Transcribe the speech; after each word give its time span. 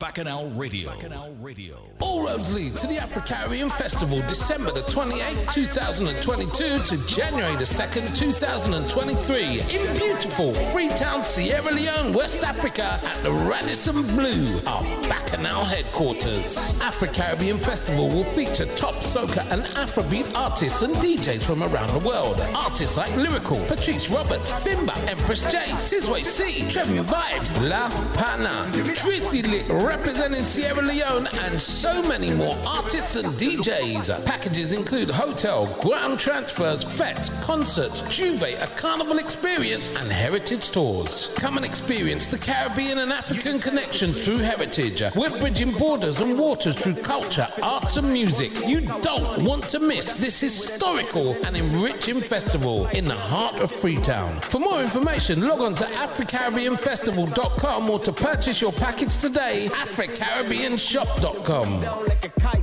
Bacchanal 0.00 0.48
Radio. 0.50 0.90
Bacchanal 0.90 1.34
Radio. 1.40 1.82
All 1.98 2.24
roads 2.24 2.54
lead 2.54 2.76
to 2.76 2.86
the 2.86 2.98
Afro 2.98 3.20
Caribbean 3.20 3.68
Festival, 3.68 4.20
December 4.28 4.70
the 4.70 4.82
28th, 4.82 5.52
2022 5.52 6.78
to 6.84 7.06
January 7.08 7.56
the 7.56 7.64
2nd, 7.64 8.16
2023, 8.16 9.60
in 9.60 9.98
beautiful 9.98 10.54
Freetown, 10.70 11.24
Sierra 11.24 11.72
Leone, 11.72 12.12
West 12.12 12.44
Africa, 12.44 13.00
at 13.02 13.20
the 13.24 13.32
Radisson 13.32 14.06
Blu, 14.14 14.60
our 14.66 14.84
Bacchanal 15.08 15.64
headquarters. 15.64 16.56
Afro 16.80 17.08
Caribbean 17.08 17.58
Festival 17.58 18.08
will 18.08 18.22
feature 18.32 18.66
top 18.76 18.94
soca 19.02 19.50
and 19.50 19.64
Afrobeat 19.74 20.32
artists 20.36 20.82
and 20.82 20.94
DJs 20.94 21.42
from 21.42 21.64
around 21.64 21.92
the 22.00 22.08
world. 22.08 22.38
Artists 22.54 22.96
like 22.96 23.10
Lyrikal, 23.14 23.66
Patrice 23.66 24.08
Roberts, 24.10 24.52
Bimba, 24.62 24.96
Empress 25.10 25.42
J, 25.50 25.58
Sizwe 25.80 26.24
C, 26.24 26.60
Trevin 26.68 27.02
Vibes, 27.02 27.68
La 27.68 27.88
Pana, 28.14 28.70
Trissy 28.94 29.42
Lick, 29.42 29.68
representing 29.88 30.44
Sierra 30.44 30.82
Leone, 30.82 31.26
and 31.44 31.58
so 31.60 32.00
many 32.02 32.30
more 32.30 32.58
artists 32.66 33.16
and 33.16 33.28
DJs. 33.38 34.24
Packages 34.26 34.72
include 34.72 35.10
hotel, 35.10 35.66
ground 35.80 36.18
transfers, 36.18 36.84
fetes, 36.84 37.30
concerts, 37.42 38.02
Juve, 38.02 38.42
a 38.42 38.66
carnival 38.76 39.16
experience, 39.18 39.88
and 39.88 40.12
heritage 40.12 40.70
tours. 40.70 41.30
Come 41.36 41.56
and 41.56 41.64
experience 41.64 42.26
the 42.26 42.36
Caribbean 42.36 42.98
and 42.98 43.10
African 43.12 43.58
connection 43.60 44.12
through 44.12 44.36
heritage. 44.38 45.02
We're 45.16 45.40
bridging 45.40 45.72
borders 45.72 46.20
and 46.20 46.38
waters 46.38 46.78
through 46.78 46.96
culture, 46.96 47.48
arts, 47.62 47.96
and 47.96 48.12
music. 48.12 48.52
You 48.66 48.82
don't 48.82 49.42
want 49.44 49.64
to 49.70 49.78
miss 49.78 50.12
this 50.12 50.38
historical 50.38 51.32
and 51.46 51.56
enriching 51.56 52.20
festival 52.20 52.86
in 52.88 53.06
the 53.06 53.14
heart 53.14 53.58
of 53.60 53.72
Freetown. 53.72 54.42
For 54.42 54.60
more 54.60 54.82
information, 54.82 55.48
log 55.48 55.60
on 55.60 55.74
to 55.76 55.84
AfriCaribbeanFestival.com 55.84 57.88
or 57.90 57.98
to 58.00 58.12
purchase 58.12 58.60
your 58.60 58.72
package 58.72 59.16
today, 59.18 59.70
AfriCaribbeanShop.com. 59.78 61.80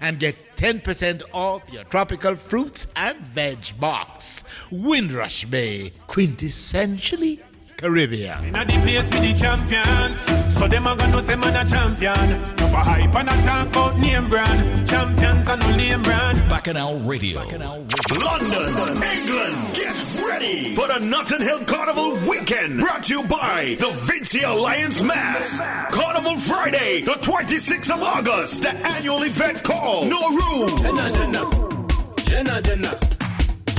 and 0.00 0.19
get 0.19 0.52
10% 0.62 1.22
off 1.32 1.72
your 1.72 1.82
tropical 1.82 2.36
fruits 2.36 2.92
and 2.94 3.18
veg 3.18 3.72
box. 3.80 4.44
Windrush 4.70 5.44
Bay, 5.46 5.91
quintessentially 6.06 7.41
Caribbean. 7.83 8.44
In 8.44 8.55
at 8.55 8.69
the 8.69 8.75
place 8.75 9.11
with 9.11 9.22
the 9.22 9.33
champions. 9.34 10.19
So 10.55 10.69
them 10.69 10.86
a 10.86 10.97
gonna 10.97 11.20
say 11.20 11.34
man 11.34 11.56
a 11.56 11.69
champion. 11.69 12.30
No 12.58 12.69
for 12.69 12.77
hype 12.77 13.14
and 13.14 13.28
a 13.28 13.33
talk 13.42 13.69
about 13.69 13.98
name 13.98 14.28
brand. 14.28 14.89
Champions 14.89 15.48
and 15.48 15.61
no 15.61 15.77
name 15.77 16.02
brand. 16.02 16.39
Bacchanal 16.48 17.00
Radio. 17.00 17.41
Bacchanal 17.41 17.80
Radio. 17.80 18.24
London, 18.24 19.02
England, 19.02 19.56
get 19.74 19.97
ready 20.24 20.74
for 20.77 20.86
the 20.86 21.00
Notting 21.00 21.41
Hill 21.41 21.64
Carnival 21.64 22.12
weekend. 22.28 22.78
Brought 22.78 23.02
to 23.05 23.14
you 23.14 23.22
by 23.24 23.77
the 23.80 23.91
Vincy 24.06 24.44
Alliance 24.44 25.02
Mas. 25.02 25.58
Carnival 25.91 26.39
Friday, 26.39 27.00
the 27.02 27.14
26th 27.14 27.91
of 27.92 28.00
August. 28.00 28.62
The 28.62 28.74
annual 28.86 29.24
event 29.24 29.64
called 29.64 30.08
No 30.08 30.20
Room. 30.30 30.69
Jenna, 30.78 31.11
Jenna, 31.12 31.42
Jenna, 32.24 32.62
Jenna. 32.62 32.98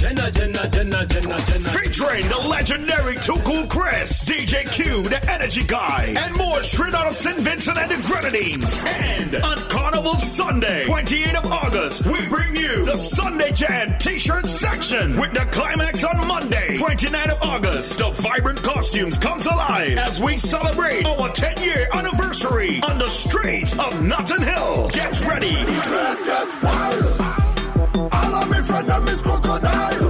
Jenna, 0.04 0.30
Jenna, 0.32 0.70
Jenna, 0.70 1.06
Jenna, 1.06 1.40
Jenna. 1.40 1.70
Featuring 1.70 2.28
the 2.28 2.38
legendary 2.38 3.16
Too 3.16 3.38
Cool 3.46 3.66
Chris, 3.68 4.26
DJ 4.26 4.70
Q, 4.70 5.04
the 5.04 5.32
Energy 5.32 5.64
Guy, 5.64 6.14
and 6.18 6.36
more 6.36 6.62
straight 6.62 6.94
out 6.94 7.08
of 7.08 7.16
St. 7.16 7.40
Vincent 7.40 7.78
and 7.78 7.90
the 7.90 8.06
Grenadines. 8.06 8.84
And 8.86 9.34
on 9.38 9.60
Carnival 9.70 10.20
Sunday, 10.20 10.84
28th 10.84 11.46
of 11.46 11.52
August, 11.54 12.06
we 12.06 12.28
bring 12.28 12.54
you 12.54 12.86
the 12.86 12.98
Sunday 12.98 13.54
Jam 13.54 13.98
t-shirt 13.98 14.46
section 14.50 15.16
with 15.16 15.32
the 15.32 15.48
climax 15.54 16.04
on 16.04 16.28
Monday, 16.28 16.76
29th 16.76 17.30
of 17.30 17.42
August. 17.42 17.98
The 17.98 18.10
vibrant 18.10 18.62
costumes 18.62 19.18
comes 19.18 19.46
alive 19.46 19.98
as 20.00 20.20
we 20.20 20.36
celebrate 20.36 21.06
our 21.06 21.30
10-year 21.30 21.88
anniversary 21.94 22.82
on 22.82 22.98
the 22.98 23.08
streets 23.08 23.72
of 23.80 24.04
Notting 24.04 24.42
Hill. 24.42 24.90
Get 24.90 25.26
ready. 25.26 27.43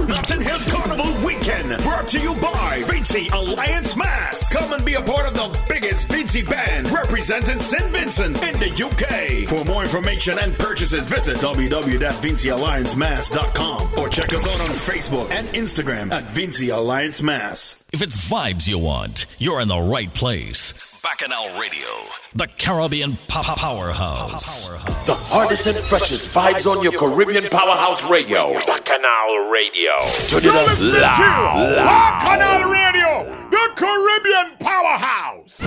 Notting 0.08 0.40
Hill 0.40 0.58
Carnival 0.70 1.24
Weekend, 1.24 1.70
brought 2.04 2.10
to 2.10 2.20
you 2.20 2.34
by 2.34 2.82
Vincy 2.82 3.32
Alliance 3.32 3.96
Mas. 3.96 4.46
Come 4.52 4.74
and 4.74 4.84
be 4.84 4.94
a 4.94 5.02
part 5.02 5.26
of 5.26 5.34
the 5.34 5.58
biggest 5.68 6.08
Vinci 6.08 6.42
band 6.42 6.90
representing 6.90 7.60
St. 7.60 7.90
Vincent 7.92 8.36
in 8.42 8.58
the 8.58 8.70
UK. 8.84 9.46
For 9.48 9.64
more 9.64 9.82
information 9.82 10.38
and 10.38 10.58
purchases, 10.58 11.06
visit 11.08 11.36
www.vincialliancemass.com 11.38 13.98
or 13.98 14.08
check 14.08 14.32
us 14.32 14.46
out 14.46 14.60
on 14.60 14.68
Facebook 14.74 15.28
and 15.30 15.48
Instagram 15.48 16.12
at 16.12 16.24
Vincy 16.24 16.74
Alliance 16.74 17.22
Mas. 17.22 17.76
If 17.92 18.00
it's 18.02 18.28
vibes 18.28 18.66
you 18.68 18.78
want, 18.78 19.26
you're 19.38 19.60
in 19.60 19.68
the 19.68 19.80
right 19.80 20.12
place. 20.12 20.94
Bacchanal 21.04 21.60
Radio, 21.60 21.86
the 22.34 22.46
Caribbean 22.46 23.18
pop 23.28 23.58
powerhouse. 23.58 24.68
The 25.04 25.12
hardest 25.14 25.66
and 25.66 25.76
freshest 25.76 26.34
vibes 26.34 26.66
on 26.66 26.82
your 26.82 26.92
Caribbean 26.92 27.44
Powerhouse 27.50 28.10
Radio. 28.10 28.54
Bacchanal 28.54 29.50
Radio. 29.52 29.92
Turn 30.32 30.40
it 30.40 30.48
up 30.48 30.80
loud. 30.80 31.84
Bacchanal 31.94 32.68
Radio, 32.72 33.10
the 33.50 33.70
Caribbean 33.76 34.56
powerhouse. 34.58 35.58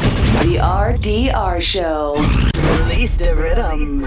The 0.43 0.57
RDR 0.59 1.61
Show. 1.61 2.15
Release 2.89 3.15
the 3.15 3.33
rhythm. 3.33 4.05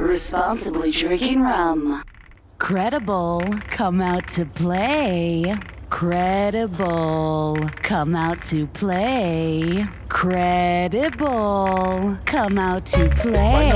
Responsibly 0.00 0.92
drinking 0.92 1.42
rum. 1.42 2.04
Credible. 2.58 3.42
Come 3.62 4.00
out 4.00 4.28
to 4.28 4.44
play. 4.44 5.52
Credible. 5.90 7.56
Come 7.82 8.14
out 8.14 8.44
to 8.44 8.68
play. 8.68 9.84
Credible. 10.08 11.28
Come 12.24 12.56
out 12.56 12.86
to 12.86 13.08
play. 13.16 13.72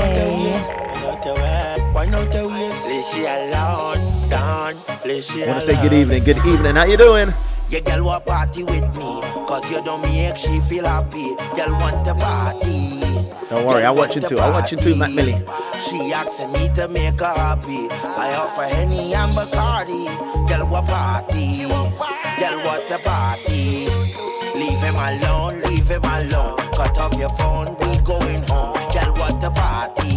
Why 1.91 2.05
not 2.05 2.31
the 2.31 2.47
waist? 2.47 2.87
Leave 2.87 3.03
she 3.11 3.25
alone, 3.25 4.29
down. 4.29 4.75
Leave 5.05 5.21
she 5.21 5.43
I 5.43 5.47
want 5.47 5.59
to 5.59 5.65
say 5.65 5.81
good 5.81 5.91
evening. 5.91 6.23
Good 6.23 6.37
evening. 6.45 6.75
How 6.75 6.85
you 6.85 6.95
doing? 6.95 7.33
Your 7.69 7.81
girl 7.81 8.05
want 8.05 8.25
party 8.25 8.63
with 8.63 8.95
me, 8.95 9.21
cause 9.45 9.69
you 9.69 9.83
don't 9.83 10.01
make 10.01 10.37
she 10.37 10.61
feel 10.61 10.85
happy. 10.85 11.35
Girl 11.53 11.71
want 11.71 12.05
to 12.05 12.15
party. 12.15 13.01
Don't 13.49 13.65
worry, 13.65 13.83
I 13.83 13.91
want 13.91 14.15
you 14.15 14.21
too. 14.21 14.39
I 14.39 14.49
want 14.49 14.71
you 14.71 14.77
too, 14.77 14.95
Mac 14.95 15.11
Millie. 15.11 15.43
She 15.79 16.13
asking 16.13 16.53
me 16.53 16.69
to 16.75 16.87
make 16.87 17.19
her 17.19 17.33
happy. 17.33 17.89
I 17.91 18.35
offer 18.35 18.73
Henny 18.73 19.13
and 19.13 19.33
Bacardi. 19.33 20.07
Girl 20.47 20.65
want 20.67 20.87
party. 20.87 21.65
Girl 22.39 22.65
want 22.65 22.87
to 22.87 22.99
party. 22.99 23.87
Leave 24.55 24.79
him 24.79 24.95
alone, 24.95 25.61
leave 25.63 25.87
him 25.89 26.03
alone. 26.03 26.57
Cut 26.73 26.97
off 26.97 27.17
your 27.19 27.29
phone, 27.31 27.75
we 27.79 27.97
going 27.97 28.43
home. 28.47 28.75
Girl 28.91 29.13
want 29.17 29.41
to 29.41 29.51
party. 29.51 30.16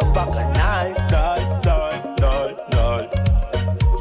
Love 0.00 0.14
bacchanal. 0.14 0.94
Doll, 1.08 1.60
doll, 1.62 2.16
doll, 2.16 2.66
doll. 2.70 3.02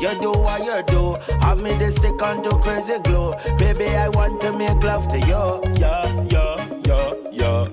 You 0.02 0.20
do 0.20 0.32
what 0.32 0.64
you 0.64 0.82
do. 0.88 1.16
Have 1.42 1.62
me 1.62 1.74
the 1.74 1.92
stick 1.92 2.22
on 2.22 2.42
to 2.44 2.50
crazy 2.60 3.00
glow. 3.00 3.36
Baby, 3.58 3.88
I 3.88 4.10
want 4.10 4.42
to 4.42 4.54
make 4.54 4.82
love 4.84 5.08
to 5.10 5.20
you. 5.20 5.76
Yeah, 5.78 6.26
yeah, 6.30 6.68
yeah, 6.86 7.14
yeah. 7.32 7.68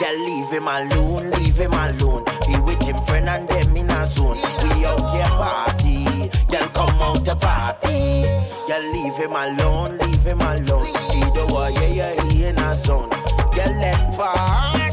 Girl, 0.00 0.18
leave 0.26 0.50
him 0.50 0.68
alone, 0.68 1.30
leave 1.32 1.56
him 1.56 1.72
alone. 1.72 2.24
Be 2.46 2.58
with 2.60 2.82
him 2.82 2.98
friend 3.06 3.28
and 3.28 3.48
them 3.48 3.76
in 3.76 3.90
a 3.90 4.06
zone. 4.06 4.36
We 4.36 4.84
out 4.84 5.14
here 5.14 5.24
party. 5.26 6.30
Girl, 6.48 6.68
come 6.68 7.02
out 7.02 7.24
to 7.24 7.36
party. 7.36 8.22
Girl, 8.66 8.92
leave 8.92 9.14
him 9.14 9.32
alone, 9.32 9.98
leave 9.98 10.24
him 10.24 10.40
alone. 10.40 10.86
He 10.86 11.20
the 11.20 11.46
one, 11.50 11.72
yeah, 11.74 11.86
yeah, 12.14 12.22
he 12.24 12.44
in 12.46 12.58
a 12.58 12.74
zone. 12.74 13.10
Girl, 13.10 13.72
let 13.80 14.16
party 14.16 14.83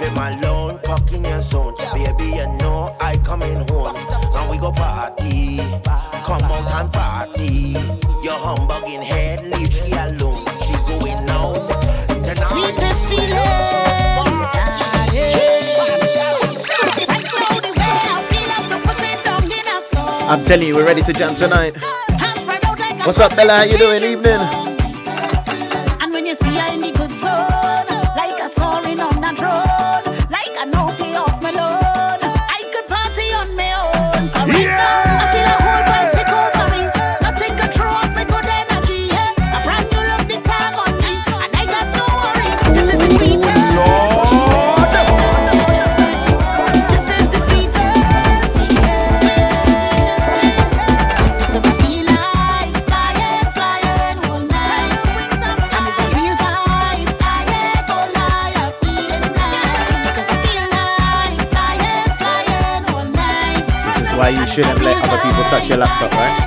him 0.00 0.16
alone, 0.16 0.80
cock 0.84 1.12
in 1.12 1.24
your 1.24 1.42
zone. 1.42 1.74
Baby, 1.92 2.36
you 2.36 2.46
know 2.58 2.96
I 3.00 3.16
coming 3.18 3.68
home. 3.68 3.96
And 3.96 4.50
we 4.50 4.58
go 4.58 4.72
party, 4.72 5.58
come 6.24 6.42
out 6.42 6.70
and 6.80 6.92
party. 6.92 7.76
Your 8.22 8.38
humbugging 8.38 9.02
head, 9.02 9.44
leave 9.44 9.72
she 9.72 9.92
alone. 9.92 10.44
She 10.64 10.72
going 10.88 11.28
out. 11.28 11.68
The 12.24 12.34
Sweetest 12.34 13.08
feeling. 13.08 13.38
I'm 20.30 20.44
telling 20.44 20.68
you, 20.68 20.76
we're 20.76 20.86
ready 20.86 21.02
to 21.02 21.12
jam 21.12 21.34
tonight. 21.34 21.76
What's 23.04 23.18
up, 23.18 23.32
fella? 23.32 23.52
How 23.52 23.62
you 23.64 23.78
doing? 23.78 24.04
Evening. 24.04 24.70
touch 65.50 65.68
your 65.68 65.78
laptop, 65.78 66.12
right? 66.12 66.46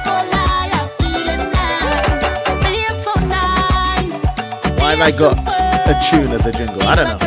Why 4.79 4.95
have 4.95 5.01
I 5.01 5.11
got 5.11 5.38
a 5.89 6.09
tune 6.09 6.31
as 6.31 6.45
a 6.45 6.53
jingle? 6.53 6.81
I 6.83 6.95
don't 6.95 7.07
know. 7.09 7.17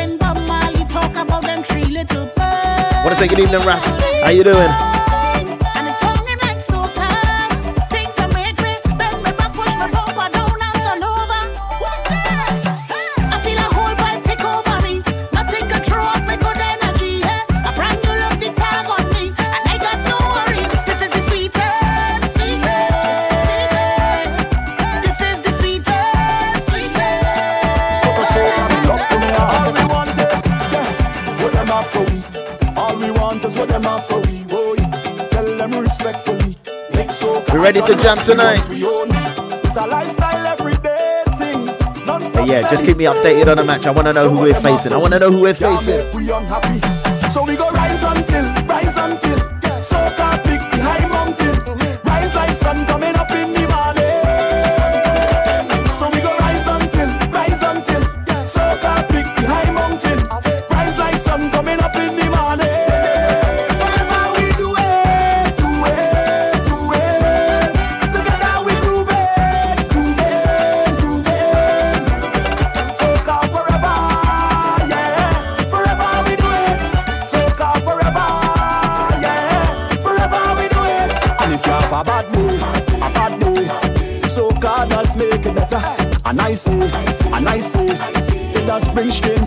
Wanna 3.04 3.14
say 3.14 3.28
good 3.28 3.40
evening, 3.40 3.60
Raf? 3.60 3.84
How 4.22 4.30
you 4.30 4.42
doing? 4.42 4.95
Ready 37.66 37.80
to 37.80 37.96
jam 37.96 38.18
tonight. 38.20 38.62
But 42.32 42.46
yeah, 42.46 42.70
just 42.70 42.84
keep 42.84 42.96
me 42.96 43.06
updated 43.06 43.48
on 43.48 43.56
the 43.56 43.64
match. 43.64 43.86
I 43.86 43.90
want 43.90 44.06
to 44.06 44.12
know 44.12 44.30
who 44.30 44.38
we're 44.38 44.54
facing. 44.54 44.92
I 44.92 44.96
want 44.96 45.14
to 45.14 45.18
know 45.18 45.32
who 45.32 45.40
we're 45.40 45.52
facing. 45.52 46.12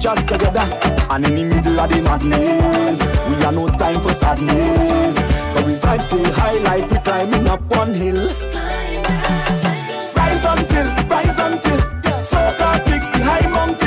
us 0.10 0.26
together. 0.26 0.68
And 1.12 1.26
in 1.26 1.36
the 1.36 1.44
middle 1.44 1.80
of 1.80 1.90
the 1.90 2.02
madness, 2.02 3.00
we 3.30 3.44
are 3.46 3.52
no 3.52 3.68
time 3.68 4.02
for 4.02 4.14
sadness. 4.14 5.18
But 5.54 5.66
we 5.66 5.74
vibe 5.74 6.02
stay 6.02 6.24
high 6.32 6.58
like 6.70 6.90
we're 6.90 7.02
climbing 7.02 7.48
up 7.48 7.62
one 7.76 7.94
hill. 7.94 8.28
Rise 10.16 10.46
until, 10.46 10.88
rise 11.08 11.38
until, 11.38 11.80
so 12.24 12.40
can 12.58 12.80
pick 12.86 13.04
the 13.14 13.24
high 13.24 13.48
mountain. 13.48 13.79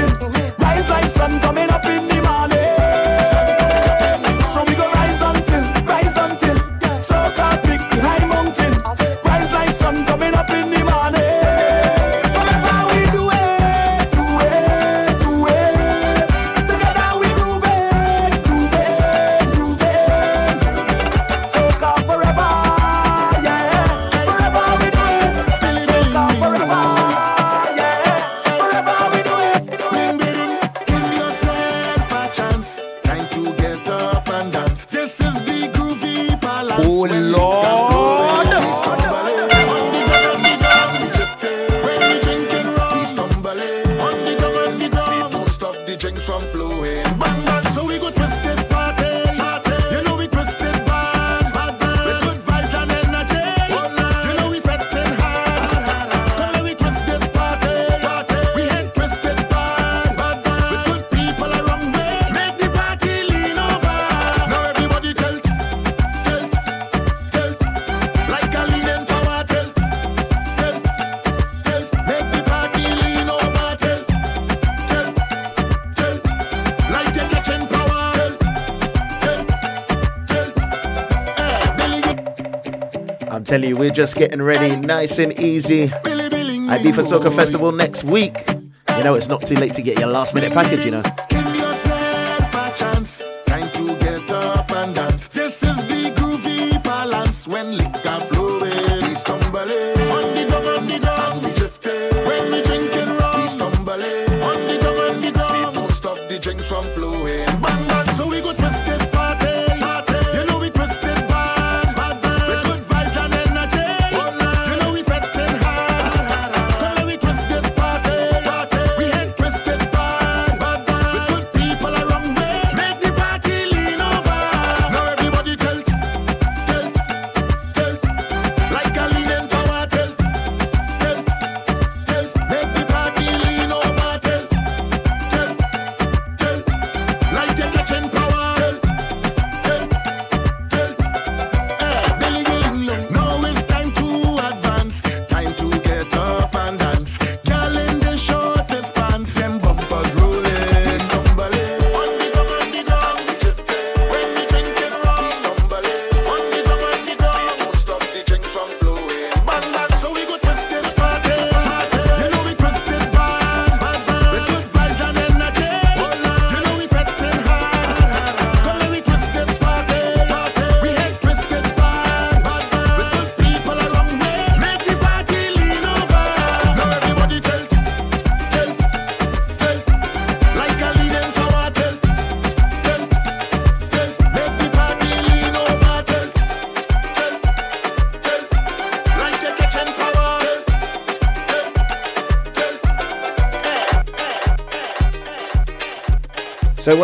tell 83.53 83.69
you, 83.69 83.77
we're 83.77 83.91
just 83.91 84.17
getting 84.17 84.41
ready, 84.41 84.77
nice 84.77 85.19
and 85.19 85.39
easy. 85.39 85.89
Ibiza 85.89 87.05
Soca 87.05 87.31
Festival 87.37 87.71
next 87.71 88.03
week. 88.03 88.49
You 88.97 89.05
know, 89.05 89.13
it's 89.15 89.29
not 89.29 89.47
too 89.47 89.56
late 89.56 89.75
to 89.75 89.82
get 89.82 89.99
your 89.99 90.09
last 90.09 90.35
minute 90.35 90.55
package, 90.55 90.87
you 90.87 90.91
know. 90.91 91.03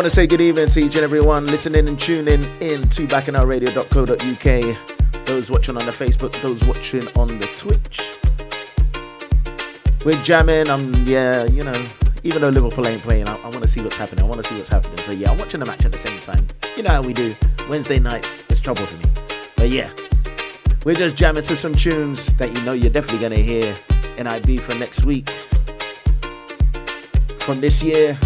Say 0.09 0.25
good 0.25 0.41
evening 0.41 0.69
to 0.69 0.79
each 0.81 0.95
and 0.95 1.03
everyone 1.03 1.45
listening 1.45 1.87
and 1.87 1.99
tuning 1.99 2.43
in 2.61 2.89
to 2.89 3.05
bacchanalradio.co.uk. 3.05 5.25
Those 5.27 5.51
watching 5.51 5.77
on 5.77 5.85
the 5.85 5.91
Facebook, 5.91 6.31
those 6.41 6.65
watching 6.65 7.07
on 7.15 7.37
the 7.37 7.45
Twitch. 7.55 8.01
We're 10.03 10.19
jamming. 10.23 10.67
I'm 10.67 10.95
yeah, 11.05 11.45
you 11.45 11.63
know. 11.63 11.79
Even 12.23 12.41
though 12.41 12.49
Liverpool 12.49 12.87
ain't 12.87 13.03
playing, 13.03 13.29
I, 13.29 13.35
I 13.35 13.49
want 13.49 13.61
to 13.61 13.67
see 13.67 13.81
what's 13.81 13.97
happening. 13.97 14.25
I 14.25 14.27
want 14.27 14.43
to 14.43 14.49
see 14.49 14.57
what's 14.57 14.69
happening. 14.69 14.97
So 14.97 15.11
yeah, 15.11 15.29
I'm 15.29 15.37
watching 15.37 15.59
the 15.59 15.67
match 15.67 15.85
at 15.85 15.91
the 15.91 15.99
same 15.99 16.19
time. 16.21 16.47
You 16.75 16.81
know 16.81 16.89
how 16.89 17.03
we 17.03 17.13
do. 17.13 17.35
Wednesday 17.69 17.99
nights, 17.99 18.43
it's 18.49 18.59
trouble 18.59 18.87
for 18.87 18.97
me. 18.97 19.05
But 19.55 19.69
yeah, 19.69 19.91
we're 20.85 20.95
just 20.95 21.17
jamming 21.17 21.43
to 21.43 21.55
some 21.55 21.75
tunes 21.75 22.33
that 22.37 22.51
you 22.51 22.63
know 22.63 22.73
you're 22.73 22.91
definitely 22.91 23.19
gonna 23.19 23.35
hear 23.35 23.77
in 24.17 24.25
Ibiza 24.25 24.79
next 24.79 25.05
week. 25.05 25.29
From 27.41 27.61
this 27.61 27.83
year, 27.83 28.17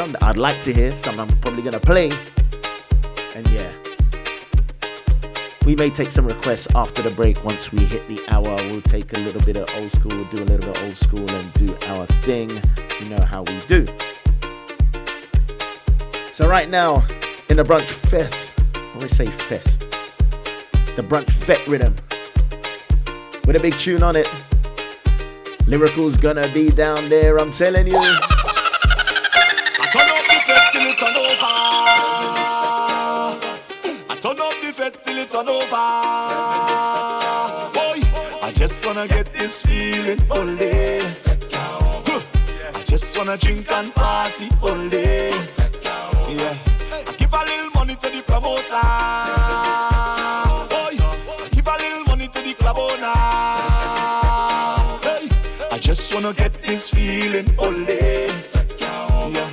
some 0.00 0.12
that 0.12 0.22
I'd 0.22 0.38
like 0.38 0.58
to 0.62 0.72
hear, 0.72 0.92
some 0.92 1.20
I'm 1.20 1.28
probably 1.40 1.60
gonna 1.60 1.78
play. 1.78 2.10
And 3.34 3.46
yeah. 3.50 3.70
We 5.66 5.76
may 5.76 5.90
take 5.90 6.10
some 6.10 6.24
requests 6.24 6.66
after 6.74 7.02
the 7.02 7.10
break 7.10 7.44
once 7.44 7.70
we 7.70 7.84
hit 7.84 8.08
the 8.08 8.18
hour. 8.28 8.56
We'll 8.70 8.80
take 8.80 9.12
a 9.12 9.20
little 9.20 9.42
bit 9.42 9.58
of 9.58 9.68
old 9.76 9.92
school, 9.92 10.24
do 10.30 10.38
a 10.38 10.46
little 10.48 10.66
bit 10.66 10.74
of 10.74 10.84
old 10.84 10.96
school, 10.96 11.30
and 11.30 11.52
do 11.52 11.76
our 11.88 12.06
thing. 12.24 12.48
You 12.48 13.08
know 13.10 13.22
how 13.22 13.42
we 13.42 13.60
do. 13.66 13.84
So, 16.32 16.48
right 16.48 16.70
now, 16.70 17.04
in 17.50 17.58
the 17.58 17.64
Brunch 17.64 17.90
Fest, 18.10 18.58
I 18.74 18.92
always 18.94 19.14
say 19.14 19.26
Fest, 19.26 19.80
the 20.96 21.02
Brunch 21.02 21.28
Fet 21.28 21.60
rhythm, 21.66 21.94
with 23.44 23.54
a 23.54 23.60
big 23.60 23.74
tune 23.74 24.02
on 24.02 24.16
it. 24.16 24.30
Lyrikal's 25.66 26.16
gonna 26.16 26.48
be 26.54 26.70
down 26.70 27.10
there, 27.10 27.36
I'm 27.36 27.52
telling 27.52 27.86
you. 27.86 28.29
Over. 35.48 35.88
Boy, 37.72 38.00
I 38.42 38.52
just 38.52 38.84
wanna 38.84 39.06
get 39.08 39.32
this 39.32 39.62
feeling 39.62 40.20
only. 40.30 41.00
Huh. 42.06 42.20
I 42.74 42.82
just 42.84 43.16
wanna 43.16 43.36
drink 43.36 43.70
and 43.72 43.94
party 43.94 44.48
only. 44.62 45.30
Yeah, 46.36 46.54
I 47.08 47.12
give 47.16 47.32
a 47.32 47.38
little 47.44 47.70
money 47.74 47.96
to 47.96 48.10
the 48.10 48.22
promoter. 48.22 48.62
I 48.72 50.66
give 51.52 51.66
a 51.66 51.76
little 51.76 52.04
money 52.04 52.28
to 52.28 52.40
the 52.40 52.54
club 52.54 52.78
owner. 52.78 53.14
I 55.72 55.78
just 55.80 56.12
wanna 56.14 56.32
get 56.34 56.52
this 56.62 56.90
feeling 56.90 57.48
only. 57.58 58.28
Yeah. 59.34 59.48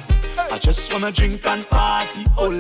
I 0.52 0.58
just 0.60 0.92
wanna 0.92 1.12
drink 1.12 1.46
and 1.48 1.66
party. 1.70 2.26
All 2.38 2.52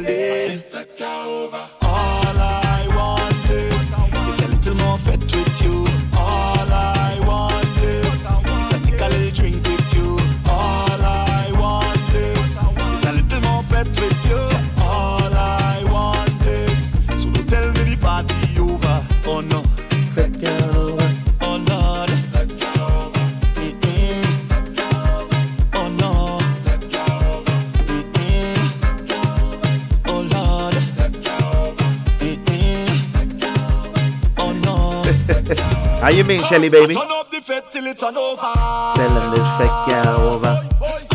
mean, 36.27 36.43
Shelly 36.43 36.69
baby? 36.69 36.93
Turn 36.93 37.09
up 37.09 37.31
the 37.31 37.41
fete 37.41 37.71
till 37.71 37.87
it 37.87 37.97
turn 37.97 38.17
over. 38.17 38.41
Tell 38.41 39.09
them 39.09 39.31
this 39.31 39.57
girl 39.57 40.07
over. 40.33 40.67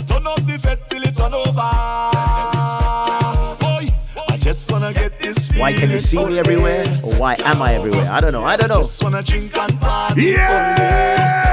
Turn 0.07 0.26
up 0.26 0.40
the 0.47 0.59
fete 0.59 0.83
till 0.88 1.02
it 1.02 1.14
turn 1.16 1.35
over. 1.35 1.61
I 4.28 4.37
just 4.38 4.73
wanna 4.73 4.92
get 4.95 5.19
this. 5.21 5.50
Why 5.57 5.73
can 5.73 5.90
you 5.90 6.00
see 6.00 6.25
me 6.25 6.38
everywhere? 6.38 6.85
Or 7.02 7.12
why 7.14 7.35
am 7.40 7.61
I 7.61 7.75
everywhere? 7.75 8.11
I 8.11 8.21
don't 8.21 8.33
know. 8.33 8.45
I 8.45 8.57
don't 8.57 8.69
know. 8.69 8.78
Just 8.78 9.02
wanna 9.02 9.23
drink 9.23 9.57
and 9.57 9.81
party. 9.81 10.23
Yeah. 10.23 11.51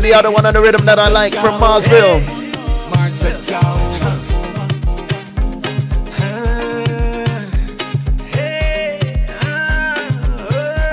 Play 0.00 0.10
the 0.10 0.16
other 0.16 0.30
one 0.30 0.44
on 0.44 0.52
the 0.52 0.60
rhythm 0.60 0.84
that 0.84 0.98
I 0.98 1.08
like 1.08 1.32
from 1.34 1.60
Marsville. 1.60 2.20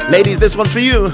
Ladies, 0.10 0.38
this 0.38 0.56
one's 0.56 0.72
for 0.72 0.80
you. 0.80 1.12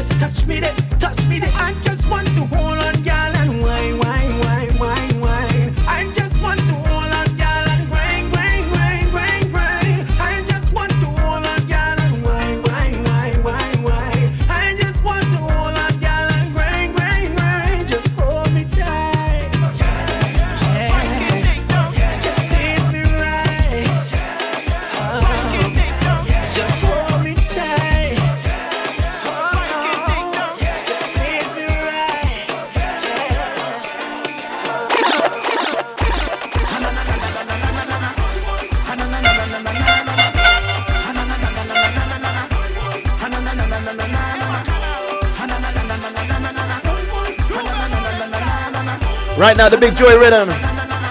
Just 0.00 0.18
touch 0.18 0.46
me 0.46 0.60
there, 0.60 0.74
touch 0.98 1.26
me 1.26 1.38
there. 1.40 1.52
I 1.56 1.74
just 1.82 1.99
Right 49.50 49.56
now, 49.56 49.68
the 49.68 49.78
big 49.78 49.96
joy 49.96 50.16
rhythm. 50.16 50.48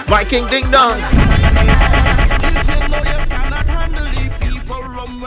Viking 0.06 0.46
Ding 0.46 0.70
Dong. 0.70 0.98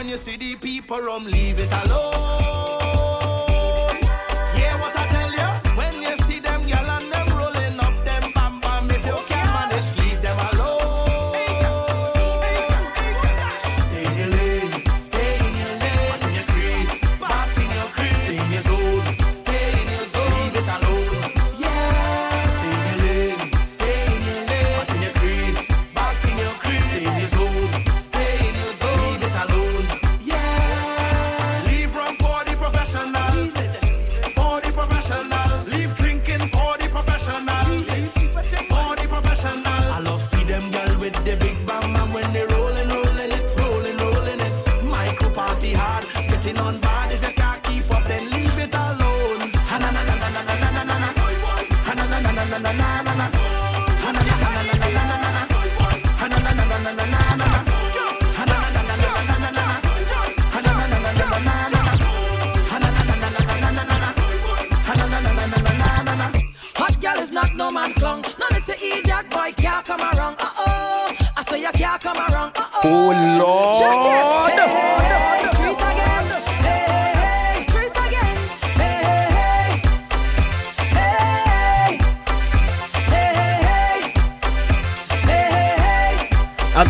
You 0.10 0.18
see 0.18 0.36
the 0.36 0.56
people 0.56 1.00
leave. 1.20 1.53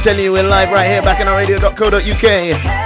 telling 0.03 0.21
you 0.21 0.33
we're 0.33 0.43
live 0.43 0.69
right 0.69 0.85
here 0.85 1.01
bacchanalradio.co.uk. 1.01 2.82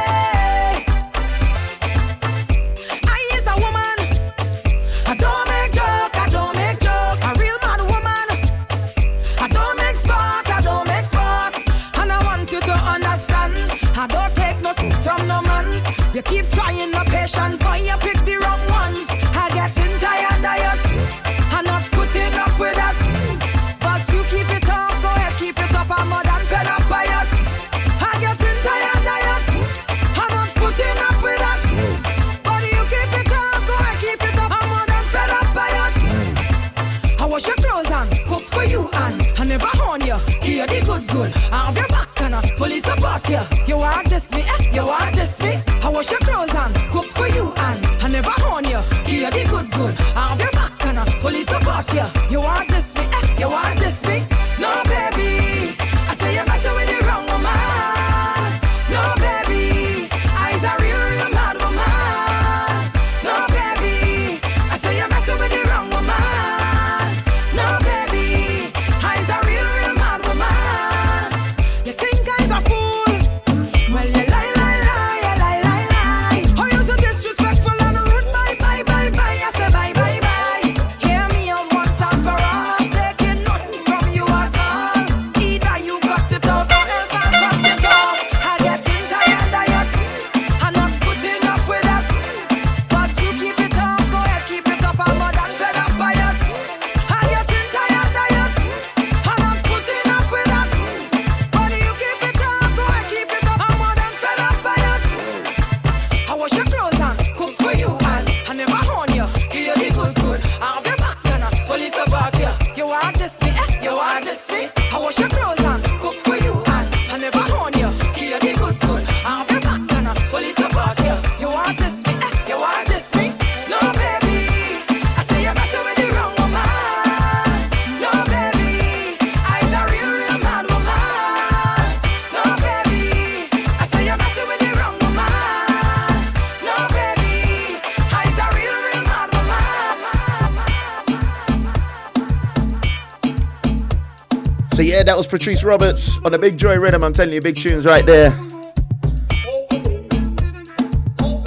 that 145.08 145.16
was 145.16 145.26
Patrice 145.26 145.64
Roberts 145.64 146.20
on 146.26 146.34
the 146.34 146.38
Big 146.38 146.58
Joy 146.58 146.78
Rhythm. 146.78 147.02
I'm 147.02 147.14
telling 147.14 147.34
you, 147.34 147.40
big 147.40 147.56
tunes 147.56 147.86
right 147.86 148.06
there. 148.06 148.32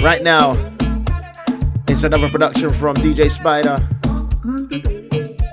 Right 0.01 0.23
now, 0.23 0.57
it's 1.87 2.03
another 2.03 2.31
production 2.31 2.73
from 2.73 2.97
DJ 2.97 3.31
Spider 3.31 3.87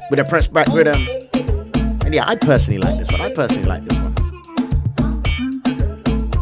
with 0.10 0.20
a 0.20 0.24
press 0.24 0.48
back 0.48 0.70
rhythm. 0.70 1.06
And 2.06 2.14
yeah, 2.14 2.24
I 2.26 2.38
personally 2.38 2.80
like 2.80 2.98
this 2.98 3.12
one. 3.12 3.20
I 3.20 3.34
personally 3.34 3.68
like 3.68 3.84
this 3.84 4.00
one. 4.00 4.16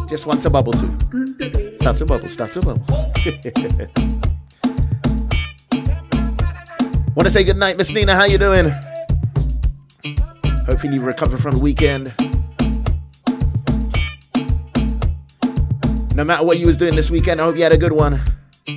Just 0.08 0.26
want 0.26 0.42
to 0.42 0.50
bubble 0.50 0.72
too. 0.72 0.96
Start 1.80 1.96
to 1.96 2.06
bubble, 2.06 2.28
start 2.28 2.52
to 2.52 2.60
bubble. 2.60 2.84
want 7.16 7.26
to 7.26 7.30
say 7.30 7.42
good 7.42 7.56
night, 7.56 7.76
Miss 7.76 7.90
Nina. 7.90 8.14
How 8.14 8.26
you 8.26 8.38
doing? 8.38 8.72
if 10.76 10.84
you 10.84 10.90
need 10.90 10.98
to 10.98 11.04
recover 11.04 11.38
from 11.38 11.54
the 11.54 11.58
weekend. 11.58 12.12
No 16.14 16.22
matter 16.22 16.44
what 16.44 16.58
you 16.58 16.66
was 16.66 16.76
doing 16.76 16.94
this 16.94 17.10
weekend, 17.10 17.40
I 17.40 17.44
hope 17.44 17.56
you 17.56 17.62
had 17.62 17.72
a 17.72 17.78
good 17.78 17.92
one. 17.92 18.20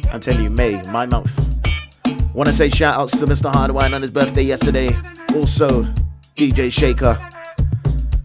I'm 0.10 0.22
telling 0.22 0.42
you, 0.42 0.50
May, 0.50 0.82
my 0.84 1.06
mouth. 1.06 1.30
Wanna 2.34 2.54
say 2.54 2.70
shout 2.70 2.96
outs 2.96 3.20
to 3.20 3.26
Mr. 3.26 3.52
Hardwine 3.52 3.94
on 3.94 4.02
his 4.02 4.12
birthday 4.12 4.44
yesterday. 4.44 4.98
Also, 5.36 5.84
DJ 6.36 6.72
Shaker, 6.72 7.16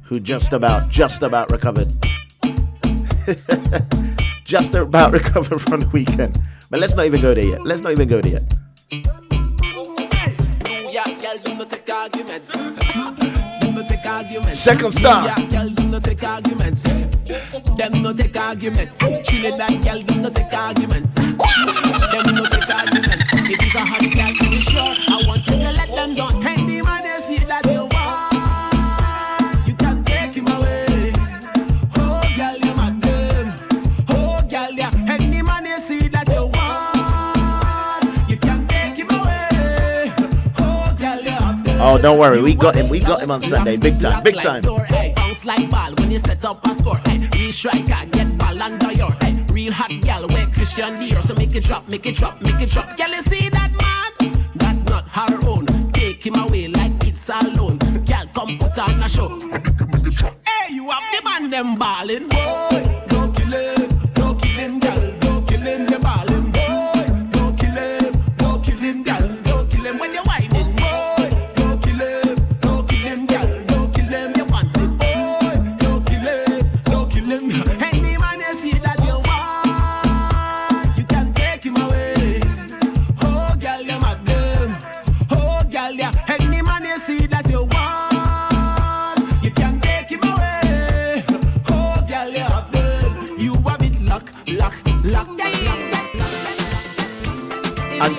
who 0.05 0.21
just 0.21 0.53
about, 0.53 0.89
just 0.89 1.23
about 1.23 1.51
recovered. 1.51 1.89
just 4.45 4.75
about 4.75 5.13
recovered 5.13 5.61
from 5.61 5.81
the 5.81 5.91
weekend. 5.93 6.39
But 6.71 6.79
let's 6.79 6.95
not 6.95 7.07
even 7.07 7.21
go 7.21 7.35
there 7.35 7.45
yet. 7.45 7.67
Let's 7.67 7.83
not 7.83 7.91
even 7.91 8.07
go 8.07 8.21
there 8.21 8.35
yet 8.35 8.55
argument. 14.15 14.57
Second 14.57 14.93
star. 14.93 15.35
Girl 15.51 15.69
does 15.71 16.03
take 16.03 16.23
argument. 16.23 16.79
Them 17.77 18.03
no 18.03 18.13
take 18.13 18.37
argument. 18.37 18.91
Trinidad 19.25 19.83
girl 19.85 20.01
does 20.03 20.19
no 20.19 20.31
take 20.31 20.53
argument. 20.53 21.15
Them 21.15 22.27
no 22.35 22.45
take 22.47 22.71
argument. 22.71 23.23
If 23.51 23.75
you 23.75 23.81
a 23.81 23.85
hot 23.91 24.07
girl, 24.15 24.61
sure 24.71 24.93
I 25.11 25.25
want 25.27 25.47
you 25.47 25.57
to 25.59 25.73
let 25.73 25.89
them 25.89 26.15
down. 26.15 26.44
Oh, 41.87 41.99
don't 41.99 42.19
worry, 42.19 42.41
we 42.41 42.55
got 42.55 42.75
him. 42.75 42.89
We 42.89 42.99
got 42.99 43.21
him 43.21 43.31
on 43.31 43.43
Sunday, 43.43 43.77
big 43.77 44.01
time, 44.01 44.23
big 44.23 44.37
time. 44.37 44.63
Bounce 44.63 45.45
like 45.45 45.69
ball 45.69 45.93
when 45.99 46.11
you 46.11 46.19
set 46.19 46.43
up 46.43 46.67
score. 46.75 46.99
Real 47.35 47.53
striker, 47.53 48.07
get 48.11 48.39
ball 48.39 48.63
under 48.63 48.91
your 48.93 49.13
hey, 49.21 49.35
real 49.53 49.71
hot 49.71 49.93
gal, 50.01 50.27
where 50.29 50.47
Christian 50.47 50.97
Dior. 50.97 51.21
So 51.23 51.35
make 51.35 51.55
it 51.55 51.65
drop, 51.65 51.87
make 51.87 52.07
it 52.07 52.15
drop, 52.15 52.41
make 52.41 52.59
it 52.59 52.71
drop. 52.71 52.99
You 52.99 53.21
see 53.21 53.51
that 53.51 53.71
man? 53.73 54.33
That 54.55 54.83
not 54.89 55.07
her 55.11 55.47
own. 55.47 55.67
Take 55.93 56.25
him 56.25 56.37
away 56.37 56.69
like 56.69 57.07
it's 57.07 57.29
a 57.29 57.39
loan. 57.49 57.77
Girl, 57.77 58.27
come 58.33 58.59
put 58.59 58.79
on 58.79 59.03
a 59.03 59.09
show. 59.09 59.39
Hey, 60.49 60.73
you 60.73 60.89
have 60.89 61.03
the 61.13 61.21
man 61.23 61.51
them 61.51 61.79
boy. 61.79 62.19
Don't 63.09 63.37
kill 63.37 63.94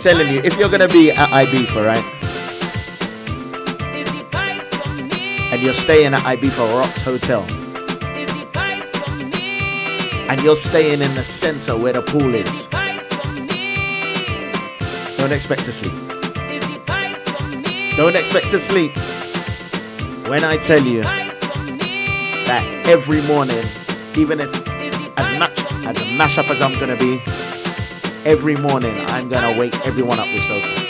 telling 0.05 0.29
you, 0.29 0.39
if 0.43 0.55
you're 0.59 0.69
gonna 0.69 0.87
be 0.87 1.09
at 1.09 1.29
Ibiza, 1.29 1.83
right? 1.83 2.05
And 5.51 5.63
you're 5.63 5.73
staying 5.73 6.13
at 6.13 6.19
Ibiza 6.19 6.79
Rocks 6.79 7.01
Hotel. 7.01 7.41
And 10.29 10.39
you're 10.43 10.55
staying 10.55 11.01
in 11.01 11.15
the 11.15 11.23
center 11.23 11.75
where 11.75 11.93
the 11.93 12.03
pool 12.03 12.35
is. 12.35 12.67
Don't 15.17 15.31
expect 15.31 15.65
to 15.65 15.71
sleep. 15.71 15.95
Don't 17.97 18.15
expect 18.15 18.51
to 18.51 18.59
sleep. 18.59 18.95
When 20.29 20.43
I 20.43 20.57
tell 20.57 20.83
you 20.83 21.01
that 22.45 22.63
every 22.85 23.23
morning, 23.23 23.65
even 24.15 24.39
if 24.39 24.53
as 25.17 25.39
much 25.39 25.57
as 25.83 25.97
a 25.97 26.05
mashup 26.19 26.51
as 26.51 26.61
I'm 26.61 26.79
gonna 26.79 26.95
be, 26.95 27.23
every 28.25 28.55
morning 28.55 28.95
I'm 29.07 29.29
gonna 29.29 29.57
wake 29.57 29.75
everyone 29.85 30.19
up 30.19 30.27
with 30.27 30.41
soca. 30.41 30.85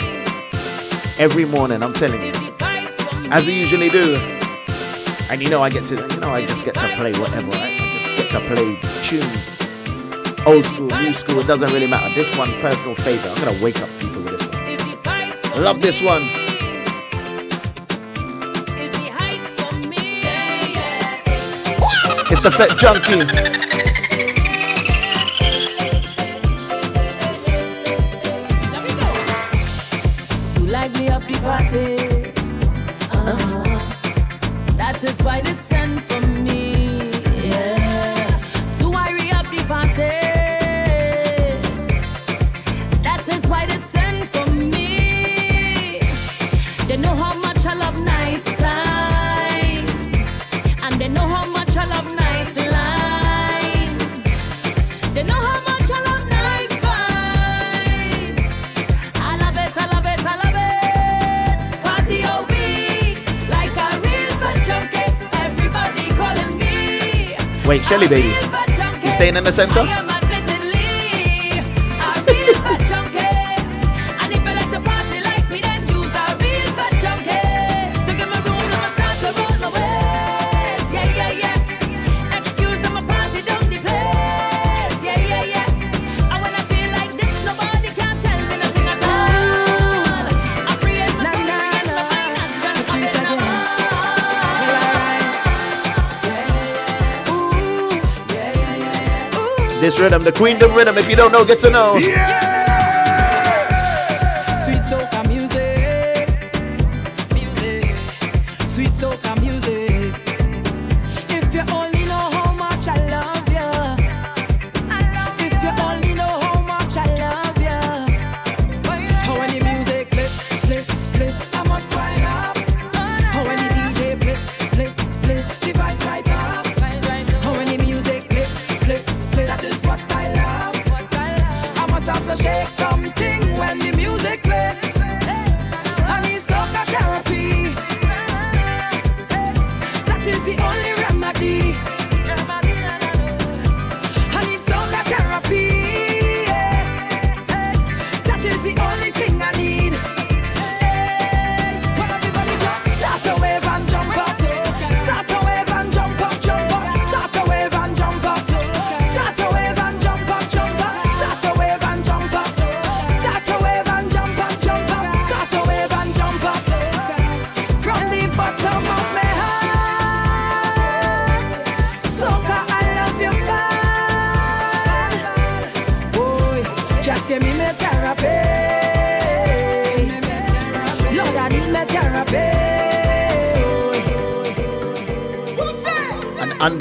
Every 1.18 1.44
morning, 1.44 1.82
I'm 1.82 1.92
telling 1.92 2.20
you. 2.20 2.32
As 3.30 3.46
we 3.46 3.52
usually 3.58 3.88
do. 3.88 4.16
And 5.30 5.42
you 5.42 5.50
know 5.50 5.62
I 5.62 5.70
get 5.70 5.84
to 5.84 5.96
you 5.96 6.20
know 6.20 6.30
I 6.30 6.46
just 6.46 6.64
get 6.64 6.74
to 6.74 6.88
play 6.96 7.12
whatever, 7.12 7.48
right? 7.48 7.80
I 7.80 7.88
just 7.92 8.16
get 8.16 8.30
to 8.30 8.40
play 8.40 8.78
tunes. 9.02 9.52
Old 10.46 10.64
school, 10.64 10.88
new 11.00 11.12
school, 11.12 11.40
it 11.40 11.46
doesn't 11.46 11.72
really 11.72 11.88
matter. 11.88 12.14
This 12.14 12.36
one, 12.38 12.50
personal 12.60 12.94
favorite. 12.94 13.30
I'm 13.30 13.44
gonna 13.44 13.62
wake 13.62 13.80
up 13.80 13.88
people 13.98 14.22
with 14.22 14.38
this 14.38 15.50
one. 15.52 15.64
Love 15.64 15.82
this 15.82 16.02
one. 16.02 16.22
It's 22.28 22.42
the 22.42 22.50
Fete 22.50 22.76
Junkie. 22.78 23.55
Shelly 67.96 68.08
baby. 68.08 68.28
You 69.06 69.10
staying 69.10 69.36
in 69.36 69.44
the 69.44 69.50
center? 69.50 70.15
This 99.86 100.00
rhythm, 100.00 100.24
the 100.24 100.32
Queendom 100.32 100.74
rhythm. 100.74 100.98
If 100.98 101.08
you 101.08 101.14
don't 101.14 101.30
know, 101.30 101.44
get 101.44 101.60
to 101.60 101.70
know. 101.70 101.96
Sweet 102.00 102.55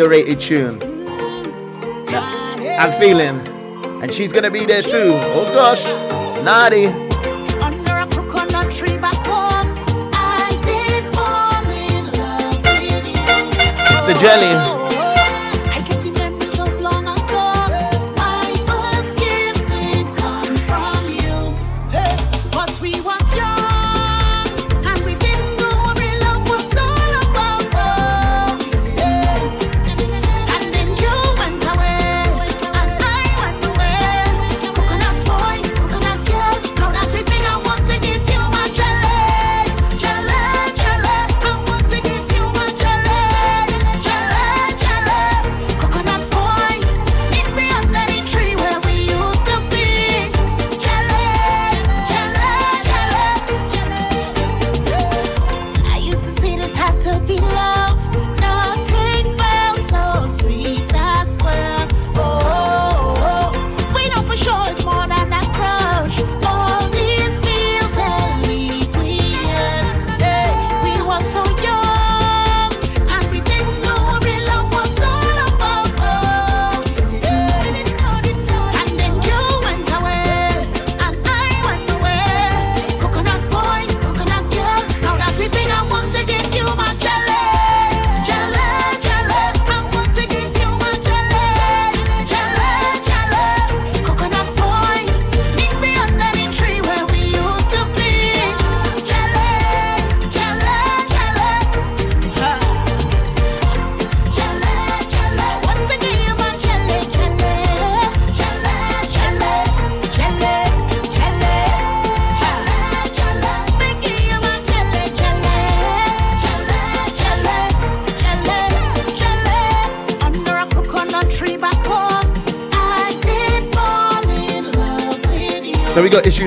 Rated 0.08 0.39
tune 0.39 0.96
I'm 2.78 2.91
feeling. 3.00 3.39
And 4.04 4.13
she's 4.13 4.32
gonna 4.34 4.52
be 4.52 4.65
there 4.65 4.82
too. 4.82 5.12
Oh 5.13 5.52
gosh, 5.56 5.84
naughty. 6.44 6.86
It's 13.88 14.02
the 14.08 14.13
jelly. 14.20 14.75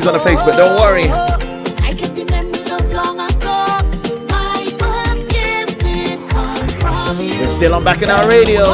on 0.09 0.15
the 0.15 0.21
Facebook, 0.21 0.57
don't 0.57 0.81
worry. 0.81 1.07
We're 7.39 7.49
still 7.49 7.75
on 7.75 7.85
Bacchanal 7.85 8.27
Radio 8.27 8.65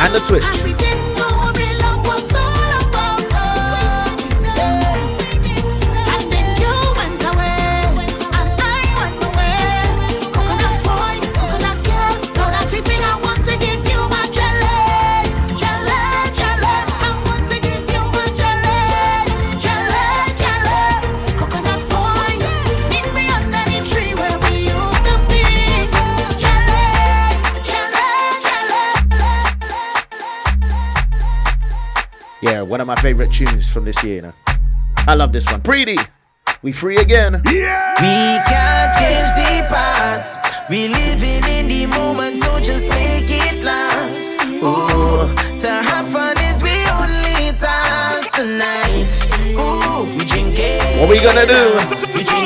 and 0.00 0.14
the 0.14 0.20
Twitch. 0.26 0.73
One 32.74 32.80
of 32.80 32.88
my 32.88 32.96
favorite 32.96 33.32
tunes 33.32 33.68
from 33.68 33.84
this 33.84 34.02
year, 34.02 34.16
you 34.16 34.22
know. 34.22 34.32
I 35.06 35.14
love 35.14 35.32
this 35.32 35.46
one. 35.46 35.60
Pretty, 35.60 35.96
we 36.60 36.72
free 36.72 36.96
again. 36.96 37.40
Yeah! 37.44 37.94
We 38.00 38.42
can't 38.50 38.92
change 38.98 39.30
the 39.38 39.64
past. 39.72 40.68
We 40.68 40.88
living 40.88 41.44
in 41.44 41.68
the 41.68 41.86
moment, 41.86 42.42
so 42.42 42.58
just 42.58 42.88
make 42.90 43.30
it 43.30 43.62
last. 43.62 44.40
Ooh, 44.42 45.60
to 45.60 45.68
have 45.68 46.08
fun 46.08 46.36
is 46.50 46.64
we 46.64 46.74
only 46.90 47.56
task 47.60 48.34
tonight. 48.34 49.06
Ooh, 49.54 50.18
we 50.18 50.24
drink 50.24 50.58
it. 50.58 50.98
What 50.98 51.08
we 51.08 51.20
gonna 51.20 51.46
do? 51.46 52.43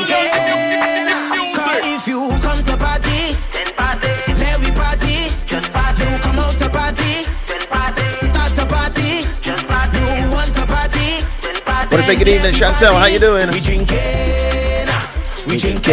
want 11.99 12.07
to 12.07 12.15
say 12.15 12.23
good 12.23 12.33
evening, 12.33 12.53
Chantel. 12.53 12.97
How 12.97 13.07
you 13.07 13.19
doing? 13.19 13.49
We 13.51 13.59
drinking, 13.59 13.97
uh, 14.87 15.11
we 15.47 15.57
drinking. 15.57 15.83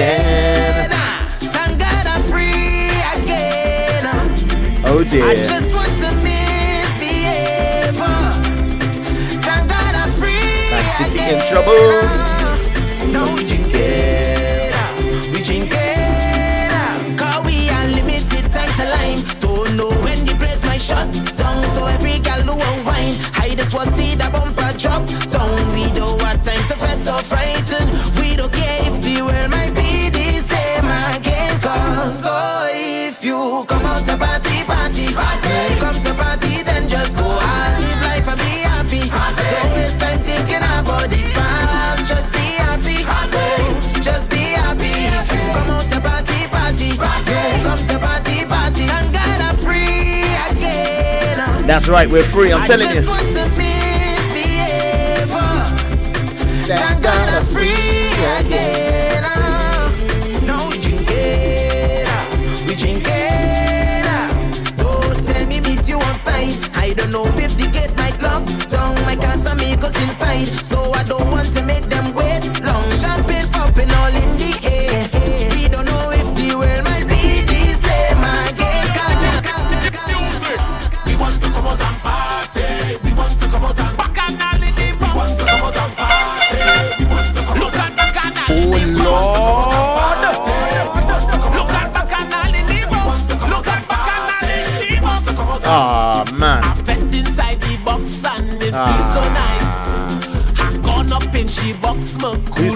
Thank 1.50 1.78
God 1.80 2.06
I'm 2.06 2.22
free 2.30 2.90
again. 3.22 4.06
Uh. 4.06 4.82
Oh 4.86 5.04
dear. 5.10 5.24
I 5.24 5.34
just 5.34 5.74
want 5.74 5.88
to 5.88 6.12
misbehave. 6.22 7.96
Thank 9.42 9.68
God 9.68 9.94
I'm 9.96 10.10
free. 10.10 10.70
I'm 10.72 11.10
sitting 11.10 11.26
in 11.26 11.40
uh. 11.40 11.50
trouble. 11.50 12.35
That's 51.76 51.88
right, 51.90 52.08
we're 52.08 52.22
free, 52.22 52.54
I'm 52.54 52.66
telling 52.66 52.88
you. 52.88 53.02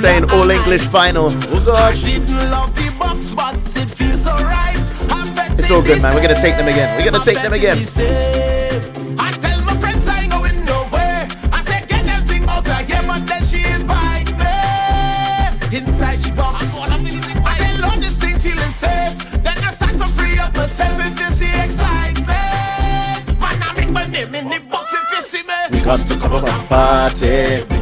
Saying 0.01 0.31
all 0.33 0.51
English 0.51 0.81
final? 0.81 1.27
Oh 1.27 1.63
gosh. 1.65 2.03
I 2.05 2.19
didn't 2.19 2.51
love 2.51 2.75
the 2.75 2.91
box, 2.99 3.35
but 3.35 3.55
it 3.77 3.91
feels 3.91 4.23
so 4.25 4.33
right. 4.33 4.81
I 5.11 5.31
bet 5.35 5.59
It's 5.59 5.71
all 5.71 5.83
good, 5.83 6.01
man. 6.01 6.15
We're 6.15 6.23
gonna 6.23 6.41
take 6.41 6.57
them 6.57 6.69
again. 6.69 6.89
We're 6.97 7.11
gonna 7.11 7.23
take 7.23 7.43
them 7.43 7.53
again. 7.53 7.77
I 9.19 9.31
tell 9.45 9.61
my 9.63 9.77
friends 9.77 10.09
I 10.09 10.21
ain't 10.23 10.33
going 10.33 10.65
nowhere. 10.65 11.29
I 11.53 11.63
said 11.69 11.87
get 11.87 12.05
that 12.07 12.23
thing 12.25 12.45
out 12.49 12.67
of 12.67 12.87
here, 12.89 13.03
but 13.07 13.27
then 13.29 13.45
she 13.45 13.61
invite 13.77 14.33
me 14.41 15.79
inside 15.79 16.19
she 16.23 16.31
box. 16.31 16.65
I 17.45 17.55
said 17.61 17.81
Lord, 17.81 18.01
this 18.01 18.17
thing 18.17 18.39
feeling 18.39 18.71
safe. 18.71 19.13
Then 19.45 19.59
I 19.69 19.71
start 19.73 19.95
to 20.01 20.07
free 20.17 20.39
up 20.39 20.57
myself 20.57 20.97
if 21.05 21.21
you 21.21 21.31
see 21.39 21.53
excitement. 21.53 23.21
Man, 23.39 23.63
I 23.69 23.73
make 23.77 23.91
my 23.91 24.07
name 24.07 24.35
in 24.35 24.49
the 24.49 24.61
box 24.61 24.95
if 24.95 25.07
you 25.13 25.21
see 25.23 25.43
me. 25.43 25.79
We 25.79 25.85
got 25.85 26.01
to 26.09 26.17
come 26.17 26.33
out 26.33 26.49
and 26.49 26.69
party. 26.71 27.80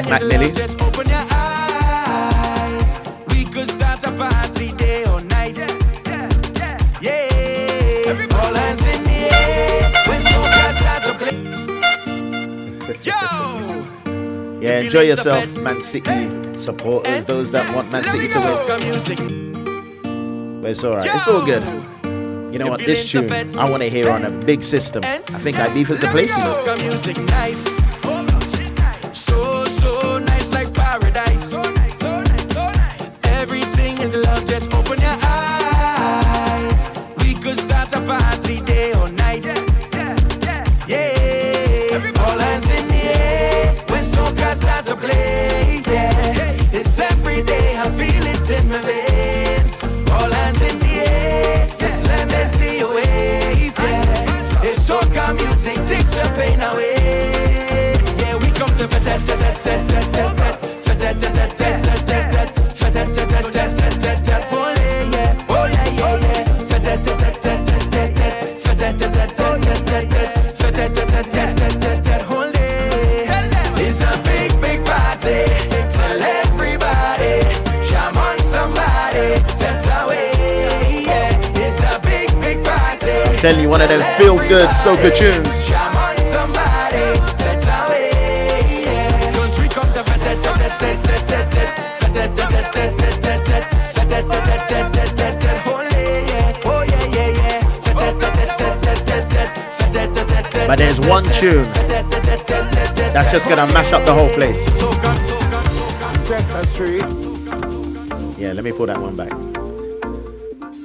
To 0.00 0.18
play. 0.18 0.52
Yo. 13.02 13.12
Yeah, 14.60 14.78
enjoy 14.80 15.02
yourself, 15.02 15.58
Man 15.60 15.80
City 15.82 16.56
supporters, 16.56 17.24
those 17.26 17.50
that 17.50 17.74
want 17.74 17.90
Man 17.92 18.04
City 18.04 18.28
to 18.28 18.38
win. 18.38 18.56
But 20.62 20.70
it's 20.70 20.82
alright. 20.82 21.14
It's 21.14 21.28
all 21.28 21.44
good. 21.44 21.62
You 22.52 22.58
know 22.58 22.68
what? 22.68 22.80
This 22.80 23.10
tune 23.10 23.30
I 23.58 23.68
want 23.68 23.82
to 23.82 23.90
hear 23.90 24.08
on 24.10 24.24
a 24.24 24.30
big 24.30 24.62
system. 24.62 25.04
I 25.04 25.18
think 25.18 25.56
Ibiza's 25.58 26.00
the 26.00 26.08
place. 26.08 26.30
You 26.36 26.44
know. 26.44 27.73
Telling 83.44 83.60
you, 83.60 83.68
one 83.68 83.82
of 83.82 83.90
them 83.90 84.00
feel 84.16 84.38
good 84.48 84.66
soca 84.70 85.14
tunes. 85.14 85.68
But 100.66 100.78
there's 100.78 100.98
one 101.00 101.24
tune 101.24 101.70
that's 103.12 103.30
just 103.30 103.46
gonna 103.46 103.66
mash 103.74 103.92
up 103.92 104.06
the 104.06 104.14
whole 104.14 104.30
place. 104.30 104.66
Yeah, 108.38 108.54
let 108.54 108.64
me 108.64 108.72
pull 108.72 108.86
that 108.86 108.98
one 108.98 109.14
back. 109.14 109.32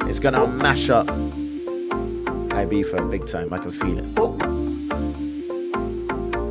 It's 0.09 0.19
gonna 0.19 0.45
mash 0.45 0.89
up 0.89 1.07
Ibiza 2.69 3.09
big 3.09 3.25
time. 3.25 3.51
I 3.51 3.57
can 3.57 3.71
feel 3.71 3.97
it. 3.97 4.05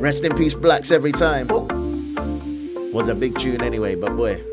Rest 0.01 0.25
in 0.25 0.35
peace, 0.35 0.53
blacks 0.53 0.91
every 0.91 1.13
time. 1.13 1.47
Was 2.91 3.07
a 3.07 3.15
big 3.15 3.39
tune 3.39 3.63
anyway, 3.63 3.95
but 3.95 4.17
boy, 4.17 4.43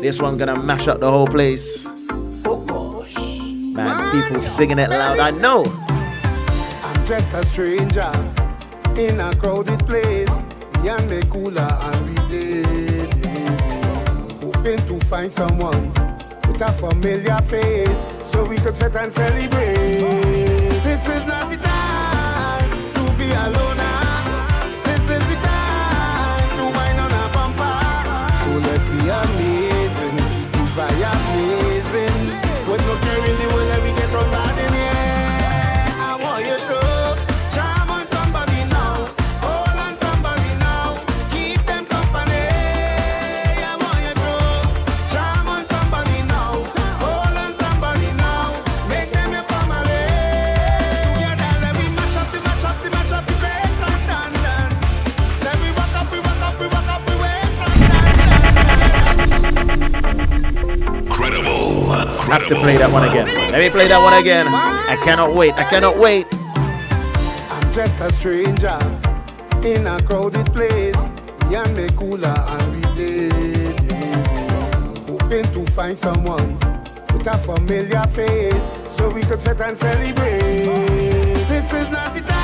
this 0.00 0.18
one 0.18 0.38
gonna 0.38 0.58
mash 0.58 0.88
up 0.88 1.00
the 1.00 1.10
whole 1.10 1.26
place. 1.26 1.84
Gosh. 2.42 3.16
Man, 3.74 4.10
people 4.12 4.40
singing 4.40 4.78
it 4.78 4.88
loud. 4.88 5.18
I 5.18 5.30
know. 5.30 5.64
I'm 6.82 7.04
just 7.04 7.30
a 7.34 7.44
stranger 7.44 8.10
in 8.96 9.20
a 9.20 9.34
crowded 9.36 9.84
place. 9.84 10.46
And 10.82 11.10
me 11.10 11.20
cooler 11.28 11.60
and 11.60 12.06
we 12.08 12.14
did. 12.28 13.12
Hoping 14.42 14.78
to 14.86 14.98
find 15.04 15.30
someone 15.30 15.92
with 16.46 16.62
a 16.62 16.72
familiar 16.80 17.36
face 17.42 18.19
so 18.32 18.44
we 18.44 18.56
could 18.56 18.76
fit 18.76 18.94
and 18.96 19.12
celebrate. 19.12 19.98
This 20.86 21.08
is 21.08 21.24
not 21.26 21.50
the 21.50 21.56
time 21.56 22.70
to 22.94 23.02
be 23.18 23.28
alone. 23.46 23.78
This 24.84 25.04
is 25.16 25.22
the 25.30 25.36
time 25.48 26.48
to 26.58 26.64
wine 26.76 26.98
on 27.04 27.10
a 27.10 27.26
bumper. 27.34 27.78
So 28.40 28.50
let's 28.68 28.86
be 28.94 29.00
amazing, 29.08 29.49
Have 62.30 62.46
to 62.46 62.54
play 62.54 62.76
that 62.76 62.92
one 62.92 63.02
again. 63.08 63.26
Let 63.26 63.58
me 63.58 63.70
play 63.70 63.88
that 63.88 64.00
one 64.00 64.14
again. 64.22 64.46
I 64.46 64.96
cannot 65.04 65.34
wait. 65.34 65.52
I 65.54 65.64
cannot 65.64 65.98
wait. 65.98 66.26
I'm 67.50 67.72
just 67.72 68.00
a 68.00 68.12
stranger 68.12 68.78
in 69.66 69.84
a 69.84 70.00
crowded 70.02 70.46
place. 70.52 71.10
Me 71.48 71.56
and 71.56 71.76
me 71.76 71.88
cooler 71.96 72.28
and 72.28 72.72
we 72.72 72.82
did. 72.94 73.80
Hoping 75.08 75.42
to 75.54 75.66
find 75.72 75.98
someone 75.98 76.54
with 77.12 77.26
a 77.26 77.36
familiar 77.38 78.04
face 78.04 78.80
so 78.96 79.10
we 79.10 79.22
could 79.22 79.42
fit 79.42 79.60
and 79.60 79.76
celebrate. 79.76 80.66
This 81.48 81.72
is 81.72 81.88
not 81.90 82.14
the 82.14 82.20
time 82.20 82.39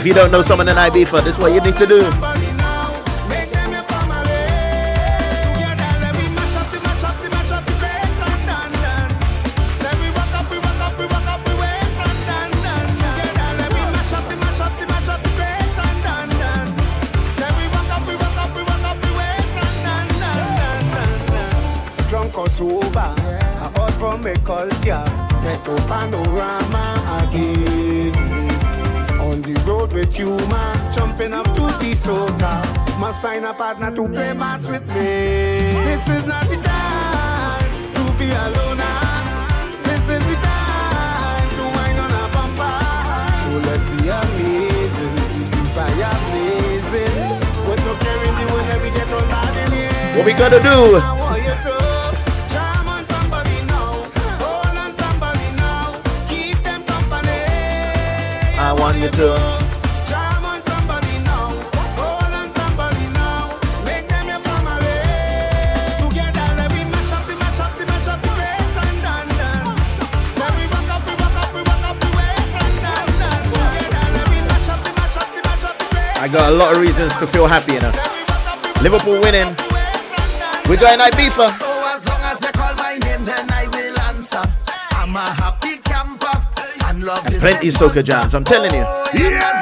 If 0.00 0.06
you 0.06 0.14
don't 0.14 0.32
know 0.32 0.40
someone 0.40 0.66
in 0.66 0.76
Ibiza, 0.76 1.22
this 1.22 1.34
is 1.34 1.38
what 1.38 1.52
you 1.52 1.60
need 1.60 1.76
to 1.76 1.84
do. 1.86 2.39
gotta 50.40 50.58
do. 50.58 50.96
I 58.58 58.72
want 58.72 58.96
you 58.96 59.10
to. 59.10 59.34
I 76.16 76.28
got 76.32 76.50
a 76.50 76.54
lot 76.54 76.74
of 76.74 76.80
reasons 76.80 77.14
to 77.16 77.26
feel 77.26 77.46
happy, 77.46 77.74
you 77.74 77.80
know. 77.80 77.92
Liverpool 78.80 79.20
winning, 79.20 79.54
we're 80.70 80.76
going 80.76 81.00
Ibiza. 81.00 81.50
So 81.58 81.66
as 81.88 82.06
long 82.06 82.20
as 82.22 82.38
they 82.38 82.52
call 82.52 82.74
my 82.76 82.96
name, 82.98 83.24
then 83.24 83.50
I 83.50 83.66
will 83.66 83.98
answer. 84.02 84.42
I'm 84.92 85.16
a 85.16 85.26
happy 85.34 85.78
camper 85.78 86.46
and 86.86 87.02
love 87.02 87.26
and 87.26 87.34
plenty 87.36 87.68
soca 87.68 88.04
jams. 88.04 88.34
I'm 88.34 88.44
telling 88.44 88.72
you. 88.72 88.84
Oh, 88.86 89.10
yes. 89.12 89.59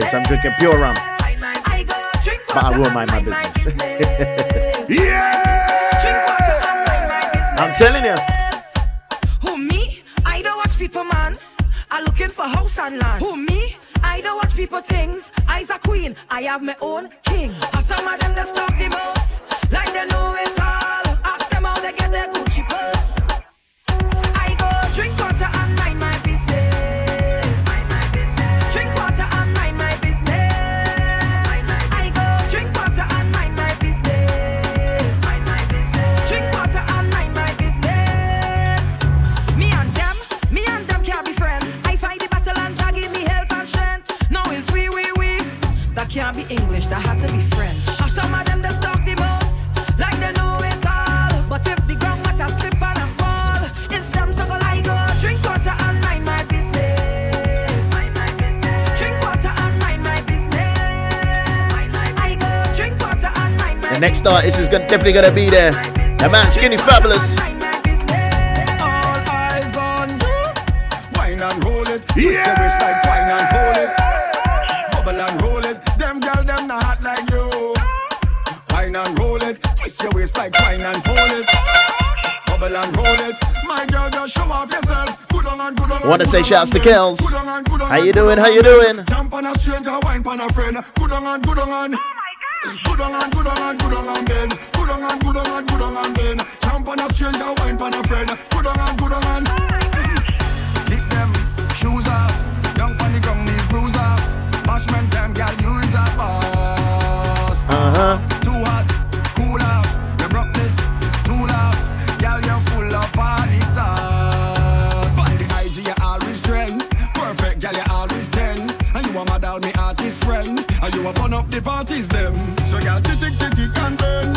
guys. 0.00 0.14
I'm 0.14 0.22
drinking 0.24 0.52
pure 0.58 0.78
rum. 0.78 0.96
But 2.54 2.64
I 2.64 2.78
will 2.78 2.90
mind 2.90 3.10
my 3.10 3.20
business. 3.20 3.74
yeah! 4.88 5.40
I'm 7.58 7.74
telling 7.74 8.04
you. 8.04 8.16
Who 9.42 9.58
me? 9.58 10.02
I 10.24 10.42
don't 10.42 10.56
watch 10.58 10.78
people, 10.78 11.04
man. 11.04 11.38
I 11.90 12.02
looking 12.02 12.28
for 12.28 12.44
house 12.44 12.78
and 12.78 12.98
land. 12.98 13.22
Who 13.22 13.36
me? 13.36 13.76
I 14.02 14.20
don't 14.20 14.36
watch 14.36 14.54
people 14.56 14.80
things. 14.80 15.32
I's 15.48 15.70
a 15.70 15.78
queen. 15.78 16.16
I 16.30 16.42
have 16.42 16.62
my 16.62 16.76
own 16.80 17.08
king. 17.24 17.52
And 17.74 17.84
some 17.84 18.06
of 18.06 18.20
them 18.20 18.34
that 18.34 18.48
stop 18.48 18.70
the 18.78 18.88
most. 18.88 19.21
guest 64.22 64.34
artist 64.34 64.58
is 64.60 64.68
gonna, 64.68 64.88
definitely 64.88 65.12
going 65.12 65.24
to 65.24 65.34
be 65.34 65.50
there. 65.50 65.72
The 66.18 66.28
man 66.30 66.50
Skinny 66.50 66.76
Fabulous. 66.76 67.36
Wanna 86.04 86.26
say 86.26 86.42
shouts 86.42 86.70
to 86.70 86.78
Kels. 86.78 87.20
How 87.88 87.96
you 87.96 88.12
doing? 88.12 88.38
How 88.38 88.48
you 88.48 88.62
doing? 88.62 89.04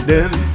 then 0.06 0.55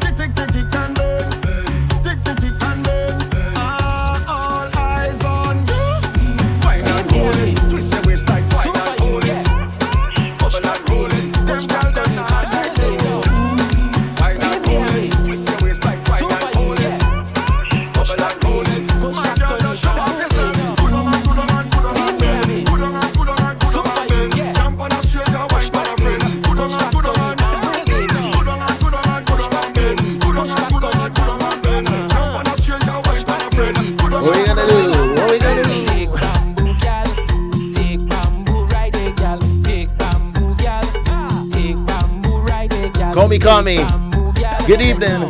me, 43.31 43.39
call 43.39 43.63
me. 43.63 43.77
Good 44.67 44.81
evening. 44.81 45.23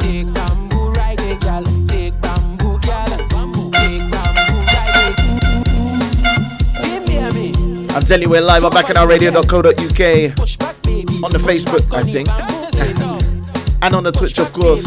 I'm 7.93 8.05
telling 8.05 8.23
you, 8.23 8.31
we're 8.31 8.41
live 8.41 8.65
on 8.65 8.71
bacchanalradio.co.uk 8.71 11.25
on 11.25 11.33
the 11.33 11.39
Facebook, 11.39 11.93
I 11.93 12.05
think, 12.05 12.29
and 13.83 13.95
on 13.95 14.05
the 14.05 14.13
Twitch, 14.13 14.39
of 14.39 14.51
course. 14.55 14.85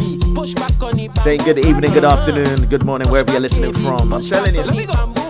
Saying 1.24 1.42
good 1.42 1.60
evening, 1.60 1.92
good 1.92 2.06
afternoon, 2.06 2.66
good 2.68 2.84
morning, 2.84 3.12
wherever 3.12 3.32
you're 3.32 3.42
listening 3.42 3.74
from. 3.74 4.12
I'm 4.12 4.24
telling 4.24 4.56
you. 4.56 5.23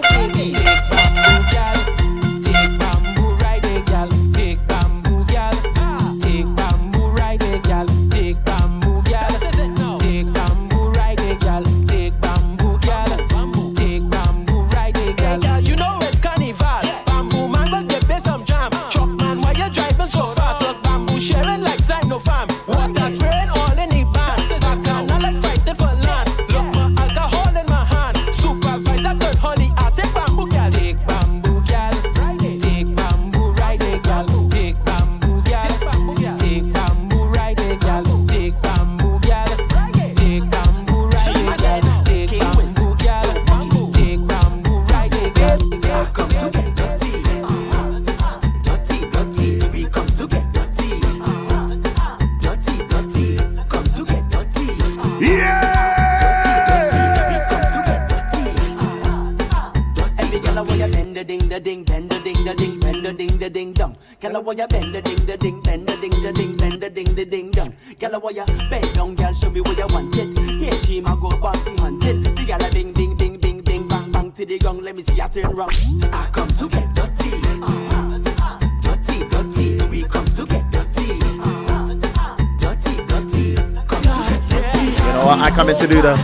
do 85.93 86.01
that. 86.01 86.17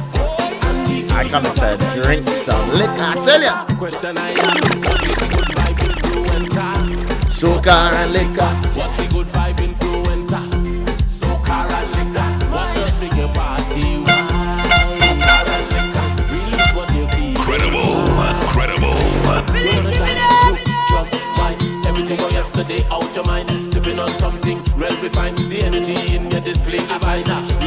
I 1.11 1.29
come 1.29 1.43
to 1.43 2.01
drink 2.01 2.27
some 2.29 2.69
liquor, 2.71 3.05
I 3.05 3.15
tell 3.21 3.41
ya. 3.41 3.65
Soca 7.29 7.75
and 8.01 8.11
liquor. 8.11 8.49
What's 8.73 8.97
the 8.97 9.05
good 9.13 9.27
vibe 9.27 9.59
influencer? 9.67 10.43
Soca 11.05 11.57
and 11.77 11.89
liquor. 11.95 12.29
What 12.49 12.67
does 12.75 12.95
make 12.99 13.19
a 13.21 13.27
party? 13.37 14.03
Credible, 17.45 17.93
credible. 18.53 18.97
Release, 19.53 19.83
give 19.93 20.09
it 20.13 20.17
up. 20.17 20.57
Everything 21.85 22.17
from 22.17 22.31
yesterday 22.31 22.81
out 22.91 23.15
your 23.15 23.25
mind. 23.25 23.49
Sipping 23.71 23.99
on 23.99 24.09
something 24.17 24.57
real 24.75 24.95
refined. 25.01 25.37
The 25.37 25.61
energy 25.61 26.15
in 26.15 26.31
your 26.31 26.41
display. 26.41 26.79
Advisor. 26.79 27.58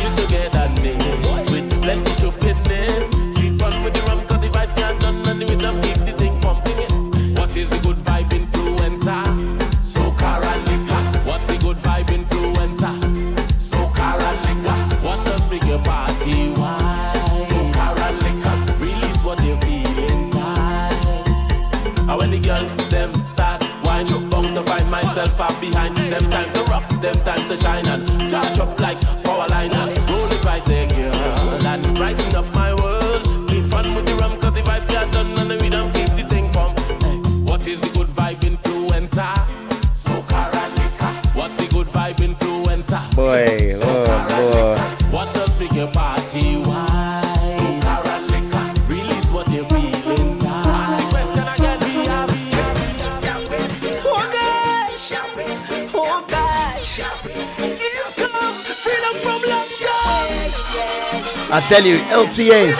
tell 61.73 61.87
you, 61.87 61.97
LTA, 62.13 62.75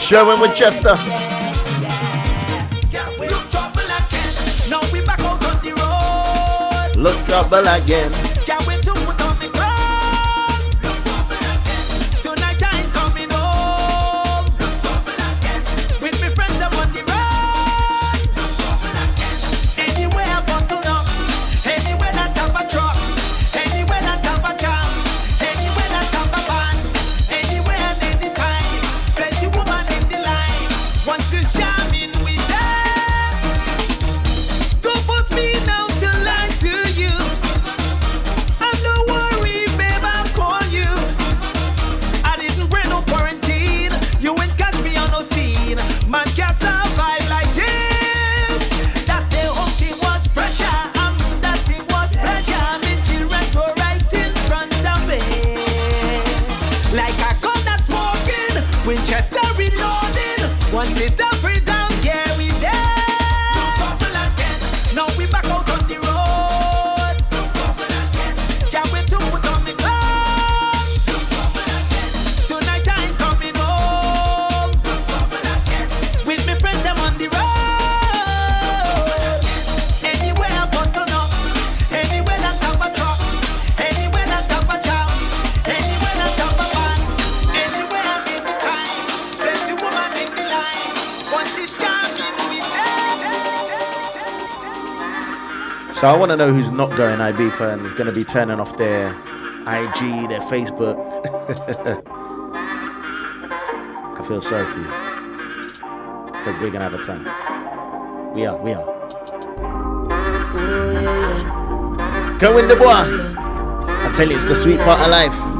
Sherwin 0.00 0.40
with 0.40 0.56
Chester. 0.56 0.96
Look 7.00 7.16
trouble 7.26 7.68
again. 7.68 8.25
So 96.06 96.12
I 96.12 96.16
want 96.16 96.30
to 96.30 96.36
know 96.36 96.52
who's 96.52 96.70
not 96.70 96.96
going 96.96 97.18
Ibiza 97.18 97.72
and 97.72 97.84
is 97.84 97.90
going 97.90 98.08
to 98.08 98.14
be 98.14 98.22
turning 98.22 98.60
off 98.60 98.76
their 98.76 99.08
IG, 99.08 100.28
their 100.28 100.40
Facebook. 100.42 100.96
I 104.16 104.24
feel 104.28 104.40
sorry 104.40 104.66
for 104.66 104.78
you 104.78 104.86
because 106.38 106.56
we're 106.60 106.70
going 106.70 106.74
to 106.74 106.88
have 106.88 106.94
a 106.94 107.02
time. 107.02 107.24
We 108.36 108.46
are, 108.46 108.56
we 108.56 108.72
are. 108.72 108.84
Go 112.38 112.56
in 112.58 112.68
the 112.68 112.76
bois. 112.76 113.02
I 114.06 114.12
tell 114.14 114.28
you, 114.28 114.36
it's 114.36 114.44
the 114.44 114.54
sweet 114.54 114.78
part 114.78 115.00
of 115.00 115.08
life. 115.08 115.55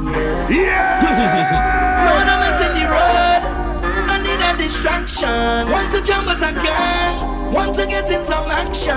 Distraction. 6.06 6.06
Want 6.06 6.06
to 6.06 6.12
jump, 6.12 6.26
but 6.26 6.42
I 6.42 6.52
can't. 6.52 7.52
Want 7.52 7.74
to 7.76 7.86
get 7.86 8.10
in 8.10 8.22
some 8.22 8.50
action. 8.50 8.94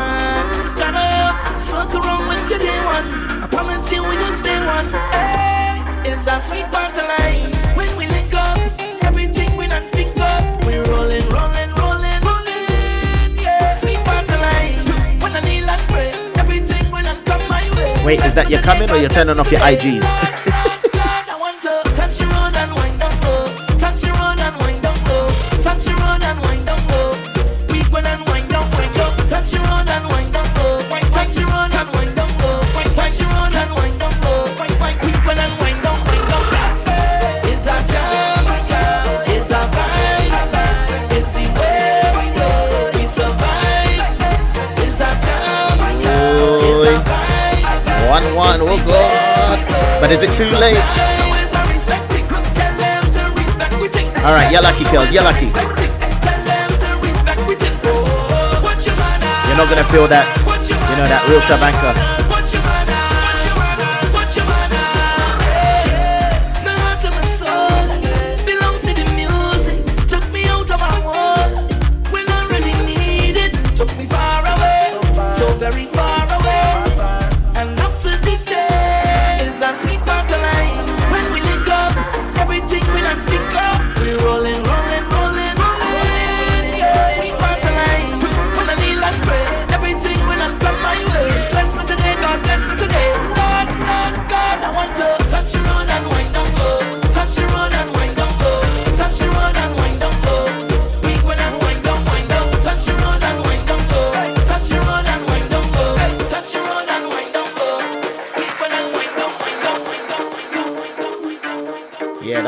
Stand 0.69 0.95
up, 0.95 1.59
circle 1.59 2.01
around 2.01 2.27
with 2.27 2.49
your 2.49 2.59
day 2.59 2.79
one. 2.83 3.43
I 3.43 3.47
promise 3.47 3.91
you 3.91 4.03
we 4.03 4.17
gon' 4.17 4.33
stay 4.33 4.57
one. 4.65 4.89
Hey, 5.11 6.11
it's 6.11 6.27
a 6.27 6.39
sweet 6.39 6.65
part 6.71 6.91
of 6.97 7.05
life. 7.05 7.75
When 7.75 7.95
we 7.97 8.07
link 8.07 8.33
up, 8.33 8.57
everything 9.03 9.55
we 9.57 9.67
sync 9.87 10.17
up. 10.17 10.65
We 10.65 10.77
rolling, 10.77 11.27
rolling, 11.29 11.71
rolling, 11.75 12.21
rolling. 12.21 13.37
Yeah, 13.37 13.75
sweet 13.75 13.99
part 14.05 14.29
of 14.29 14.39
life. 14.39 15.21
When 15.23 15.35
I 15.35 15.41
kneel 15.41 15.69
and 15.69 15.81
pray, 15.89 16.11
everything 16.37 16.91
we 16.91 17.01
done 17.01 17.23
come 17.25 17.47
my 17.49 17.63
way. 17.75 18.05
Wait, 18.05 18.23
is 18.25 18.33
that 18.35 18.49
you're 18.49 18.61
coming 18.61 18.89
or 18.89 18.97
you're 18.97 19.09
turning 19.09 19.39
off 19.39 19.51
your 19.51 19.61
IGs? 19.61 20.35
But 49.99 50.11
is 50.11 50.23
it 50.23 50.33
too 50.33 50.49
late? 50.57 50.79
All 54.23 54.33
right, 54.33 54.51
you're 54.51 54.61
lucky, 54.61 54.83
girls. 54.85 55.11
You're 55.11 55.23
lucky. 55.23 55.47
You're 59.47 59.57
not 59.57 59.69
gonna 59.69 59.83
feel 59.91 60.07
that, 60.07 60.25
you 60.89 60.95
know, 60.95 61.07
that 61.07 61.25
real 61.29 61.41
time 61.41 62.08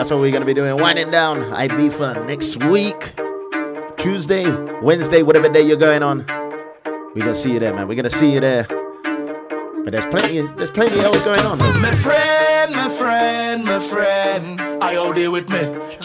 that's 0.01 0.09
what 0.09 0.19
we're 0.19 0.31
gonna 0.31 0.45
be 0.45 0.53
doing. 0.55 0.75
Winding 0.81 1.11
down 1.11 1.41
Ibiza 1.51 2.25
next 2.25 2.57
week. 2.65 3.13
Tuesday, 3.97 4.49
Wednesday, 4.81 5.21
whatever 5.21 5.47
day 5.47 5.61
you're 5.61 5.77
going 5.77 6.01
on. 6.01 6.25
We're 7.13 7.23
gonna 7.23 7.35
see 7.35 7.53
you 7.53 7.59
there, 7.59 7.71
man. 7.71 7.87
We're 7.87 7.93
gonna 7.93 8.09
see 8.09 8.33
you 8.33 8.39
there. 8.39 8.63
But 8.63 9.91
there's 9.91 10.07
plenty 10.07 10.41
there's 10.57 10.71
plenty 10.71 10.99
else 11.01 11.23
going 11.23 11.41
on. 11.41 11.59
My 11.83 11.93
friend, 11.93 12.71
my 12.73 12.89
friend, 12.89 13.63
my 13.63 13.77
friend. 13.77 14.59
I 14.81 14.95
all 14.95 15.13
day 15.13 15.27
with 15.27 15.47
me. 15.51 15.59
Bad 15.59 15.99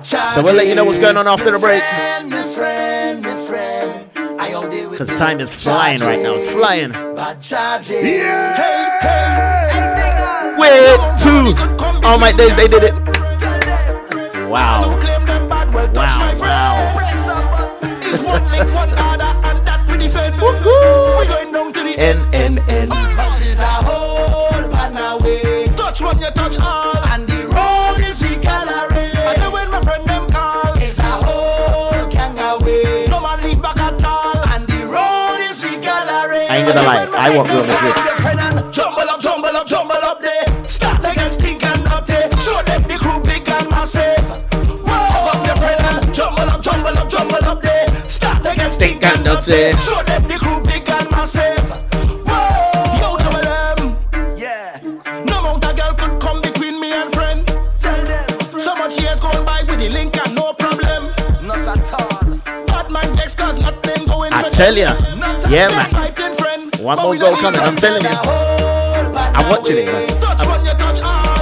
chargy. 0.00 0.34
So 0.34 0.42
we'll 0.42 0.52
let 0.52 0.66
you 0.66 0.74
know 0.74 0.84
what's 0.84 0.98
going 0.98 1.16
on 1.16 1.26
after 1.26 1.50
the 1.50 1.58
break. 1.58 1.82
My 2.28 2.42
friend, 2.54 3.22
my 3.22 3.46
friend. 3.46 4.10
I 4.38 4.52
all 4.52 4.68
day 4.68 4.84
with 4.84 4.98
Because 4.98 5.18
time 5.18 5.40
is 5.40 5.54
flying 5.54 6.00
right 6.00 6.20
now. 6.22 6.34
It's 6.34 6.50
flying. 6.50 6.92
Bad 6.92 7.38
chargy. 7.40 8.02
Yeah. 8.02 8.56
Hey, 8.56 9.08
hey. 9.08 9.49
Way 10.60 10.92
two. 11.16 11.54
All 12.04 12.18
my 12.18 12.32
days 12.32 12.54
they 12.54 12.68
did 12.68 12.84
it. 12.84 12.92
Wow. 14.46 14.98
Wow, 15.94 16.34
wow. 16.36 16.96
It's 17.80 18.22
one 18.22 18.44
link, 18.52 18.74
one 18.74 18.90
order, 18.90 19.32
and 19.48 19.64
that 19.64 19.88
we 19.88 19.96
defend. 19.96 20.34
We 20.36 21.26
going 21.26 21.52
down 21.52 21.72
to 21.72 21.82
the 21.82 21.94
N 21.98 22.28
N 22.34 22.58
N. 22.68 22.88
Cause 22.90 23.40
it's 23.46 23.60
a 23.60 23.64
whole 23.64 24.68
banner 24.68 25.16
way. 25.24 25.68
Touch 25.76 26.02
one, 26.02 26.18
you 26.20 26.30
touch 26.30 26.58
all. 26.60 26.98
And 27.08 27.26
the 27.26 27.46
road 27.46 28.00
is 28.04 28.20
we 28.20 28.36
gallery. 28.36 29.08
And 29.16 29.40
then 29.40 29.52
when 29.52 29.70
my 29.70 29.80
friend 29.80 30.04
them 30.04 30.28
call, 30.28 30.74
it's 30.76 30.98
a 30.98 31.02
whole 31.02 32.06
gang 32.10 32.38
away. 32.38 33.06
No 33.08 33.20
man 33.20 33.42
leave 33.42 33.62
back 33.62 33.78
at 33.78 34.04
all. 34.04 34.36
And 34.50 34.66
the 34.66 34.84
road 34.84 35.38
is 35.40 35.62
we 35.62 35.78
gallery. 35.78 36.46
I 36.50 36.56
ain't 36.58 36.66
gonna 36.68 36.82
lie. 36.86 37.08
I 37.16 37.34
want 37.34 37.48
Real 37.48 37.64
Madrid. 37.64 37.96
Your 38.04 38.16
stink 49.50 49.74
and 49.74 49.76
dirty. 49.76 49.82
Show 49.82 50.02
them 50.04 50.22
the 50.28 50.36
crew 50.38 50.62
big 50.62 50.88
and 50.88 51.10
massive. 51.10 51.66
Yo, 53.00 53.16
double 53.18 53.46
M. 53.46 54.36
Yeah. 54.36 54.78
No 55.24 55.38
amount 55.40 55.64
of 55.64 55.76
girl 55.76 55.94
could 55.94 56.20
come 56.20 56.40
between 56.42 56.80
me 56.80 56.92
and 56.92 57.12
friend. 57.12 57.46
Tell 57.78 58.00
them. 58.06 58.28
So 58.58 58.74
much 58.74 59.00
years 59.00 59.20
gone 59.20 59.44
by 59.44 59.62
with 59.62 59.78
the 59.78 59.88
link 59.88 60.16
and 60.16 60.34
no 60.34 60.52
problem. 60.54 61.12
Not 61.46 61.66
at 61.66 61.92
all. 61.92 62.36
Bad 62.66 62.90
man 62.90 63.16
vex 63.16 63.34
cause 63.34 63.58
nothing 63.60 64.06
going 64.06 64.32
I 64.32 64.48
tell 64.48 64.76
ya. 64.76 64.94
Yeah, 65.48 65.68
man. 65.68 65.90
fighting 65.90 66.34
friend. 66.34 66.76
One 66.76 66.98
more 66.98 67.16
goal 67.16 67.36
coming. 67.36 67.60
I'm 67.60 67.76
telling 67.76 68.02
you. 68.02 68.10
I'm 68.10 69.48
watching 69.50 69.78
it, 69.78 69.86
man. 69.86 70.06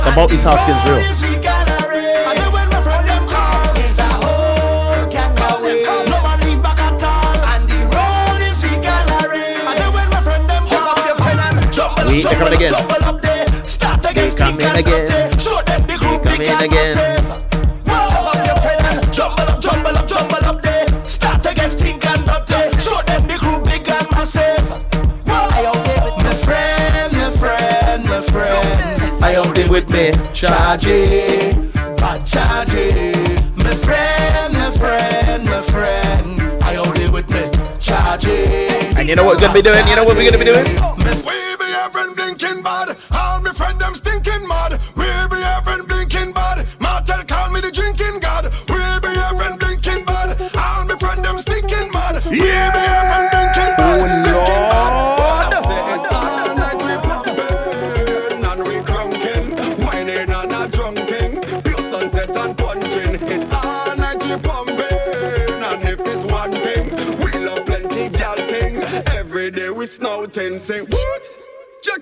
The 0.04 0.12
multitasking's 0.16 0.84
real. 0.88 1.38
We 12.19 12.25
they 12.25 12.35
coming 12.35 12.55
again. 12.55 12.71
Coming 12.71 12.91
again. 12.99 13.31
Coming 14.37 14.66
again. 16.66 17.23
Jumble 19.12 19.47
up, 19.47 19.61
jumble 19.61 19.97
up, 19.97 20.09
jumble 20.09 20.45
up 20.45 20.61
there. 20.61 20.89
Start 21.07 21.47
against 21.47 21.79
Stink 21.79 22.05
and 22.05 22.25
Dirty. 22.25 22.77
Show 22.83 23.01
them 23.03 23.29
the 23.29 23.37
crew 23.39 23.62
big 23.62 23.89
and 23.89 24.11
massive. 24.11 24.66
I 25.29 25.64
out 25.64 25.85
there 25.87 26.03
with 26.03 26.16
my 26.25 26.35
friend, 26.35 27.12
my 27.12 27.31
friend, 27.31 28.05
my 28.07 28.21
friend. 28.23 29.23
I 29.23 29.37
out 29.37 29.55
there 29.55 29.71
with 29.71 29.89
me, 29.89 30.11
Chargy, 30.35 31.73
bad 31.99 32.23
Chargy. 32.23 33.14
My 33.57 33.71
friend, 33.77 34.55
my 34.55 34.71
friend, 34.73 35.45
my 35.45 35.62
friend. 35.62 36.41
I 36.64 36.75
out 36.75 36.97
there 36.97 37.12
with 37.12 37.31
me, 37.31 37.43
Chargy. 37.79 38.99
And 38.99 39.09
you 39.09 39.14
know 39.14 39.23
what 39.23 39.37
we're 39.37 39.43
gonna 39.43 39.55
be 39.55 39.62
doing? 39.62 39.87
You 39.87 39.95
know 39.95 40.03
what 40.03 40.16
we're 40.16 40.29
gonna 40.29 40.45
be 40.45 40.51
doing? 40.51 41.38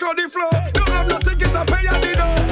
on 0.06 0.16
the 0.16 0.28
floor. 0.28 0.50
Don't 0.72 0.88
have 0.88 1.08
nothing, 1.08 1.38
to 1.38 1.60
a 1.60 1.64
pay 1.64 1.86
at 1.88 2.02
the 2.02 2.14
door. 2.14 2.45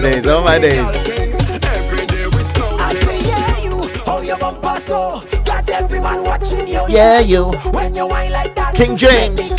my 0.00 0.10
days, 0.10 0.26
oh 0.26 0.44
my 0.44 0.58
days. 0.58 1.08
Yeah, 6.88 7.20
you. 7.20 7.52
When 7.72 7.94
you 7.94 8.06
wine 8.06 8.32
like 8.32 8.54
that, 8.54 8.74
King 8.74 8.96
James 8.96 9.50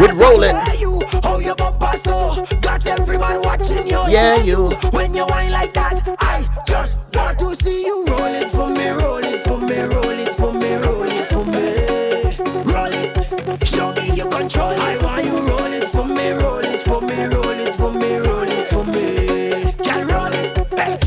with 0.00 0.18
Rollin. 0.18 0.54
Yeah, 0.54 0.72
you, 0.74 1.00
Hold 1.22 1.42
your 1.44 1.54
bumper 1.54 1.96
so 1.96 2.44
got 2.60 2.86
every 2.86 3.18
man 3.18 3.42
watching 3.42 3.86
you. 3.86 4.02
Yeah, 4.08 4.36
you. 4.42 4.70
When 4.92 5.14
you 5.14 5.26
wine 5.26 5.52
like 5.52 5.74
that, 5.74 6.02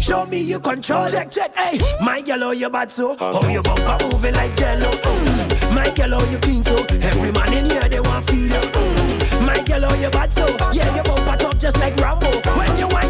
Show 0.10 0.26
me 0.26 0.40
you 0.40 0.60
control. 0.60 1.08
Check, 1.08 1.30
check, 1.30 1.56
hey. 1.56 1.80
My 2.04 2.22
girl, 2.22 2.46
oh, 2.46 2.50
you 2.52 2.68
bad 2.68 2.90
so. 2.90 3.12
Uh-huh. 3.14 3.42
Oh, 3.44 3.48
your 3.48 3.62
bumper 3.62 3.96
moving 4.08 4.34
like 4.34 4.56
jello. 4.58 4.90
Mm. 4.90 5.76
My 5.76 5.88
girl, 5.94 6.16
oh, 6.16 6.32
you 6.32 6.40
clean 6.40 6.64
so. 6.64 6.78
Every 6.90 7.32
man 7.32 7.54
in 7.54 7.66
here, 7.66 7.88
they 7.88 8.00
want 8.00 8.26
feel 8.26 8.40
you. 8.40 8.70
Mm. 8.74 9.46
My 9.46 9.62
girl, 9.62 9.86
oh, 9.86 9.94
you 10.02 10.10
bad 10.10 10.34
so. 10.34 10.46
Uh-huh. 10.46 10.72
Yeah, 10.74 10.96
your 10.96 11.04
bumper 11.04 11.38
top 11.38 11.60
just 11.60 11.78
like 11.78 11.96
Rambo. 11.98 12.26
When 12.58 12.76
you 12.80 12.88
want 12.88 13.09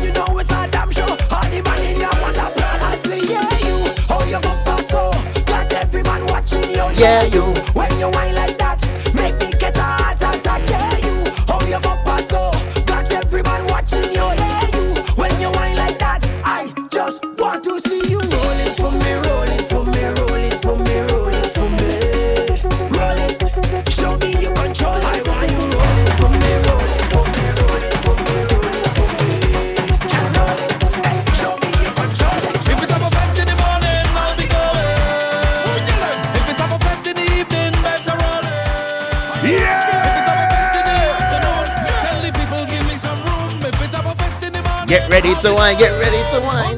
Ready 45.09 45.33
to 45.41 45.51
wine, 45.51 45.75
get 45.79 45.89
ready 45.99 46.17
to 46.31 46.39
wine. 46.39 46.77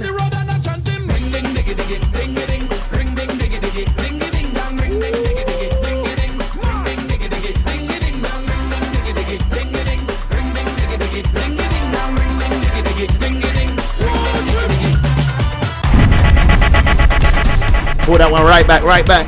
Pull 18.06 18.18
that 18.18 18.30
one 18.32 18.44
right 18.46 18.66
back, 18.66 18.84
right 18.84 19.06
back. 19.06 19.28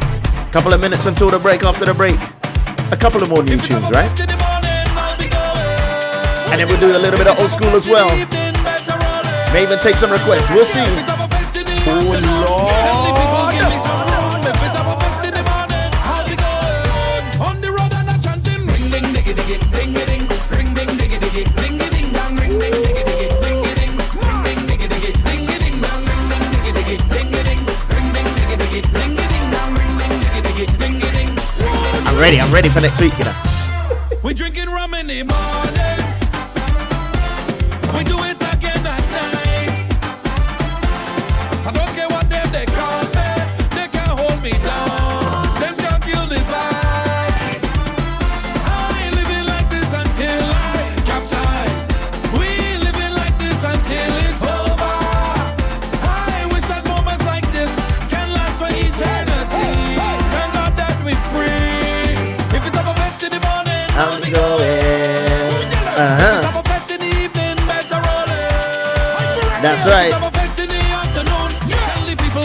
Couple 0.54 0.74
of 0.74 0.80
minutes 0.80 1.06
until 1.08 1.30
the 1.30 1.39
break, 1.39 1.64
after 1.64 1.84
the 1.84 1.93
break. 1.93 2.16
A 2.91 2.97
couple 2.97 3.22
of 3.22 3.30
more 3.30 3.43
new 3.43 3.58
tunes, 3.58 3.91
right? 3.91 4.10
And 6.51 6.60
then 6.60 6.68
we'll 6.70 6.80
do 6.80 6.95
a 6.95 6.99
little 6.99 7.18
bit 7.18 7.28
of 7.28 7.38
old 7.38 7.51
school 7.51 7.76
as 7.76 7.89
well. 7.89 8.42
May 9.54 9.62
even 9.62 9.78
take 9.78 9.97
some 9.97 10.12
requests. 10.12 10.49
We'll 10.49 10.66
see. 10.66 10.82
Oh, 11.86 12.47
Lord. 12.49 12.74
I'm 32.08 32.20
ready. 32.20 32.41
I'm 32.41 32.51
ready 32.51 32.70
for 32.70 32.82
next 32.82 32.99
week, 32.99 33.16
you 33.20 33.26
know. 33.26 33.42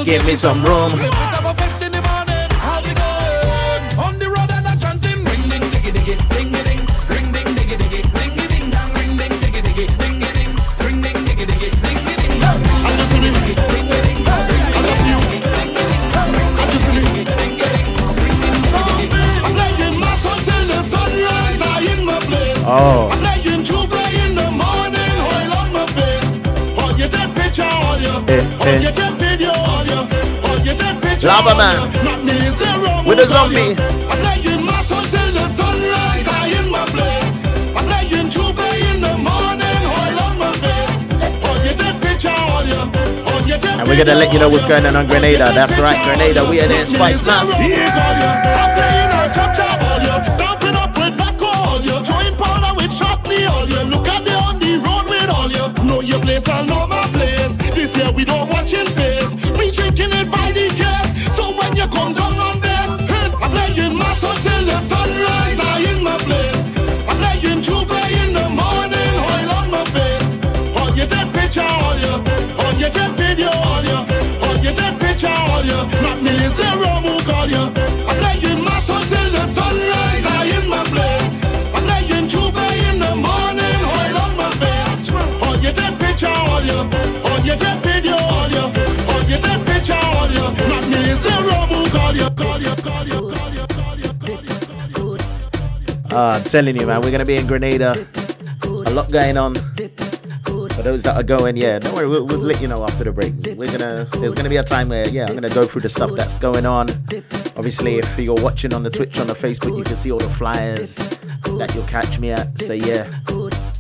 give 0.09 0.25
me 0.25 0.35
some 0.35 0.65
room. 0.65 1.38
Lava 31.23 31.55
man. 31.57 31.83
With 33.05 33.19
a 33.19 33.27
zombie. 33.27 33.59
I'm 33.59 33.67
in. 33.67 33.79
I'm 37.77 37.89
in 38.15 39.01
the 39.01 39.17
morning. 39.19 39.79
And 43.81 43.89
we're 43.89 43.97
gonna 43.97 44.15
let 44.15 44.33
you 44.33 44.39
know 44.39 44.49
what's 44.49 44.65
going 44.65 44.87
on 44.87 44.95
on 44.95 45.07
Grenada. 45.09 45.53
That's 45.53 45.77
right, 45.79 46.01
Grenada. 46.05 46.49
We 46.49 46.61
are 46.61 46.69
there, 46.69 46.85
Spicemas. 46.85 47.51
Look 53.89 54.09
at 54.09 54.25
the 54.25 54.33
on 54.35 54.59
the 54.61 54.79
road 54.87 55.09
with 55.09 55.29
all 55.29 55.51
you. 55.51 55.69
Know 55.85 56.01
your 56.01 56.21
place 56.21 56.47
know 56.47 56.87
my 56.87 57.09
place. 57.11 57.57
This 57.75 57.97
year 57.97 58.13
we 58.13 58.25
don't. 58.25 58.49
Picture 75.59 75.75
all 75.75 75.89
you. 75.89 76.03
Not 76.03 76.19
who 77.03 77.19
call 77.25 77.49
you. 77.49 77.65
I'm 78.07 78.65
mass 78.65 78.89
until 78.89 79.33
the 79.33 79.47
sunrise. 79.47 80.25
I 80.27 80.45
in 80.57 80.69
my 80.69 80.85
place. 80.85 81.45
I'm 81.75 81.85
J'ouvert 82.29 82.75
in 82.89 82.99
the 83.01 83.15
morning. 83.17 83.81
Oil 83.97 84.19
on 84.23 84.37
my 84.37 84.51
face. 84.63 85.11
On 85.13 85.61
your 85.61 85.73
jet 85.73 85.99
picture 85.99 86.29
all 86.29 86.63
you. 86.63 86.79
On 87.31 87.45
your 87.45 87.57
jet 87.57 87.79
video 87.83 88.17
all 88.17 88.49
you. 88.49 88.65
On 89.13 89.29
your 89.29 89.41
jet 89.41 89.67
picture 89.67 89.95
all 89.95 90.31
you. 90.31 90.47
Not 90.69 90.85
who 91.69 91.91
call 91.91 92.15
you. 92.15 92.31
Call 92.31 92.61
you. 92.61 92.75
Call 92.77 93.03
you. 93.03 93.67
Call 93.67 93.99
you. 93.99 95.19
Uh, 96.11 96.39
I'm 96.39 96.45
telling 96.45 96.77
you, 96.77 96.87
man, 96.87 97.01
we're 97.01 97.11
gonna 97.11 97.25
be 97.25 97.37
in 97.37 97.47
Grenada. 97.47 98.07
A 98.63 98.91
lot 98.91 99.11
going 99.11 99.37
on. 99.37 99.68
Those 100.89 101.03
that 101.03 101.17
are 101.17 101.23
going, 101.23 101.59
yeah, 101.59 101.79
don't 101.79 101.95
worry, 101.95 102.09
we'll, 102.09 102.25
we'll 102.25 102.39
let 102.39 102.63
you 102.63 102.67
know 102.67 102.83
after 102.83 103.05
the 103.05 103.13
break. 103.13 103.35
We're 103.59 103.71
gonna, 103.71 104.09
there's 104.21 104.33
gonna 104.33 104.49
be 104.49 104.57
a 104.57 104.65
time 104.65 104.89
where, 104.89 105.07
yeah, 105.07 105.27
I'm 105.27 105.35
gonna 105.35 105.51
go 105.51 105.67
through 105.67 105.83
the 105.83 105.91
stuff 105.91 106.13
that's 106.13 106.35
going 106.35 106.65
on. 106.65 106.89
Obviously, 107.59 107.99
if 107.99 108.19
you're 108.19 108.43
watching 108.43 108.73
on 108.73 108.85
the 108.85 108.89
Twitch, 108.89 109.21
on 109.21 109.27
the 109.27 109.35
Facebook, 109.35 109.77
you 109.77 109.85
can 109.85 109.99
see 109.99 110.11
all 110.11 110.19
the 110.19 110.31
flyers 110.31 110.97
that 110.97 111.71
you'll 111.75 111.85
catch 111.89 112.19
me 112.19 112.31
at. 112.31 112.59
So 112.63 112.73
yeah, 112.73 113.07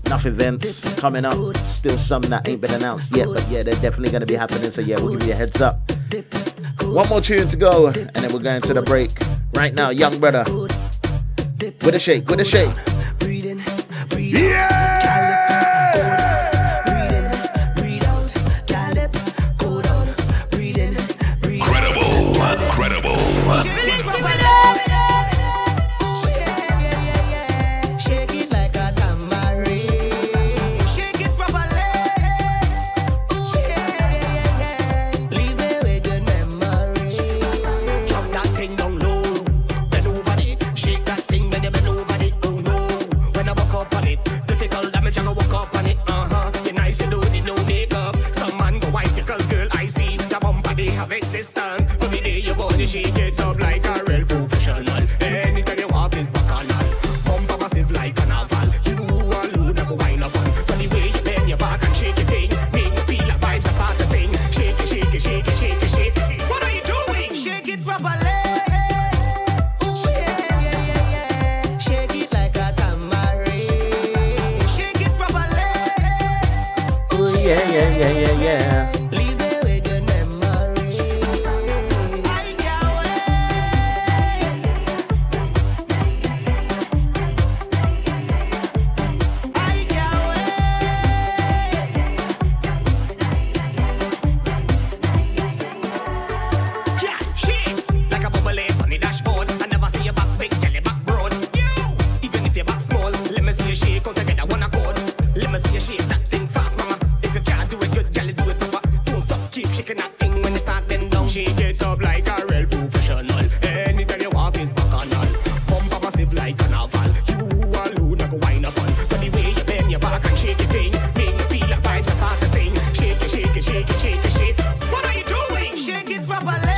enough 0.04 0.26
events 0.26 0.84
coming 0.96 1.24
up. 1.24 1.56
Still 1.64 1.96
some 1.96 2.20
that 2.24 2.46
ain't 2.46 2.60
been 2.60 2.74
announced 2.74 3.16
yet, 3.16 3.28
but 3.28 3.48
yeah, 3.48 3.62
they're 3.62 3.74
definitely 3.76 4.10
gonna 4.10 4.26
be 4.26 4.34
happening. 4.34 4.70
So 4.70 4.82
yeah, 4.82 4.96
we'll 4.96 5.16
give 5.16 5.26
you 5.26 5.32
a 5.32 5.36
heads 5.36 5.62
up. 5.62 5.90
One 6.82 7.08
more 7.08 7.22
tune 7.22 7.48
to 7.48 7.56
go, 7.56 7.86
and 7.86 8.10
then 8.10 8.34
we're 8.34 8.40
going 8.40 8.60
to 8.60 8.74
the 8.74 8.82
break. 8.82 9.12
Right 9.54 9.72
now, 9.72 9.88
young 9.88 10.20
brother. 10.20 10.44
With 10.46 11.94
a 11.94 11.98
shake, 11.98 12.28
with 12.28 12.40
a 12.40 12.44
shake. 12.44 12.87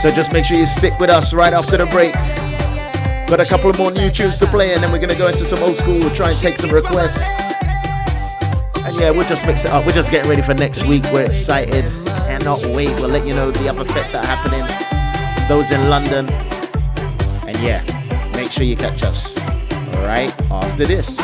So 0.01 0.11
just 0.11 0.33
make 0.33 0.47
sure 0.47 0.57
you 0.57 0.65
stick 0.65 0.99
with 0.99 1.11
us 1.11 1.35
right 1.35 1.53
after 1.53 1.77
the 1.77 1.85
break. 1.85 2.15
Got 3.29 3.39
a 3.39 3.45
couple 3.45 3.69
of 3.69 3.77
more 3.77 3.91
new 3.91 4.11
tunes 4.11 4.39
to 4.39 4.47
play, 4.47 4.73
and 4.73 4.83
then 4.83 4.91
we're 4.91 4.99
gonna 4.99 5.15
go 5.15 5.29
into 5.29 5.45
some 5.45 5.63
old 5.63 5.77
school. 5.77 5.99
We'll 5.99 6.15
try 6.15 6.31
and 6.31 6.41
take 6.41 6.57
some 6.57 6.71
requests. 6.71 7.23
And 8.83 8.97
yeah, 8.99 9.11
we'll 9.11 9.29
just 9.29 9.45
mix 9.45 9.67
it 9.67 9.71
up. 9.71 9.85
We're 9.85 9.93
just 9.93 10.11
getting 10.11 10.31
ready 10.31 10.41
for 10.41 10.55
next 10.55 10.87
week. 10.87 11.05
We're 11.13 11.27
excited. 11.27 11.85
Cannot 12.07 12.65
wait. 12.75 12.89
We'll 12.97 13.11
let 13.11 13.27
you 13.27 13.35
know 13.35 13.51
the 13.51 13.69
other 13.69 13.85
fetes 13.85 14.13
that 14.13 14.25
are 14.25 14.27
happening. 14.27 14.65
Those 15.49 15.71
in 15.71 15.91
London. 15.91 16.31
And 17.47 17.59
yeah, 17.63 17.83
make 18.35 18.51
sure 18.51 18.65
you 18.65 18.77
catch 18.77 19.03
us. 19.03 19.37
Right 20.07 20.35
after 20.51 20.87
this. 20.87 21.19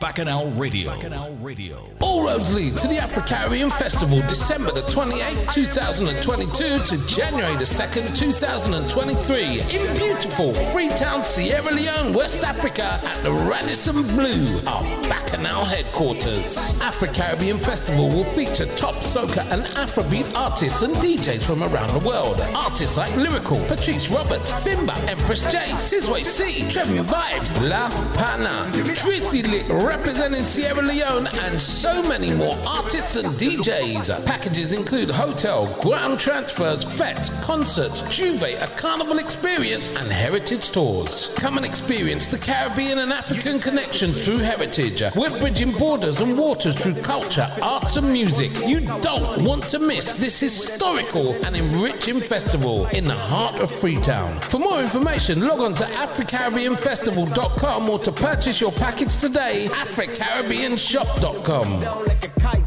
Bacchanal 0.00 0.50
Radio. 0.50 0.90
Bacchanal 0.90 1.36
Radio. 1.36 1.94
All 2.14 2.22
roads 2.22 2.54
lead 2.54 2.76
to 2.76 2.86
the 2.86 2.98
Afro-Caribbean 2.98 3.70
Festival, 3.70 4.20
December 4.28 4.70
the 4.70 4.82
28th, 4.82 5.52
2022 5.52 6.78
to 6.96 7.06
January 7.08 7.56
the 7.56 7.64
2nd, 7.64 8.16
2023 8.16 9.60
in 9.62 9.96
beautiful 9.96 10.54
Freetown, 10.70 11.24
Sierra 11.24 11.72
Leone, 11.72 12.12
West 12.14 12.44
Africa 12.44 13.00
at 13.02 13.20
the 13.24 13.32
Radisson 13.32 14.04
Blu, 14.14 14.60
our 14.64 14.84
Bacchanal 15.08 15.64
headquarters. 15.64 16.56
Afro-Caribbean 16.80 17.58
Festival 17.58 18.08
will 18.08 18.30
feature 18.32 18.66
top 18.76 18.94
soca 19.02 19.44
and 19.50 19.64
Afrobeat 19.74 20.32
artists 20.36 20.82
and 20.82 20.94
DJs 20.94 21.42
from 21.42 21.64
around 21.64 22.00
the 22.00 22.06
world. 22.06 22.40
Artists 22.54 22.96
like 22.96 23.10
Lyrikal, 23.14 23.66
Patrice 23.66 24.08
Roberts, 24.08 24.52
Bimba, 24.62 24.96
Empress 25.10 25.42
J, 25.50 25.58
Sizway 25.78 26.24
C, 26.24 26.60
Trevin 26.68 27.02
Vibes, 27.02 27.52
La 27.68 27.88
Pana, 28.14 28.70
Trissy 28.94 29.42
Lit 29.50 29.68
representing 29.68 30.44
Sierra 30.44 30.80
Leone, 30.80 31.26
and 31.26 31.60
so 31.60 32.03
many 32.08 32.32
more 32.32 32.56
artists 32.66 33.16
and 33.16 33.28
DJs. 33.34 34.24
Packages 34.26 34.72
include 34.72 35.10
hotel, 35.10 35.66
ground 35.80 36.18
transfers, 36.18 36.84
fetes, 36.84 37.30
concerts, 37.44 38.02
J'ouvert, 38.02 38.62
a 38.62 38.66
carnival 38.76 39.18
experience, 39.18 39.88
and 39.88 40.12
heritage 40.12 40.70
tours. 40.70 41.30
Come 41.36 41.56
and 41.56 41.64
experience 41.66 42.28
the 42.28 42.38
Caribbean 42.38 42.98
and 42.98 43.12
African 43.12 43.58
connection 43.58 44.12
through 44.12 44.38
heritage. 44.38 45.02
We're 45.14 45.38
bridging 45.40 45.72
borders 45.72 46.20
and 46.20 46.38
waters 46.38 46.78
through 46.78 47.00
culture, 47.02 47.50
arts, 47.62 47.96
and 47.96 48.12
music. 48.12 48.52
You 48.66 48.80
don't 49.00 49.44
want 49.44 49.64
to 49.70 49.78
miss 49.78 50.12
this 50.12 50.38
historical 50.40 51.32
and 51.44 51.56
enriching 51.56 52.20
festival 52.20 52.86
in 52.86 53.04
the 53.04 53.14
heart 53.14 53.60
of 53.60 53.70
Freetown. 53.70 54.40
For 54.42 54.58
more 54.58 54.80
information, 54.80 55.46
log 55.46 55.60
on 55.60 55.74
to 55.74 55.84
africaribbeanfestival.com 55.84 57.88
or 57.88 57.98
to 57.98 58.12
purchase 58.12 58.60
your 58.60 58.72
package 58.72 59.16
today, 59.18 59.68
africaribbeanshop.com. 59.68 61.93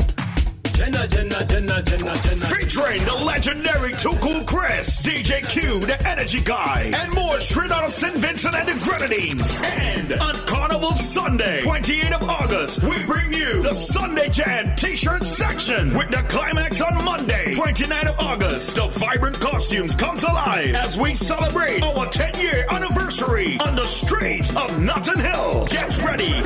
Jenna, 0.82 1.06
Jenna, 1.06 1.46
Jenna. 1.46 2.14
Featuring 2.46 3.04
the 3.04 3.14
legendary 3.14 3.92
Too 3.92 4.16
Cool 4.20 4.42
Chris, 4.42 5.02
DJ 5.06 5.48
Q, 5.48 5.86
the 5.86 6.08
Energy 6.08 6.40
Guy, 6.40 6.90
and 6.92 7.14
more 7.14 7.38
straight 7.38 7.70
out 7.70 7.84
of 7.84 7.92
St. 7.92 8.16
Vincent 8.16 8.52
and 8.52 8.66
the 8.66 8.84
Grenadines. 8.84 9.60
And 9.62 10.12
on 10.14 10.34
Carnival 10.44 10.96
Sunday, 10.96 11.60
28th 11.60 12.20
of 12.20 12.28
August, 12.28 12.82
we 12.82 13.06
bring 13.06 13.32
you 13.32 13.62
the 13.62 13.74
Sunday 13.74 14.28
Jam 14.30 14.74
T-shirt 14.74 15.24
section 15.24 15.94
with 15.94 16.10
the 16.10 16.24
climax 16.28 16.80
on 16.80 17.04
Monday, 17.04 17.52
29th 17.52 18.08
of 18.08 18.18
August. 18.18 18.74
The 18.74 18.88
vibrant 18.88 19.38
costumes 19.38 19.94
comes 19.94 20.24
alive 20.24 20.74
as 20.74 20.98
we 20.98 21.14
celebrate 21.14 21.80
our 21.84 22.06
10-year 22.06 22.66
anniversary 22.70 23.56
on 23.60 23.76
the 23.76 23.86
streets 23.86 24.50
of 24.56 24.80
Notting 24.80 25.20
Hill. 25.20 25.66
Get 25.66 25.96
ready. 26.02 26.42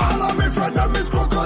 All 0.00 0.22
of 0.22 0.38
me 0.38 0.48
friend 0.50 0.74
them 0.74 0.96
is 0.96 1.08
crocodile. 1.10 1.41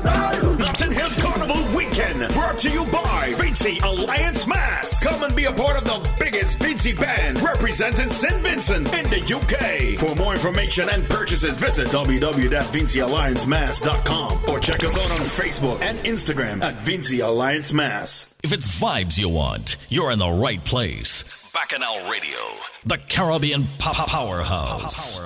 Brought 2.56 2.62
to 2.62 2.72
you 2.72 2.86
by 2.86 3.34
Vincy 3.34 3.78
Alliance 3.82 4.46
Mas. 4.46 4.98
Come 5.00 5.24
and 5.24 5.36
be 5.36 5.44
a 5.44 5.52
part 5.52 5.76
of 5.76 5.84
the 5.84 6.10
biggest 6.18 6.58
Vincy 6.58 6.98
band 6.98 7.38
representing 7.42 8.08
St. 8.08 8.42
Vincent 8.42 8.86
in 8.94 9.04
the 9.10 9.20
UK. 9.20 9.98
For 9.98 10.16
more 10.16 10.32
information 10.32 10.88
and 10.88 11.06
purchases, 11.06 11.58
visit 11.58 11.88
www.vincialliancemass.com 11.88 14.48
or 14.48 14.58
check 14.58 14.82
us 14.84 14.96
out 14.96 15.10
on 15.20 15.26
Facebook 15.26 15.82
and 15.82 15.98
Instagram 15.98 16.62
at 16.62 16.76
Vincy 16.76 17.22
Alliance 17.22 17.74
Mas. 17.74 18.26
If 18.46 18.52
it's 18.52 18.80
vibes 18.80 19.18
you 19.18 19.28
want, 19.28 19.76
you're 19.88 20.12
in 20.12 20.20
the 20.20 20.30
right 20.30 20.64
place. 20.64 21.50
Bacchanal 21.52 22.08
Radio, 22.08 22.38
the 22.84 22.96
Caribbean 22.96 23.66
po- 23.76 23.92
po- 23.92 24.06
powerhouse. 24.06 25.18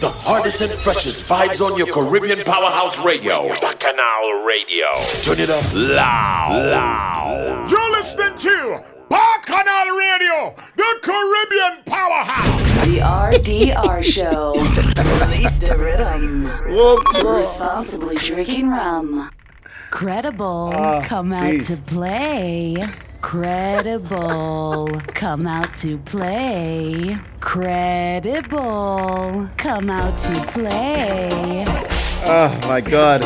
The 0.00 0.08
hardest 0.08 0.62
and 0.62 0.70
freshest 0.70 1.30
vibes 1.30 1.60
on 1.60 1.76
your 1.76 1.88
Caribbean 1.88 2.42
powerhouse 2.42 3.04
radio. 3.04 3.50
Bacchanal 3.50 4.46
Radio. 4.46 4.86
Turn 5.22 5.40
it 5.40 5.50
up 5.50 5.62
loud. 5.74 6.70
Loud. 6.72 7.70
You're 7.70 7.90
listening 7.90 8.38
to 8.38 8.82
Bacchanal 9.10 9.94
Radio, 9.94 10.54
the 10.74 11.00
Caribbean 11.02 11.84
powerhouse. 11.84 12.86
The 12.86 13.00
RDR 13.02 14.02
Show. 14.02 14.54
Release 15.26 15.58
the 15.58 15.76
rhythm. 15.76 16.46
Responsibly 17.36 18.16
drinking 18.16 18.70
rum. 18.70 19.30
Credible. 19.92 20.72
Ah, 20.74 21.04
come 21.04 21.34
out 21.34 21.50
peace. 21.50 21.68
to 21.68 21.76
play. 21.82 22.76
Credible. 23.20 24.88
come 25.08 25.46
out 25.46 25.76
to 25.76 25.98
play. 25.98 27.18
Credible. 27.40 28.58
Come 29.58 29.90
out 29.90 30.18
to 30.18 30.32
play. 30.50 31.64
Oh 32.24 32.64
my 32.66 32.80
god. 32.80 33.20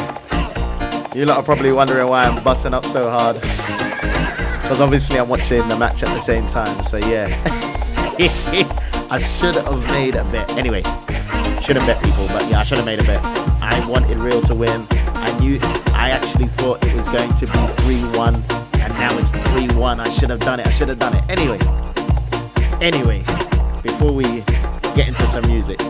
You 1.15 1.25
lot 1.25 1.39
are 1.39 1.45
probably 1.45 1.71
wondering 1.71 2.09
why 2.09 2.25
I'm 2.25 2.43
busting 2.43 2.75
up 2.75 2.85
so 2.85 3.09
hard. 3.09 3.41
Because 4.61 4.81
obviously 4.81 5.21
I'm 5.21 5.29
watching 5.29 5.67
the 5.69 5.77
match 5.79 6.03
at 6.03 6.09
the 6.09 6.21
same 6.21 6.49
time, 6.49 6.77
so 6.83 6.97
yeah. 6.97 7.27
I 9.09 9.21
should 9.21 9.55
have 9.55 9.81
made 9.87 10.17
a 10.17 10.25
bet. 10.25 10.51
Anyway, 10.59 10.83
should 11.63 11.77
have 11.77 11.87
bet 11.87 12.03
people, 12.03 12.27
but 12.27 12.45
yeah, 12.51 12.59
I 12.59 12.65
should 12.65 12.79
have 12.79 12.87
made 12.87 13.01
a 13.01 13.05
bet. 13.05 13.56
I 13.67 13.85
wanted 13.89 14.19
Real 14.19 14.41
to 14.43 14.55
win. 14.55 14.87
I 14.91 15.37
knew, 15.41 15.59
I 15.93 16.11
actually 16.11 16.47
thought 16.47 16.85
it 16.87 16.95
was 16.95 17.07
going 17.09 17.33
to 17.35 17.47
be 17.47 17.83
3 17.83 18.17
1, 18.17 18.35
and 18.35 18.95
now 18.95 19.19
it's 19.19 19.31
3 19.31 19.69
1. 19.77 20.01
I 20.01 20.09
should 20.11 20.31
have 20.31 20.41
done 20.41 20.61
it. 20.61 20.67
I 20.67 20.71
should 20.71 20.89
have 20.89 20.99
done 20.99 21.15
it. 21.17 21.25
Anyway, 21.29 21.59
anyway, 22.81 23.25
before 23.83 24.13
we 24.13 24.43
get 24.95 25.09
into 25.09 25.27
some 25.27 25.45
music, 25.47 25.81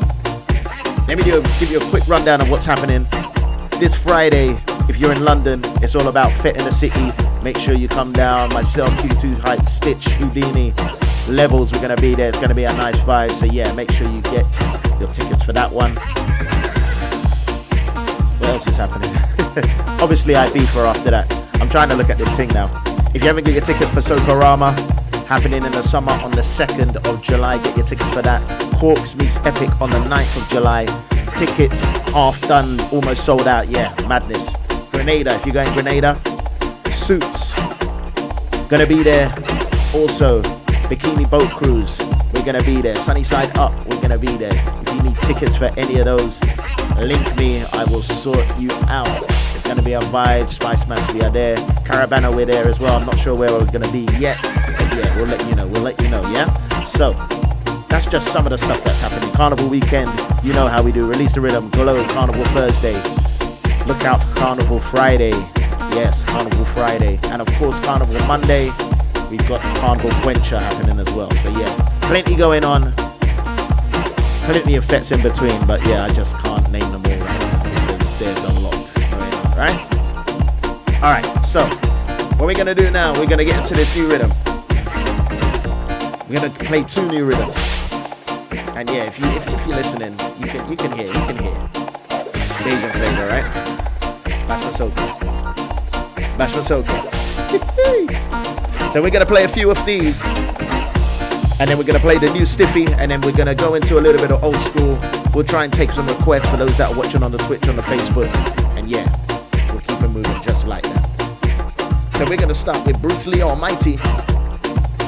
let 1.07 1.19
me 1.19 1.23
do 1.23 1.43
give 1.61 1.71
you 1.71 1.79
a 1.79 1.91
quick 1.91 2.07
rundown 2.09 2.41
of 2.41 2.51
what's 2.51 2.65
happening 2.65 3.07
this 3.79 3.95
Friday. 3.95 4.57
If 4.89 4.99
you're 4.99 5.13
in 5.13 5.25
London, 5.25 5.61
it's 5.83 5.95
all 5.95 6.09
about 6.09 6.33
Fit 6.33 6.57
in 6.57 6.65
the 6.65 6.73
City. 6.73 7.13
Make 7.43 7.59
sure 7.59 7.75
you 7.75 7.89
come 7.89 8.13
down. 8.13 8.53
Myself, 8.55 8.91
Q2 8.99 9.39
Hype, 9.39 9.69
Stitch, 9.69 10.09
Houdini, 10.15 10.73
Levels. 11.29 11.73
We're 11.73 11.83
gonna 11.83 11.97
be 11.97 12.15
there. 12.15 12.29
It's 12.29 12.39
gonna 12.39 12.55
be 12.55 12.65
a 12.65 12.73
nice 12.73 12.99
vibe. 13.01 13.33
So 13.33 13.47
yeah, 13.47 13.73
make 13.75 13.91
sure 13.91 14.09
you 14.11 14.23
get 14.23 14.47
your 14.99 15.09
tickets 15.09 15.43
for 15.43 15.53
that 15.53 15.71
one. 15.71 15.97
What 18.47 18.53
else 18.53 18.69
is 18.69 18.77
happening? 18.77 19.11
Obviously, 20.01 20.37
after 20.37 21.11
that. 21.11 21.27
I'm 21.55 21.69
trying 21.69 21.89
to 21.89 21.97
look 21.97 22.11
at 22.11 22.17
this 22.17 22.31
thing 22.37 22.49
now. 22.51 22.71
If 23.13 23.23
you 23.23 23.27
haven't 23.27 23.43
got 23.43 23.55
your 23.55 23.65
ticket 23.65 23.89
for 23.89 23.99
Sokorama, 23.99 24.73
happening 25.27 25.65
in 25.65 25.73
the 25.73 25.83
summer 25.83 26.13
on 26.13 26.31
the 26.31 26.43
2nd 26.43 27.05
of 27.09 27.21
July, 27.23 27.61
get 27.65 27.77
your 27.77 27.85
ticket 27.85 28.07
for 28.15 28.23
that. 28.23 28.41
Hawks 28.75 29.17
meets 29.17 29.39
Epic 29.39 29.69
on 29.81 29.91
the 29.91 29.99
9th 29.99 30.41
of 30.41 30.49
July. 30.49 30.85
Tickets 31.37 31.83
half 32.13 32.41
done, 32.43 32.81
almost 32.93 33.25
sold 33.25 33.49
out. 33.49 33.69
Yeah, 33.69 33.93
madness. 34.07 34.55
Grenada, 34.93 35.35
if 35.35 35.45
you're 35.45 35.53
going 35.53 35.73
Grenada, 35.73 36.15
Suits, 36.93 37.53
gonna 38.69 38.87
be 38.87 39.03
there. 39.03 39.27
Also, 39.93 40.41
Bikini 40.87 41.29
Boat 41.29 41.51
Cruise, 41.51 42.01
we're 42.33 42.45
gonna 42.45 42.63
be 42.63 42.81
there. 42.81 42.95
Sunnyside 42.95 43.59
Up, 43.59 43.75
we're 43.87 44.01
gonna 44.01 44.19
be 44.19 44.37
there. 44.37 44.55
If 44.55 44.95
you 44.95 45.03
need 45.03 45.17
tickets 45.23 45.57
for 45.57 45.69
any 45.77 45.99
of 45.99 46.05
those, 46.05 46.41
link 47.01 47.37
me. 47.37 47.63
I 47.73 47.85
will 47.85 48.03
sort 48.03 48.45
you 48.59 48.71
out. 48.89 49.25
It's 49.55 49.65
gonna 49.65 49.83
be 49.83 49.95
a 49.95 50.01
vibe. 50.01 50.47
Spicemas, 50.47 51.13
we 51.13 51.23
are 51.23 51.31
there. 51.31 51.57
Caribana, 51.85 52.35
we're 52.35 52.47
there 52.47 52.69
as 52.69 52.81
well. 52.81 52.97
I'm 52.97 53.07
not 53.07 53.19
sure 53.19 53.35
where 53.35 53.53
we're 53.53 53.71
gonna 53.71 53.91
be 53.93 54.07
yet, 54.19 54.39
but 54.43 54.97
yeah, 54.97 55.17
we'll 55.17 55.27
let 55.27 55.45
you 55.47 55.55
know. 55.55 55.67
We'll 55.67 55.83
let 55.83 56.01
you 56.01 56.09
know. 56.09 56.23
Yeah. 56.33 56.47
So 56.85 57.13
that's 57.89 58.07
just 58.07 58.33
some 58.33 58.47
of 58.47 58.51
the 58.51 58.59
stuff 58.59 58.83
that's 58.85 59.01
happening. 59.01 59.33
Carnival 59.33 59.69
weekend, 59.69 60.11
you 60.45 60.53
know 60.53 60.69
how 60.69 60.83
we 60.83 60.93
do. 60.93 61.07
Release 61.07 61.35
the 61.35 61.41
rhythm. 61.41 61.71
Glow 61.71 62.07
Carnival 62.09 62.45
Thursday. 62.47 62.95
Look 63.87 64.05
out 64.05 64.23
for 64.23 64.35
Carnival 64.37 64.81
Friday. 64.81 65.31
Yes, 65.93 66.25
Carnival 66.25 66.65
Friday. 66.65 67.19
And 67.25 67.41
of 67.41 67.49
course, 67.55 67.81
Carnival 67.81 68.19
Monday. 68.27 68.71
We've 69.31 69.49
got 69.49 69.61
Carnival 69.79 70.11
Quencher 70.23 70.59
happening 70.59 71.01
as 71.01 71.11
well. 71.13 71.31
So 71.37 71.49
yeah, 71.51 71.99
plenty 72.03 72.37
going 72.37 72.65
on. 72.65 72.95
Plenty 74.47 74.77
of 74.77 74.85
fetes 74.85 75.11
in 75.11 75.21
between, 75.23 75.67
but 75.67 75.85
yeah, 75.89 76.05
I 76.05 76.09
just 76.09 76.37
can't 76.39 76.71
name 76.71 76.89
them 76.93 77.03
all 77.05 77.19
right 77.27 77.89
because 77.89 78.17
there's 78.17 78.45
a 78.45 78.53
lot 78.61 78.95
going 79.11 79.35
on, 79.35 79.59
right? 79.59 79.81
Alright, 81.03 81.45
so 81.45 81.67
what 82.37 82.47
we're 82.47 82.55
gonna 82.55 82.73
do 82.73 82.89
now, 82.93 83.13
we're 83.19 83.27
gonna 83.27 83.45
get 83.45 83.59
into 83.59 83.75
this 83.75 83.93
new 83.97 84.09
rhythm. 84.09 84.33
We're 86.29 86.41
gonna 86.41 86.51
play 86.51 86.85
two 86.85 87.09
new 87.09 87.25
rhythms. 87.25 87.57
And 88.77 88.89
yeah, 88.89 89.07
if 89.07 89.19
you 89.19 89.27
if, 89.31 89.49
if 89.49 89.67
you're 89.67 89.75
listening, 89.75 90.13
you 90.39 90.47
can 90.47 90.71
you 90.71 90.77
can 90.77 90.93
hear, 90.93 91.09
you 91.09 91.13
can 91.13 91.37
hear. 91.39 91.71
Asian 92.67 92.91
flavor, 92.93 93.27
right? 93.27 93.45
Bash 94.47 94.63
Masoka. 96.53 97.13
so 98.93 99.03
we're 99.03 99.11
gonna 99.11 99.27
play 99.27 99.43
a 99.43 99.49
few 99.49 99.73
of 99.73 99.85
these. 99.85 100.25
And 101.59 101.71
then 101.71 101.79
we're 101.79 101.85
gonna 101.85 101.99
play 101.99 102.19
the 102.19 102.31
new 102.33 102.45
Stiffy, 102.45 102.87
and 102.99 103.11
then 103.11 103.23
we're 103.23 103.33
gonna 103.33 103.55
go 103.55 103.75
into 103.75 103.99
a 103.99 104.03
little 104.03 104.21
bit 104.21 104.31
of 104.31 104.45
old 104.45 104.57
school. 104.57 104.99
We'll 105.33 105.45
try 105.45 105.65
and 105.65 105.73
take 105.73 105.91
some 105.91 106.07
requests 106.07 106.47
for 106.51 106.59
those 106.59 106.77
that 106.77 106.93
are 106.93 106.97
watching 106.97 107.23
on 107.23 107.33
the 107.33 107.39
Twitch, 107.39 107.67
on 107.67 107.77
the 107.77 107.83
Facebook, 107.83 108.29
and 108.77 108.87
yeah, 108.87 109.07
we'll 109.71 109.81
keep 109.81 110.03
it 110.03 110.09
moving 110.09 110.43
just 110.43 110.67
like 110.67 110.83
that. 110.83 112.13
So 112.17 112.27
we're 112.29 112.37
gonna 112.37 112.55
start 112.55 112.87
with 112.87 113.01
Bruce 113.01 113.27
Lee 113.27 113.41
Almighty, 113.41 113.99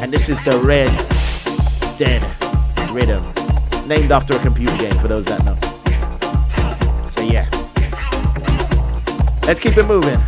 and 0.01 0.11
this 0.11 0.31
is 0.31 0.43
the 0.43 0.59
Red 0.61 0.89
Dead 1.99 2.23
Rhythm, 2.91 3.25
named 3.87 4.11
after 4.11 4.35
a 4.35 4.39
computer 4.39 4.77
game 4.79 4.99
for 4.99 5.09
those 5.09 5.27
that 5.27 5.45
know. 5.45 5.57
So 7.05 7.23
yeah, 7.23 7.47
let's 9.47 9.61
keep 9.61 9.77
it 9.77 9.85
moving. 9.85 10.19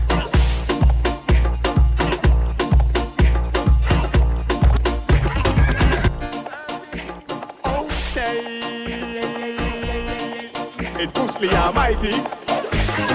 righteously 11.41 11.57
almighty. 11.57 12.11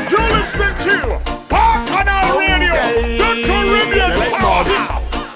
You're 0.10 0.30
listening 0.32 0.76
to 0.80 1.22
Bacchanal 1.50 2.38
Radio, 2.40 2.74
the 3.18 3.44
Caribbean 3.46 4.32
Powerhouse. 4.32 5.36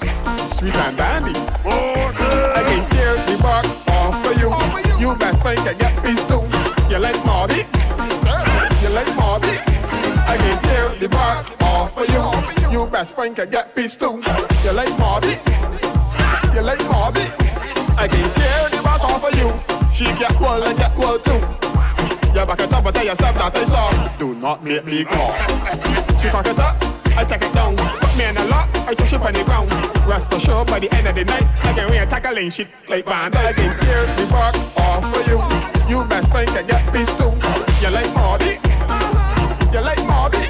Sweet 0.52 0.74
and 0.74 0.96
dandy. 0.96 1.32
I 1.64 2.62
can 2.66 2.88
tear 2.88 3.14
the 3.26 3.42
bark 3.42 3.66
off 3.88 4.24
for 4.24 4.32
you. 4.32 4.50
You 4.98 5.16
best 5.16 5.42
think 5.42 5.60
I 5.60 5.74
get 5.74 6.02
peace 6.04 6.24
too. 6.24 6.42
You 6.90 6.98
like 6.98 7.24
Marty? 7.24 7.64
You 8.82 8.88
like 8.90 9.14
Marty? 9.16 9.58
I 10.26 10.36
can 10.38 10.60
tear 10.62 10.88
the 10.98 11.08
bark 11.08 11.62
off 11.62 11.94
for 11.94 12.04
you. 12.04 12.70
You 12.72 12.86
best 12.86 13.14
think 13.14 13.38
I 13.38 13.46
get 13.46 13.74
peace 13.74 13.96
too. 13.96 14.22
You 14.64 14.72
like 14.72 14.96
Marty? 14.98 15.38
You 16.54 16.62
like 16.62 16.82
Marty? 16.88 17.22
I 17.96 18.08
can 18.08 18.30
tear 18.32 18.68
the 18.70 18.80
bark 18.82 19.02
off 19.02 19.20
for 19.20 19.36
you. 19.36 19.52
She 19.92 20.04
get 20.18 20.38
well 20.40 20.62
and 20.62 20.78
get 20.78 20.89
yourself 23.10 23.34
that 23.42 23.58
is 23.58 23.74
all. 23.74 23.90
Do 24.18 24.38
not 24.38 24.62
make 24.62 24.86
me 24.86 25.02
call. 25.04 25.34
She 26.22 26.30
cock 26.30 26.46
it 26.46 26.58
up, 26.58 26.78
I 27.18 27.24
take 27.26 27.42
it 27.42 27.52
down. 27.52 27.74
Put 27.74 28.14
me 28.16 28.24
in 28.24 28.36
a 28.36 28.44
lock, 28.46 28.70
I 28.86 28.94
push 28.94 29.12
it 29.12 29.20
on 29.20 29.32
the 29.34 29.42
ground. 29.42 29.72
Rest 30.06 30.30
show 30.40 30.64
by 30.64 30.78
the 30.78 30.88
end 30.94 31.08
of 31.08 31.14
the 31.16 31.24
night, 31.24 31.42
I 31.66 31.72
can 31.74 31.90
really 31.90 32.06
tackling 32.06 32.50
shit 32.50 32.68
like 32.88 33.06
band. 33.06 33.34
I 33.34 33.52
can 33.52 33.74
tear 33.82 34.06
the 34.14 34.26
bark 34.30 34.54
off 34.78 35.02
for 35.10 35.22
you. 35.26 35.42
You 35.90 36.06
best 36.06 36.30
think 36.30 36.50
I 36.54 36.62
get 36.62 36.86
bitch 36.94 37.10
too. 37.18 37.34
You 37.82 37.90
like 37.90 38.14
Marty? 38.14 38.62
You 39.74 39.80
like 39.82 40.02
Marty? 40.06 40.46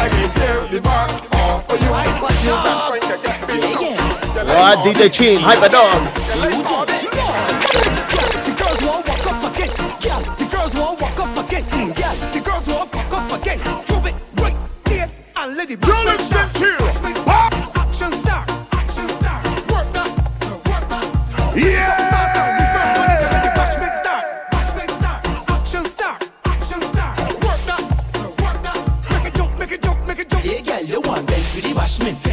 I 0.00 0.08
can 0.08 0.32
tear 0.32 0.64
the 0.72 0.80
bark 0.80 1.12
off 1.36 1.68
for 1.68 1.76
you. 1.76 1.92
You 2.40 2.56
best 2.64 2.80
think 2.88 3.04
I 3.04 3.16
get 3.20 3.38
bitch 3.44 3.68
too. 3.76 3.92
Like 4.48 4.78
oh, 4.78 4.82
DJ 4.84 5.12
Chin, 5.12 5.40
hyper 5.44 5.68
dog. 5.68 6.00
You 6.24 6.40
like 6.40 6.64
Marty? 6.64 7.01
again. 13.42 13.58
Drop 13.86 14.06
it 14.06 14.14
right 14.40 14.56
there 14.84 15.10
and 15.36 15.56
let 15.56 15.70
it 15.70 15.80
be. 15.80 15.86
You're 15.86 16.04
listening 16.04 16.48
to 16.54 16.70
Action 17.74 18.12
Star. 18.12 18.44
Action 18.72 19.08
Star. 19.08 19.42
Work 19.72 19.92
that. 19.92 20.10
Work 20.68 20.88
that. 20.88 21.56
Yeah. 21.56 21.98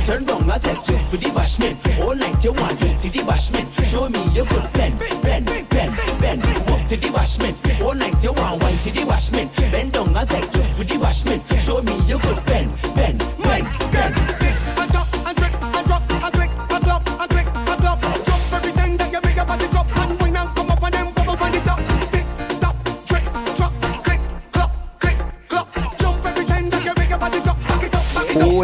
Turn 0.05 0.25
wrong, 0.25 0.49
I 0.49 0.57
take 0.57 0.83
drink 0.85 1.07
for 1.07 1.17
the 1.17 1.27
bashman. 1.27 1.77
All 2.01 2.15
night 2.15 2.43
you 2.43 2.51
want 2.51 2.79
drink 2.79 2.99
to 3.01 3.09
the 3.11 3.19
bashman. 3.19 3.67
Show 3.91 4.09
me 4.09 4.23
your 4.33 4.45
good 4.47 4.73
pen, 4.73 4.97
pen, 4.97 5.21
pen, 5.21 5.45
pen. 5.45 6.39
Walk 6.65 6.87
to 6.87 6.97
the 6.97 7.09
bashman. 7.13 7.53
All 7.79 7.93
night 7.93 8.23
you 8.23 8.33
want 8.33 8.63
wine 8.63 8.79
to 8.79 8.91
the 8.91 9.01
bashman. 9.01 9.71
Bend 9.71 9.91
down, 9.93 10.17
I 10.17 10.25
take 10.25 10.49
drink. 10.49 10.68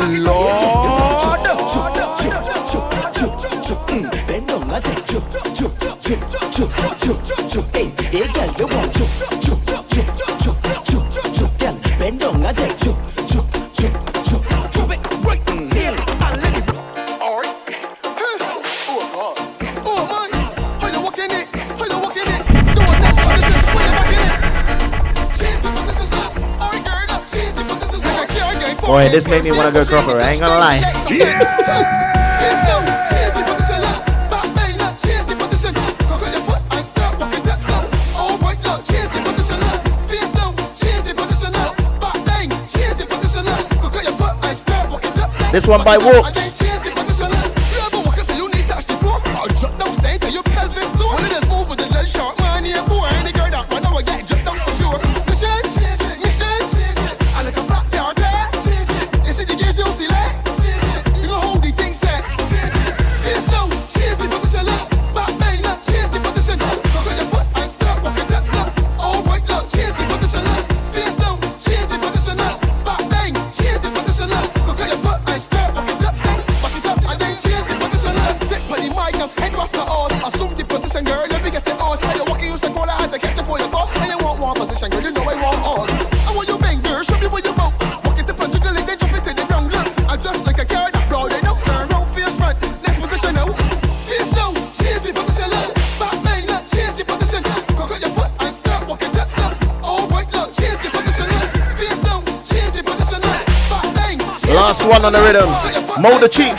lord. 0.01 0.64
This 29.15 29.29
made 29.29 29.45
me 29.45 29.51
wanna 29.53 29.71
go 29.71 29.85
crocker. 29.85 30.19
I 30.19 30.31
ain't 30.31 30.41
gonna 30.41 30.59
lie. 30.59 30.81
This 45.53 45.65
one 45.65 45.85
by 45.85 45.97
Walks. 45.97 46.54
on 105.05 105.13
the 105.13 105.21
rhythm. 105.21 105.49
Mo 106.01 106.17
the 106.17 106.27
chief. 106.27 106.57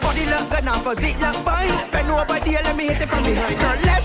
Body 0.00 0.24
look 0.26 0.48
good 0.48 0.64
now, 0.64 0.80
it 0.80 1.18
look 1.18 1.34
fine. 1.44 1.90
Bend 1.90 2.10
over, 2.10 2.38
let 2.62 2.76
me 2.76 2.86
hit 2.86 3.02
it 3.02 3.08
from 3.08 3.24
behind. 3.24 3.97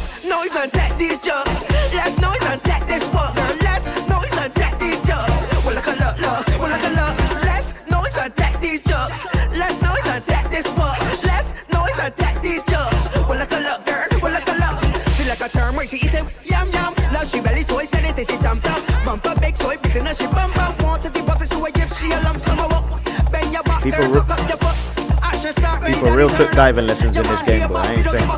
took 26.35 26.51
diving 26.51 26.88
lessons 26.88 27.18
in 27.18 27.23
this 27.23 27.41
game, 27.43 27.68
but 27.69 27.85
I 27.85 27.93
ain't 27.93 28.07
saying. 28.07 28.30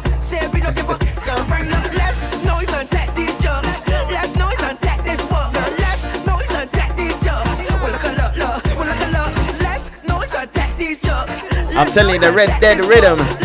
I'm 11.77 11.87
telling 11.87 12.15
you, 12.15 12.19
the 12.21 12.31
Red 12.31 12.61
Dead 12.61 12.79
Rhythm. 12.79 13.44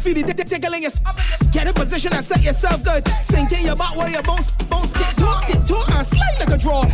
feeling 0.00 0.24
tick- 0.26 0.36
tick- 0.36 0.48
tickling 0.48 0.82
your. 0.82 0.92
Get 1.52 1.66
in 1.66 1.74
position 1.74 2.12
and 2.14 2.24
set 2.24 2.42
yourself 2.42 2.82
good. 2.84 3.06
Sink 3.20 3.52
in 3.52 3.66
your 3.66 3.76
butt 3.76 3.96
while 3.96 4.08
your 4.08 4.22
bones, 4.22 4.52
bones 4.68 4.90
tick 4.92 5.14
tock, 5.16 5.46
tick 5.46 5.60
tock, 5.66 5.88
and 5.90 6.06
slide 6.06 6.36
like 6.40 6.50
a 6.50 6.56
draw. 6.58 6.84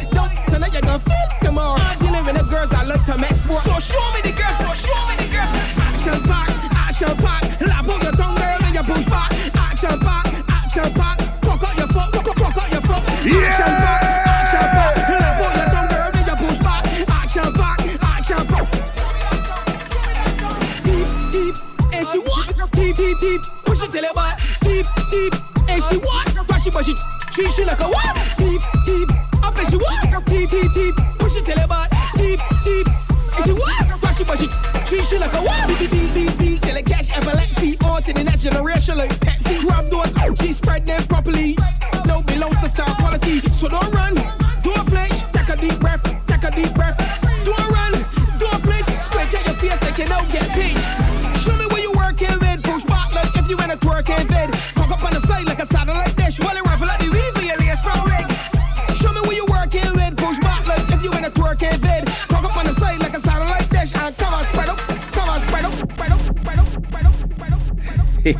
oh 68.26 68.32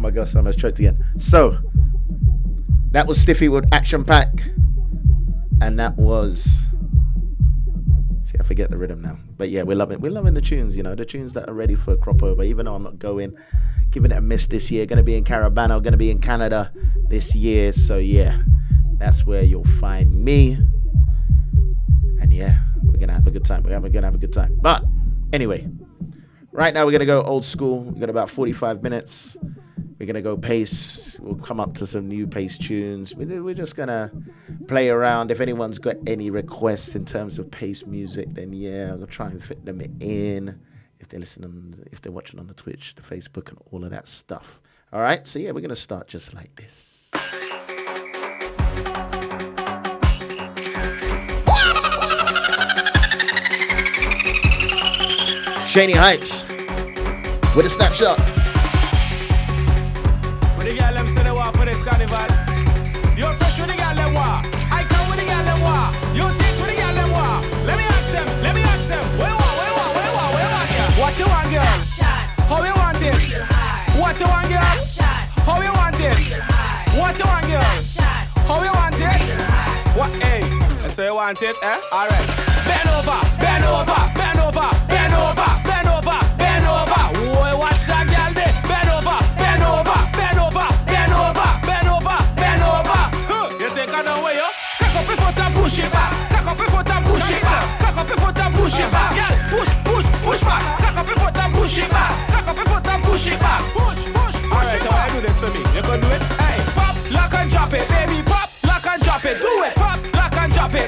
my 0.00 0.10
gosh, 0.10 0.34
I 0.34 0.38
almost 0.38 0.60
choked 0.60 0.78
again. 0.78 1.04
So 1.18 1.58
that 2.92 3.08
was 3.08 3.20
Stiffy 3.20 3.48
with 3.48 3.66
Action 3.72 4.04
Pack, 4.04 4.28
and 5.60 5.76
that 5.80 5.96
was. 5.96 6.44
See, 8.22 8.38
I 8.38 8.44
forget 8.44 8.70
the 8.70 8.78
rhythm 8.78 9.02
now, 9.02 9.18
but 9.36 9.48
yeah, 9.48 9.64
we're 9.64 9.76
loving 9.76 10.00
we're 10.00 10.12
loving 10.12 10.34
the 10.34 10.40
tunes. 10.40 10.76
You 10.76 10.84
know, 10.84 10.94
the 10.94 11.04
tunes 11.04 11.32
that 11.32 11.48
are 11.48 11.54
ready 11.54 11.74
for 11.74 11.94
a 11.94 11.96
crop 11.96 12.22
over. 12.22 12.44
Even 12.44 12.66
though 12.66 12.76
I'm 12.76 12.84
not 12.84 13.00
going, 13.00 13.36
giving 13.90 14.12
it 14.12 14.16
a 14.16 14.20
miss 14.20 14.46
this 14.46 14.70
year. 14.70 14.86
Going 14.86 14.98
to 14.98 15.02
be 15.02 15.16
in 15.16 15.24
Caribana, 15.24 15.82
going 15.82 15.92
to 15.92 15.96
be 15.96 16.10
in 16.10 16.20
Canada 16.20 16.72
this 17.08 17.34
year. 17.34 17.72
So 17.72 17.98
yeah, 17.98 18.38
that's 18.98 19.26
where 19.26 19.42
you'll 19.42 19.64
find 19.64 20.24
me. 20.24 20.56
And 22.20 22.32
yeah, 22.32 22.60
we're 22.84 22.98
gonna 22.98 23.12
have 23.12 23.26
a 23.26 23.32
good 23.32 23.44
time. 23.44 23.64
We're 23.64 23.70
gonna 23.70 24.06
have 24.06 24.14
a 24.14 24.18
good 24.18 24.32
time. 24.32 24.56
But 24.62 24.84
anyway, 25.32 25.68
right 26.54 26.72
now 26.72 26.86
we're 26.86 26.92
gonna 26.92 27.06
go 27.06 27.22
old 27.22 27.44
school. 27.44 27.80
We've 27.82 28.00
got 28.00 28.10
about 28.10 28.30
45 28.30 28.82
minutes. 28.82 29.36
We're 29.98 30.06
gonna 30.06 30.22
go 30.22 30.36
pace. 30.36 31.16
We'll 31.20 31.36
come 31.36 31.60
up 31.60 31.74
to 31.74 31.86
some 31.86 32.08
new 32.08 32.26
pace 32.26 32.58
tunes. 32.58 33.14
We- 33.14 33.24
We're 33.40 33.54
just 33.54 33.76
gonna 33.76 34.10
play 34.68 34.88
around. 34.90 35.30
If 35.30 35.40
anyone's 35.40 35.78
got 35.78 35.96
any 36.06 36.30
requests 36.30 36.94
in 36.94 37.04
terms 37.04 37.38
of 37.38 37.50
pace 37.50 37.86
music, 37.86 38.28
then 38.34 38.52
yeah, 38.52 38.92
I'll 38.98 39.06
try 39.06 39.28
and 39.28 39.42
fit 39.42 39.64
them 39.64 39.80
in. 40.00 40.60
If 41.00 41.08
they're 41.08 41.20
listening, 41.20 41.84
if 41.92 42.00
they're 42.00 42.12
watching 42.12 42.40
on 42.40 42.46
the 42.46 42.54
Twitch, 42.54 42.94
the 42.94 43.02
Facebook, 43.02 43.50
and 43.50 43.58
all 43.70 43.84
of 43.84 43.90
that 43.90 44.08
stuff. 44.08 44.60
All 44.92 45.00
right. 45.02 45.26
So 45.26 45.38
yeah, 45.38 45.50
we're 45.52 45.60
gonna 45.60 45.76
start 45.76 46.08
just 46.08 46.34
like 46.34 46.54
this. 46.56 47.10
Shani 55.74 55.98
Hypes 55.98 56.46
with 57.56 57.66
a 57.66 57.68
snapshot. 57.68 58.14
When 60.54 60.68
the 60.70 60.78
girl 60.78 60.94
them 60.94 61.08
say 61.08 61.24
they 61.24 61.32
want 61.32 61.50
for 61.56 61.64
this 61.64 61.82
carnival, 61.82 62.30
you're 63.18 63.34
fresh 63.34 63.58
with 63.58 63.66
the 63.66 63.74
girl 63.74 63.90
them 63.98 64.14
want. 64.14 64.46
I 64.70 64.86
come 64.86 65.10
with 65.10 65.18
the 65.18 65.26
girl 65.26 65.42
them 65.42 65.58
want. 65.66 65.98
You 66.14 66.30
teach 66.38 66.62
with 66.62 66.70
the 66.70 66.78
girl 66.78 66.94
them 66.94 67.10
want. 67.10 67.42
Let 67.66 67.74
me 67.74 67.90
ask 67.90 68.06
them, 68.14 68.22
let 68.46 68.54
me 68.54 68.62
ask 68.62 68.86
them. 68.86 69.02
Where 69.18 69.26
you 69.26 69.34
want, 69.34 69.50
where 69.58 69.66
you 69.66 69.74
want, 69.74 69.90
where 69.98 70.06
you 70.06 70.14
want, 70.14 70.30
where 70.30 70.46
you 70.46 70.54
want, 70.54 70.70
girl? 70.70 70.94
What 70.94 71.18
you 71.18 71.26
want, 71.26 71.50
girl? 71.50 71.82
How 72.46 72.62
you 72.62 72.74
want 72.78 73.02
it? 73.02 73.18
What 73.98 74.14
you 74.14 74.30
want, 74.30 74.46
girl? 74.54 74.78
How 75.42 75.58
you 75.58 75.74
want 75.74 75.98
it? 75.98 76.38
What 76.94 77.18
you 77.18 77.26
want, 77.26 77.50
girl? 77.50 77.82
How 78.46 78.62
you 78.62 78.70
want 78.78 78.94
it? 79.02 79.26
What? 79.98 80.14
Hey, 80.22 80.46
so 80.86 81.02
you 81.02 81.18
want 81.18 81.42
it, 81.42 81.58
eh? 81.66 81.80
All 81.90 82.06
right. 82.06 82.26
Bend 82.62 82.86
over, 82.94 83.18
bend 83.42 83.66
over, 83.66 83.90
bend 83.90 84.22
over, 84.22 84.23
bend 84.54 85.14
over, 85.14 85.50
bend 85.66 85.88
over, 85.88 86.18
bend 86.38 86.66
over. 86.66 87.02
Boy, 87.18 87.50
watch 87.58 87.82
that 87.90 88.06
girl 88.06 88.30
there. 88.38 88.54
Bend 88.70 88.90
over, 88.94 89.18
bend 89.34 89.62
over, 89.66 89.98
bend 90.14 90.38
over, 90.38 90.66
bend 90.86 91.10
over, 91.10 91.48
bend 91.66 91.88
over, 91.90 92.18
bend 92.38 92.62
over. 92.62 93.00
Huh. 93.26 93.50
You 93.58 93.68
take 93.74 93.90
her 93.90 94.02
down 94.02 94.22
where 94.22 94.34
you? 94.38 94.46
Cock 94.78 94.94
up 94.94 95.08
your 95.10 95.18
foot 95.18 95.38
and 95.42 95.54
push 95.54 95.78
it 95.78 95.90
back. 95.90 96.10
Cock 96.30 96.46
up 96.46 96.58
your 96.58 96.70
foot 96.70 96.90
and 96.90 97.04
push 97.04 97.30
it 97.30 97.42
back. 97.42 97.64
Cock 97.82 97.98
up 97.98 98.08
your 98.08 98.18
foot 98.18 98.38
and 98.38 98.54
push 98.54 98.78
it 98.78 98.90
back. 98.94 99.10
Girl, 99.18 99.34
push, 99.50 99.70
push, 99.82 100.06
push 100.22 100.42
back. 100.46 100.62
Cock 100.78 100.96
up 101.02 101.08
your 101.08 101.18
foot 101.18 101.38
and 101.38 101.54
push 101.54 101.78
it 101.78 101.90
back. 101.90 102.12
Cock 102.30 102.46
up 102.46 102.56
your 102.56 102.66
foot 102.70 102.86
and 102.86 103.02
push 103.02 103.26
it 103.26 103.38
back. 103.42 103.60
Push, 103.74 104.02
push, 104.06 104.36
push 104.38 104.70
it 104.70 104.82
back. 104.86 104.94
Alright, 104.94 105.12
do 105.14 105.20
this 105.26 105.38
for 105.42 105.50
me. 105.50 105.62
You 105.74 105.82
can 105.82 105.98
do 105.98 106.08
it. 106.14 106.22
Hey, 106.38 106.62
pop, 106.78 106.94
lock 107.10 107.34
and 107.34 107.50
drop 107.50 107.72
it, 107.74 107.88
baby. 107.90 108.22
Pop, 108.22 108.48
lock 108.62 108.86
and 108.86 109.02
drop 109.02 109.24
it. 109.26 109.42
Do 109.42 109.52
it. 109.66 109.74
Pop, 109.74 109.98
lock 110.14 110.36
and 110.38 110.52
drop 110.54 110.74
it, 110.78 110.86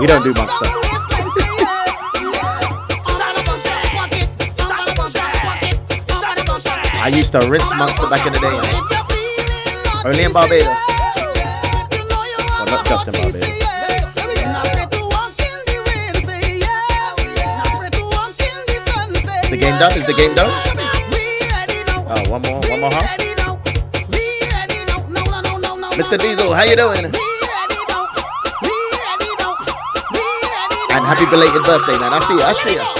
We 0.00 0.06
don't 0.06 0.24
do 0.24 0.32
monster. 0.32 0.64
I 7.02 7.12
used 7.14 7.32
to 7.32 7.40
rinse 7.40 7.74
monster 7.74 8.08
back 8.08 8.26
in 8.26 8.32
the 8.32 8.38
day. 8.38 10.08
Only 10.08 10.24
in 10.24 10.32
Barbados. 10.32 10.78
Well, 12.56 12.64
not 12.64 12.86
just 12.86 13.08
in 13.08 13.12
Barbados. 13.12 13.44
The 19.50 19.56
game 19.58 19.78
done? 19.78 19.98
Is 19.98 20.06
the 20.06 20.14
game 20.14 20.34
done? 20.34 20.50
Oh, 22.08 22.30
one 22.30 22.40
more, 22.40 22.60
one 22.60 22.80
more 22.80 22.90
half. 22.90 23.18
Mr. 25.92 26.18
Diesel, 26.18 26.54
how 26.54 26.64
you 26.64 26.76
doing? 26.76 27.12
Happy 31.10 31.26
belated 31.28 31.64
birthday, 31.64 31.98
man. 31.98 32.12
I 32.12 32.20
see 32.20 32.34
you. 32.34 32.42
I 32.42 32.52
see 32.52 32.74
you. 32.74 32.99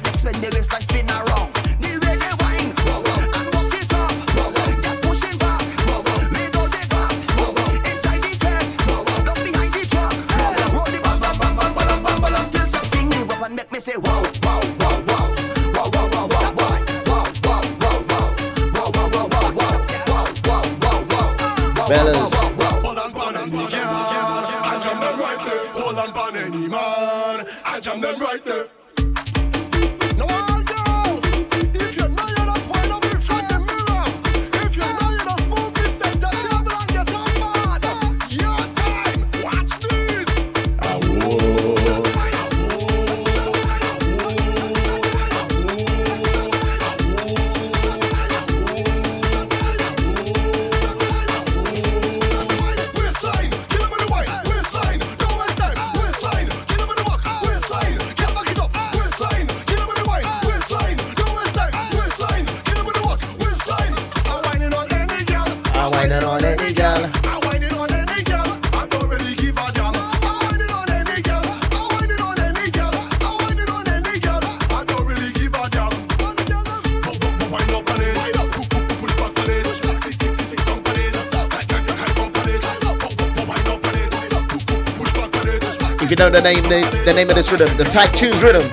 the 86.41 86.53
name 86.53 86.63
the, 86.63 87.03
the 87.05 87.13
name 87.13 87.29
of 87.29 87.35
this 87.35 87.51
rhythm, 87.51 87.75
the 87.77 87.83
tight 87.83 88.11
tunes 88.17 88.41
rhythm. 88.41 88.63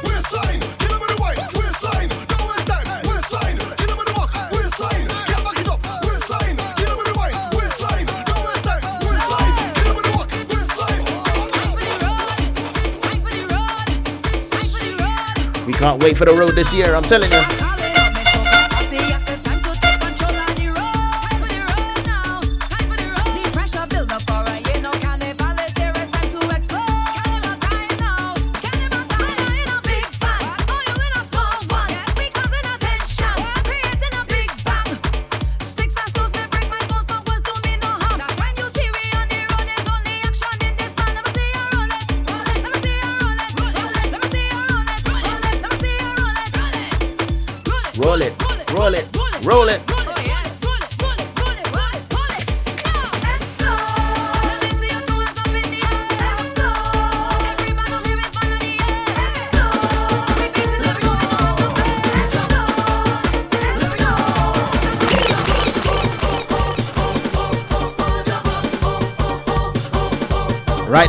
We 15.67 15.75
can't 15.75 16.03
wait 16.03 16.17
for 16.17 16.25
the 16.25 16.35
road 16.35 16.55
this 16.55 16.73
year, 16.73 16.95
I'm 16.95 17.03
telling 17.03 17.31
you. 17.31 17.78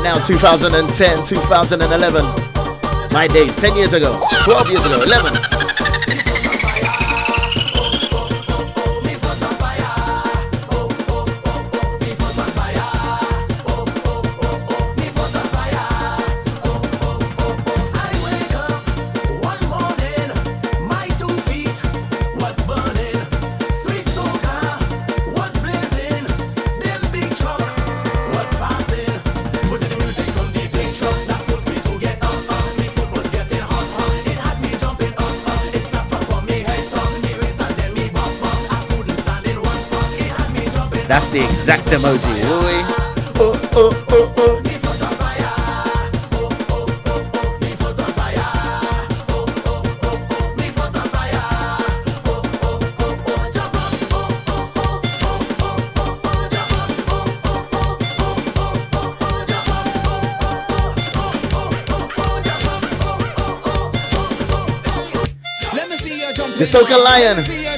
now, 0.10 0.18
2010, 0.26 1.23
2011. 1.23 2.26
My 3.14 3.27
days, 3.27 3.56
10 3.56 3.76
years 3.76 3.94
ago, 3.94 4.19
12 4.44 4.72
years 4.72 4.84
ago, 4.84 5.03
11. 5.03 5.69
The 41.31 41.45
exact 41.45 41.85
emoji. 41.89 42.39
The 66.60 66.65
Soca 66.65 66.97
Lion 67.01 67.69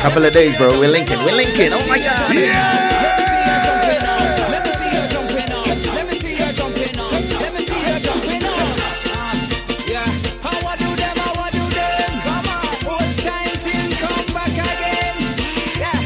couple 0.00 0.24
of 0.24 0.32
days, 0.32 0.56
bro. 0.56 0.68
We're 0.80 0.88
linking. 0.88 1.18
We're 1.18 1.36
linking. 1.36 1.68
Oh 1.72 1.86
my 1.86 1.98
god. 1.98 2.34
Yeah. 2.34 3.00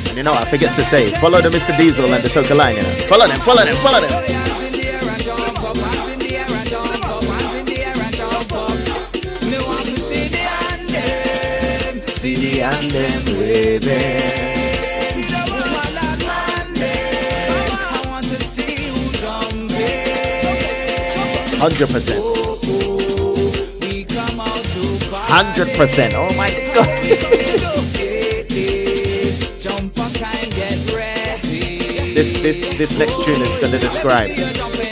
And 0.09 0.19
you 0.19 0.23
know, 0.23 0.33
I 0.33 0.45
forget 0.45 0.75
to 0.77 0.85
say, 0.85 1.09
follow 1.21 1.41
the 1.41 1.49
Mr. 1.49 1.77
Diesel 1.77 2.13
and 2.13 2.23
the 2.23 2.29
Soca 2.29 2.57
Lion. 2.57 2.77
You 2.77 2.83
know? 2.83 2.89
Follow 3.09 3.27
them, 3.27 3.41
follow 3.41 3.65
them, 3.65 3.75
follow 3.77 4.01
them. 4.01 4.44
and 12.65 12.91
them 12.91 13.39
women. 13.39 14.55
Hundred 21.61 21.89
percent. 21.91 22.25
Hundred 25.29 25.69
percent. 25.77 26.15
Oh 26.15 26.35
my 26.37 26.51
god. 26.75 27.05
this 32.15 32.41
this 32.41 32.71
this 32.79 32.99
next 32.99 33.23
tune 33.25 33.43
is 33.43 33.55
going 33.57 33.73
to 33.73 33.79
describe 33.79 34.84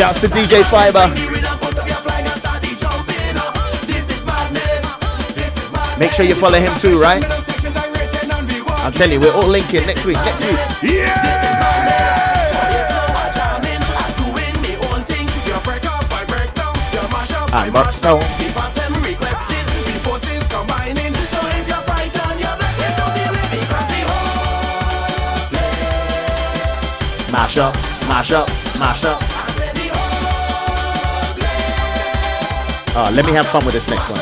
Shouts 0.00 0.20
to 0.22 0.28
DJ 0.28 0.64
Fiber. 0.64 1.08
Make 5.98 6.12
sure 6.12 6.24
you 6.24 6.34
follow 6.34 6.58
him 6.58 6.74
too, 6.78 6.98
right? 6.98 7.22
I'm 8.80 8.92
telling 8.92 9.12
you, 9.12 9.20
we're 9.20 9.34
all 9.34 9.46
linking 9.46 9.84
next 9.84 10.06
week, 10.06 10.16
next 10.16 10.42
week. 10.42 10.56
Yeah! 10.82 11.20
I'm 17.52 17.76
up. 17.76 17.94
Mash 27.30 27.58
up, 27.58 27.74
mash 28.08 28.32
up, 28.32 28.48
mash 28.78 29.04
up. 29.04 29.29
Uh, 32.92 33.10
let 33.14 33.24
me 33.24 33.32
have 33.32 33.46
fun 33.46 33.64
with 33.64 33.72
this 33.72 33.88
next 33.88 34.10
one. 34.10 34.18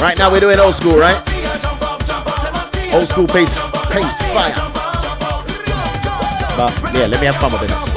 Right 0.00 0.18
now 0.18 0.32
we're 0.32 0.40
doing 0.40 0.58
old 0.58 0.74
school, 0.74 0.96
right? 0.96 1.16
Old 2.92 3.06
school 3.06 3.26
pace, 3.28 3.54
pace, 3.90 4.18
fire. 4.32 4.54
But 6.56 6.72
yeah, 6.94 7.06
let 7.06 7.20
me 7.20 7.26
have 7.26 7.36
fun 7.36 7.52
with 7.52 7.62
it. 7.62 7.89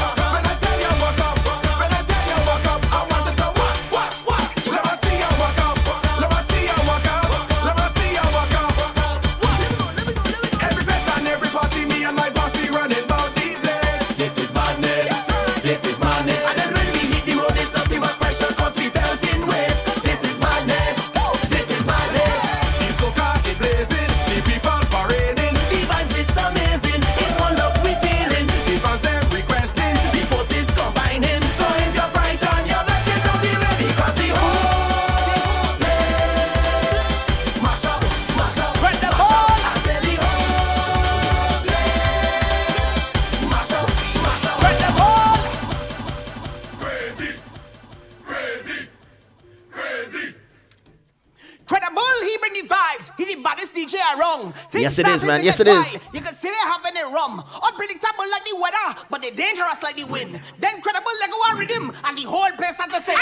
Yes, 54.94 55.00
it 55.00 55.08
is, 55.08 55.26
man. 55.26 55.44
Yes, 55.44 55.60
it 55.60 55.68
is. 55.68 55.94
You 56.14 56.22
can 56.22 56.34
see 56.34 56.50
they 56.50 56.64
having 56.70 56.94
it 56.96 57.08
rum. 57.10 57.42
Unpredictable 57.42 58.26
like 58.30 58.46
the 58.46 58.56
weather, 58.62 59.02
but 59.10 59.22
they 59.22 59.32
dangerous 59.32 59.82
like 59.82 59.96
the 59.96 60.04
wind. 60.06 60.40
Then 60.60 60.82
credible 60.82 61.12
like 61.20 61.32
a 61.34 61.40
war 61.42 61.60
rhythm, 61.60 61.92
and 62.06 62.18
the 62.18 62.24
whole 62.30 62.52
place 62.54 62.78
at 62.80 62.90
the 62.94 63.02
same. 63.02 63.18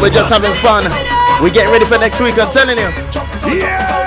we're 0.00 0.10
just 0.10 0.32
having 0.32 0.54
fun. 0.54 0.84
We 1.42 1.50
get 1.50 1.70
ready 1.70 1.84
for 1.84 1.98
next 1.98 2.20
week, 2.20 2.38
I'm 2.38 2.50
telling 2.50 2.78
you. 2.78 2.88
Yeah. 3.58 3.98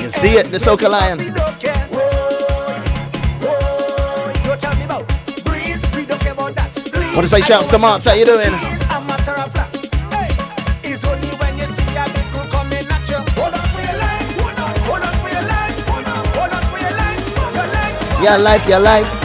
You 0.00 0.10
see 0.10 0.36
it, 0.36 0.46
the 0.46 0.58
Soca 0.58 0.88
Lion. 0.90 1.18
Want 7.14 7.22
to 7.22 7.28
say 7.28 7.40
shouts 7.42 7.70
to 7.70 7.78
Marks, 7.78 8.06
how 8.06 8.14
you 8.14 8.24
doing? 8.24 8.73
Your 18.24 18.38
life, 18.38 18.66
your 18.66 18.80
life. 18.80 19.23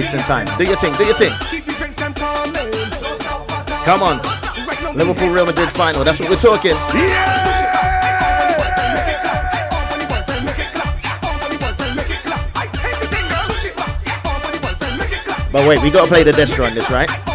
wasting 0.00 0.20
time. 0.20 0.46
Do 0.56 0.64
your 0.64 0.76
thing, 0.76 0.94
do 0.94 1.04
your 1.04 1.14
thing. 1.14 1.32
Come 3.84 4.02
on. 4.02 4.16
Liverpool 4.96 5.28
Real 5.28 5.44
Madrid 5.44 5.70
final. 5.72 6.04
That's 6.04 6.18
what 6.18 6.30
we're 6.30 6.36
talking. 6.36 6.74
Yeah! 6.94 7.36
But 15.52 15.68
wait, 15.68 15.82
we 15.82 15.90
gotta 15.90 16.08
play 16.08 16.22
the 16.22 16.30
Destro 16.30 16.66
on 16.66 16.74
this, 16.74 16.90
right? 16.90 17.29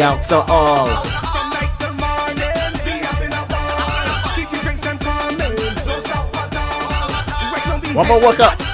out 0.00 0.22
to 0.24 0.36
all. 0.36 0.86
One 7.94 8.08
more 8.08 8.20
walk 8.20 8.40
up. 8.40 8.69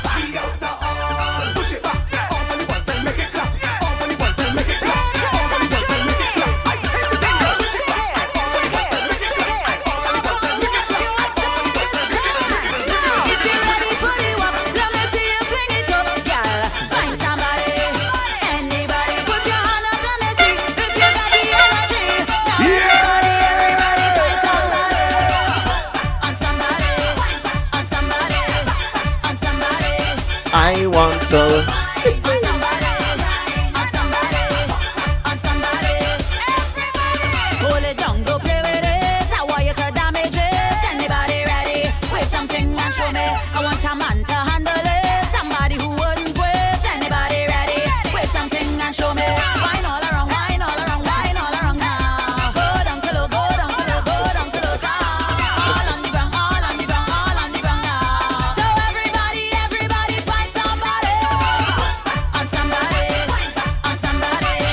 So. 31.28 31.85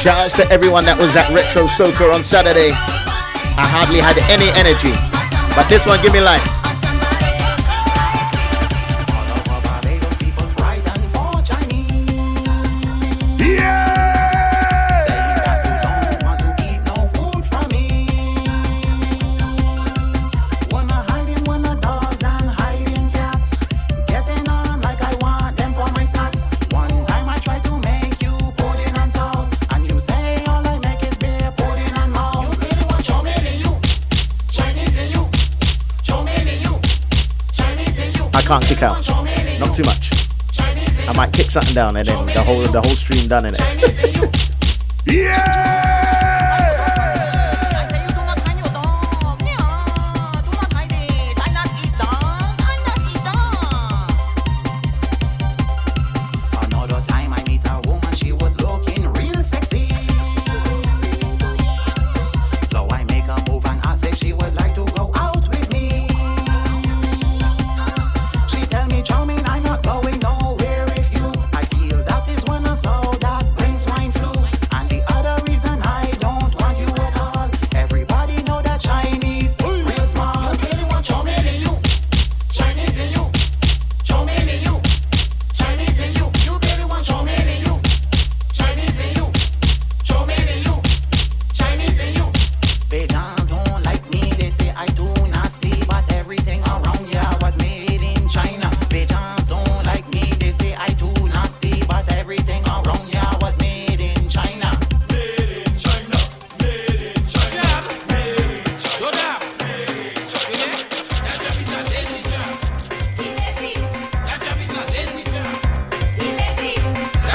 Shouts 0.03 0.35
to 0.35 0.43
everyone 0.51 0.83
that 0.83 0.97
was 0.99 1.15
at 1.15 1.31
Retro 1.31 1.63
Soca 1.63 2.13
on 2.13 2.27
Saturday. 2.27 2.75
I 2.75 3.63
hardly 3.63 4.03
had 4.03 4.19
any 4.27 4.51
energy, 4.51 4.91
but 5.55 5.63
this 5.71 5.87
one 5.87 6.01
give 6.03 6.11
me 6.11 6.19
life. 6.19 6.43
kick 38.73 38.83
out. 38.83 39.07
Not 39.59 39.73
too 39.73 39.83
much. 39.83 40.11
I 40.59 41.13
might 41.15 41.33
kick 41.33 41.51
something 41.51 41.73
down 41.73 41.97
and 41.97 42.07
then 42.07 42.25
the 42.25 42.43
whole 42.43 42.61
the 42.63 42.81
whole 42.81 42.95
stream 42.95 43.27
done 43.27 43.45
in 43.45 43.53
it. 43.57 44.73
yeah! 45.05 45.62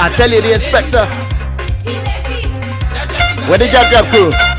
I 0.01 0.07
tell 0.15 0.31
you, 0.31 0.41
the 0.41 0.53
inspector. 0.53 1.05
Where 3.49 3.57
the 3.57 3.67
Jab 3.67 3.91
Jab 3.91 4.05
crew? 4.07 4.58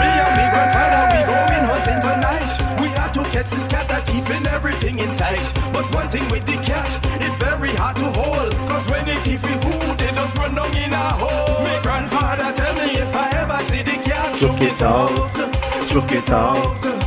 everything 4.51 4.99
in 4.99 5.09
sight. 5.09 5.41
But 5.73 5.93
one 5.93 6.09
thing 6.09 6.27
with 6.29 6.45
the 6.45 6.57
cat, 6.69 6.91
it's 7.23 7.35
very 7.43 7.73
hard 7.75 7.95
to 7.97 8.09
hold. 8.19 8.51
Cause 8.69 8.89
when 8.89 9.07
it 9.07 9.27
if 9.27 9.41
we 9.43 9.53
food, 9.63 9.97
they 9.97 10.11
just 10.11 10.37
run 10.37 10.55
down 10.55 10.75
in 10.77 10.93
a 10.93 11.09
hole. 11.21 11.63
My 11.63 11.79
grandfather 11.81 12.51
tell 12.53 12.73
me 12.75 12.89
if 13.05 13.15
I 13.15 13.27
ever 13.41 13.59
see 13.63 13.81
the 13.81 13.97
cat, 14.09 14.37
choke 14.39 14.61
it 14.61 14.81
out, 14.81 15.87
choke 15.87 16.11
it 16.11 16.29
out. 16.31 17.00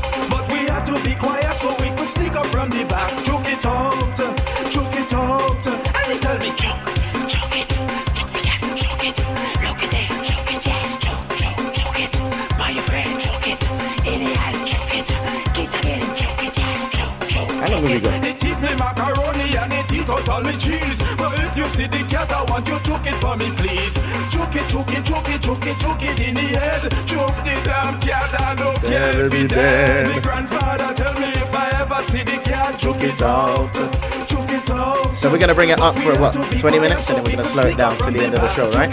Me 20.45 20.57
cheese. 20.59 20.99
But 21.17 21.39
if 21.41 21.57
you 21.57 21.67
see 21.69 21.87
the 21.87 22.05
cat, 22.05 22.31
I 22.31 22.43
want 22.51 22.69
you 22.69 22.79
choke 22.81 23.07
it 23.07 23.17
for 23.21 23.37
me, 23.37 23.51
please. 23.57 23.95
Choke 24.31 24.57
it, 24.57 24.69
choke 24.69 24.93
it, 24.93 25.05
choke 25.05 25.29
it, 25.29 25.43
choke 25.43 25.67
it, 25.67 25.79
choke 25.79 26.03
it 26.03 26.21
in 26.21 26.35
the 26.35 26.49
head. 26.59 26.83
Choke 27.07 27.37
the 27.47 27.55
damn 27.65 28.01
cat, 28.01 28.41
I 28.41 28.55
don't 28.55 28.77
care 28.79 29.27
if 29.27 29.33
he 29.33 29.47
dead. 29.47 30.11
My 30.15 30.21
grandfather 30.21 30.95
tell 30.95 31.15
me 31.15 31.29
if 31.29 31.55
I 31.55 31.67
ever 31.81 32.03
see 32.05 32.23
the 32.23 32.39
cat, 32.45 32.79
choke 32.79 33.03
it 33.03 33.23
out. 33.23 33.73
Choke 34.29 34.51
it 34.51 34.71
out. 34.71 35.17
So 35.17 35.31
we're 35.31 35.39
gonna 35.39 35.55
bring 35.55 35.71
it 35.71 35.81
up 35.81 35.97
for 35.97 36.19
what, 36.21 36.35
20 36.35 36.79
minutes, 36.79 37.09
and 37.09 37.19
then 37.19 37.25
we're 37.25 37.33
gonna 37.33 37.45
slow 37.45 37.67
it 37.67 37.77
down 37.77 37.97
to 37.99 38.11
the 38.11 38.21
end 38.21 38.35
of 38.35 38.41
the 38.43 38.53
show, 38.55 38.71
right? 38.71 38.91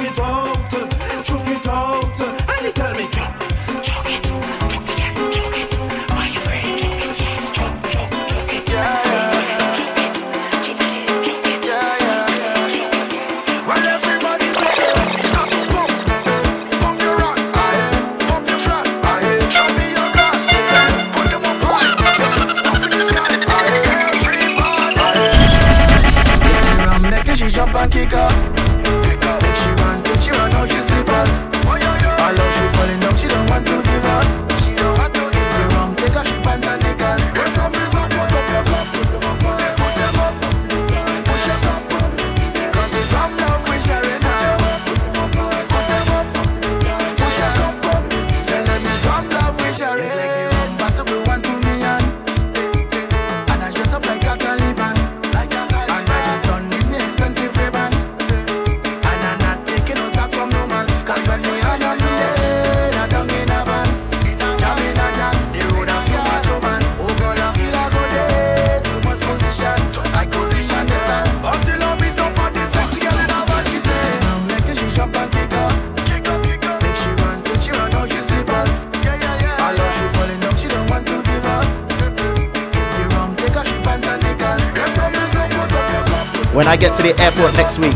Next 87.62 87.78
week. 87.78 87.94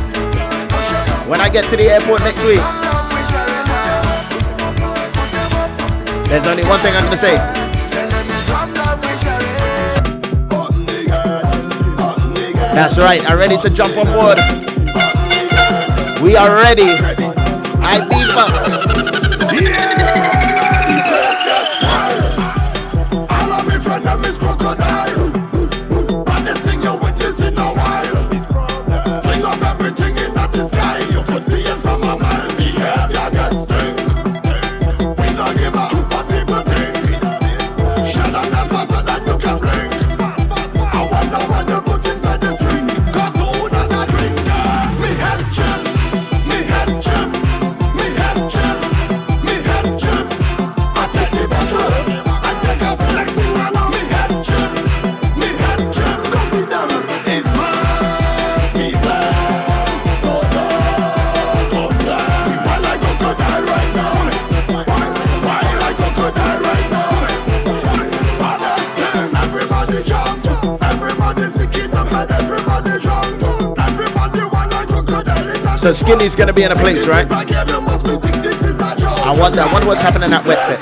When 1.27 1.41
I 1.41 1.49
get 1.49 1.67
to 1.69 1.75
the 1.75 1.89
airport 1.89 2.19
next 2.21 2.43
week, 2.43 2.61
there's 6.29 6.45
only 6.45 6.63
one 6.65 6.79
thing 6.81 6.93
I'm 6.95 7.03
gonna 7.05 7.17
say. 7.17 7.35
That's 12.75 12.99
right, 12.99 13.27
I'm 13.27 13.39
ready 13.39 13.57
to 13.57 13.69
jump 13.71 13.97
on 13.97 14.05
board. 14.05 14.37
We 16.21 16.35
are 16.35 16.55
ready. 16.61 16.91
I 17.81 18.05
All 18.37 18.84
So 75.85 75.91
Skinny's 75.91 76.35
gonna 76.35 76.51
be 76.51 76.63
in 76.63 76.71
a 76.71 76.75
place, 76.75 77.05
right? 77.05 77.27
I 77.29 77.35
wonder, 79.37 79.61
I 79.61 79.71
wonder 79.71 79.87
what's 79.87 80.01
happening 80.01 80.33
at 80.33 80.43
Wet 80.43 80.57
Fete. 80.67 80.79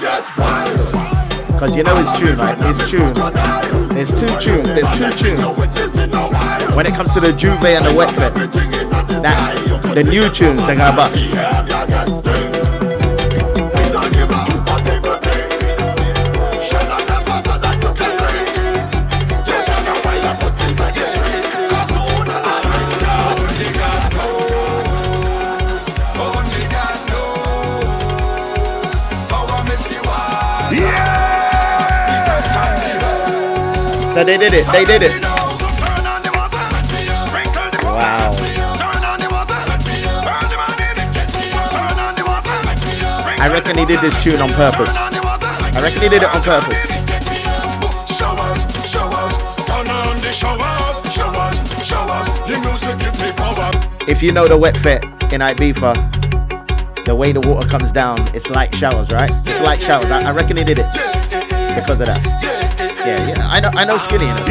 Because 1.47 1.75
you 1.75 1.83
know 1.83 1.97
his 1.97 2.09
tune, 2.17 2.37
right? 2.37 2.57
His 2.63 2.89
tune. 2.89 3.13
There's 3.93 4.11
two 4.11 4.27
tunes. 4.39 4.63
There's 4.63 4.89
two 4.97 5.11
tunes. 5.11 5.41
When 6.73 6.85
it 6.85 6.93
comes 6.93 7.13
to 7.15 7.19
the 7.19 7.33
J'ouvert 7.33 7.79
and 7.79 7.85
the 7.85 7.93
Wet 7.93 8.15
Fete, 8.15 8.33
that 9.23 9.93
the 9.93 10.03
new 10.05 10.29
tunes 10.29 10.65
they're 10.65 10.77
gonna 10.77 10.95
bust. 10.95 12.52
They 34.25 34.37
did 34.37 34.53
it. 34.53 34.65
They 34.71 34.85
did 34.85 35.01
it. 35.01 35.21
Wow. 37.83 38.37
I 43.37 43.49
reckon 43.51 43.77
he 43.77 43.85
did 43.85 43.99
this 43.99 44.23
tune 44.23 44.39
on 44.39 44.47
purpose. 44.53 44.95
I 44.95 45.81
reckon 45.81 46.01
he 46.03 46.07
did 46.07 46.23
it 46.23 46.33
on 46.33 46.41
purpose. 46.41 46.79
If 54.07 54.23
you 54.23 54.31
know 54.31 54.47
the 54.47 54.57
wet 54.57 54.77
fete 54.77 55.03
in 55.33 55.41
Ibiza, 55.41 57.03
the 57.03 57.13
way 57.13 57.33
the 57.33 57.41
water 57.41 57.67
comes 57.67 57.91
down, 57.91 58.21
it's 58.33 58.49
like 58.49 58.73
showers, 58.73 59.11
right? 59.11 59.31
It's 59.45 59.59
like 59.59 59.81
showers. 59.81 60.09
I, 60.09 60.29
I 60.29 60.31
reckon 60.31 60.55
he 60.55 60.63
did 60.63 60.79
it 60.79 60.87
because 61.75 61.99
of 61.99 62.07
that. 62.07 62.32
Yeah, 63.63 63.71
yeah. 63.71 63.79
I 63.79 63.79
know. 63.79 63.79
I 63.79 63.85
know 63.85 63.97
Skinny. 63.97 64.25
You 64.25 64.33
know? 64.33 64.45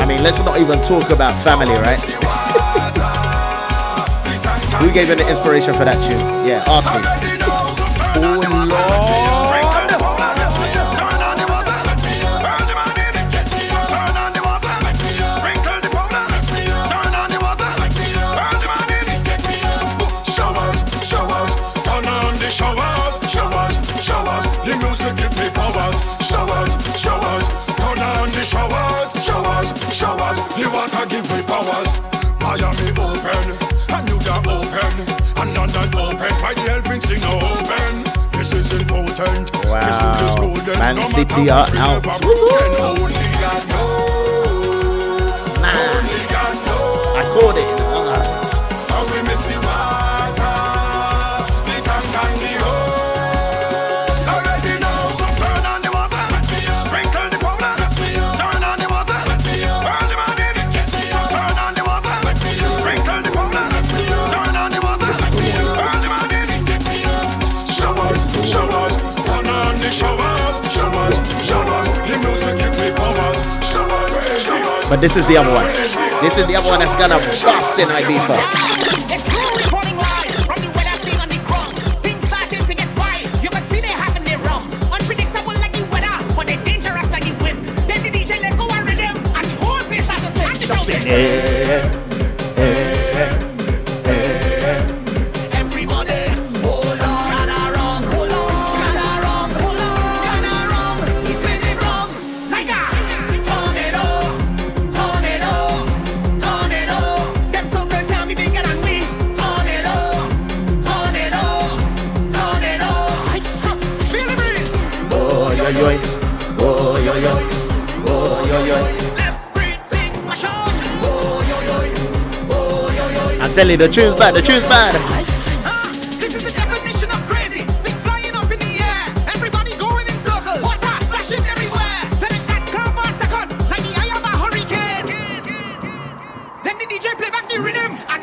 I 0.00 0.06
mean, 0.06 0.22
let's 0.22 0.38
not 0.40 0.58
even 0.60 0.80
talk 0.82 1.10
about 1.10 1.42
family, 1.44 1.72
right? 1.72 2.00
Who 4.80 4.90
gave 4.92 5.08
you 5.08 5.14
the 5.14 5.28
inspiration 5.28 5.72
for 5.74 5.84
that 5.84 5.96
tune? 6.04 6.18
Yeah, 6.46 6.64
ask 6.66 6.92
me. 6.92 7.00
Wow. 39.64 40.54
Man 40.78 41.00
City 41.02 41.50
are 41.50 41.66
out. 41.76 43.13
This 75.04 75.16
is 75.16 75.26
the 75.26 75.36
other 75.36 75.52
one. 75.52 75.66
This 76.22 76.38
is 76.38 76.46
the 76.46 76.56
other 76.56 76.66
one 76.70 76.78
that's 76.78 76.94
gonna 76.94 77.18
bust 77.44 77.78
in 77.78 77.88
Ibiza. 77.88 79.03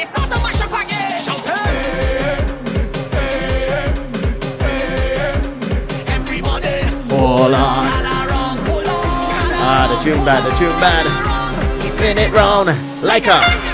They 0.02 0.06
start 0.06 0.30
to 0.32 0.38
mash 0.40 0.62
up 0.62 0.72
again. 0.72 1.22
Shout 1.24 1.48
Everybody, 6.08 6.74
Hold 7.10 7.54
on. 7.54 7.88
Ah, 9.64 9.86
the 9.90 9.98
tune 10.04 10.26
bad, 10.26 10.44
the 10.44 10.52
tune 10.58 10.78
bad. 10.82 11.06
Spin 11.96 12.18
it 12.18 12.32
round 12.34 12.70
like 13.04 13.28
a. 13.28 13.71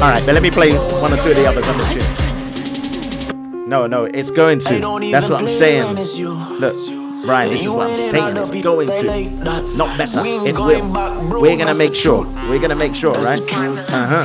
All 0.00 0.10
right, 0.12 0.24
but 0.24 0.32
let 0.32 0.42
me 0.44 0.50
play 0.50 0.72
one 1.02 1.12
or 1.12 1.16
two 1.16 1.30
of 1.30 1.34
the 1.36 1.44
others 1.46 1.66
on 1.66 1.76
the 1.76 1.84
tune. 3.50 3.68
No, 3.68 3.88
no, 3.88 4.04
it's 4.04 4.30
going 4.30 4.60
to. 4.60 4.78
That's 5.10 5.28
what 5.28 5.40
I'm 5.40 5.48
saying. 5.48 5.96
Look, 5.96 6.76
Brian, 7.26 7.50
this 7.50 7.62
is 7.64 7.68
what 7.68 7.88
I'm 7.88 7.94
saying. 7.96 8.36
It's 8.36 8.62
going 8.62 8.86
to. 8.86 9.30
Not 9.76 9.98
better. 9.98 10.20
It 10.24 10.54
will. 10.54 11.40
We're 11.40 11.56
gonna 11.58 11.74
make 11.74 11.96
sure. 11.96 12.24
We're 12.48 12.60
gonna 12.60 12.76
make 12.76 12.94
sure, 12.94 13.14
right? 13.14 13.42
Uh 13.52 14.24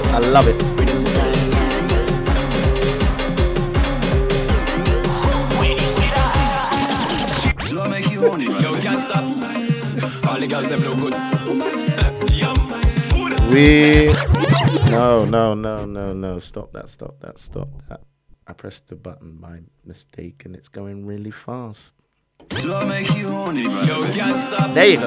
I 0.00 0.18
love 0.18 0.48
it. 0.48 0.56
We. 13.52 14.10
No, 14.90 15.26
no, 15.26 15.52
no, 15.52 15.84
no, 15.84 16.14
no. 16.14 16.38
Stop 16.38 16.72
that, 16.72 16.88
stop 16.88 17.20
that, 17.20 17.38
stop 17.38 17.68
that. 17.88 18.00
I 18.46 18.54
pressed 18.54 18.88
the 18.88 18.96
button 18.96 19.36
by 19.36 19.60
mistake 19.84 20.44
and 20.46 20.56
it's 20.56 20.68
going 20.68 21.04
really 21.04 21.30
fast. 21.30 21.94
Yo, 22.64 22.78
can't 24.12 24.38
stop. 24.38 24.72
There 24.72 24.86
you 24.86 24.98
go. 24.98 25.06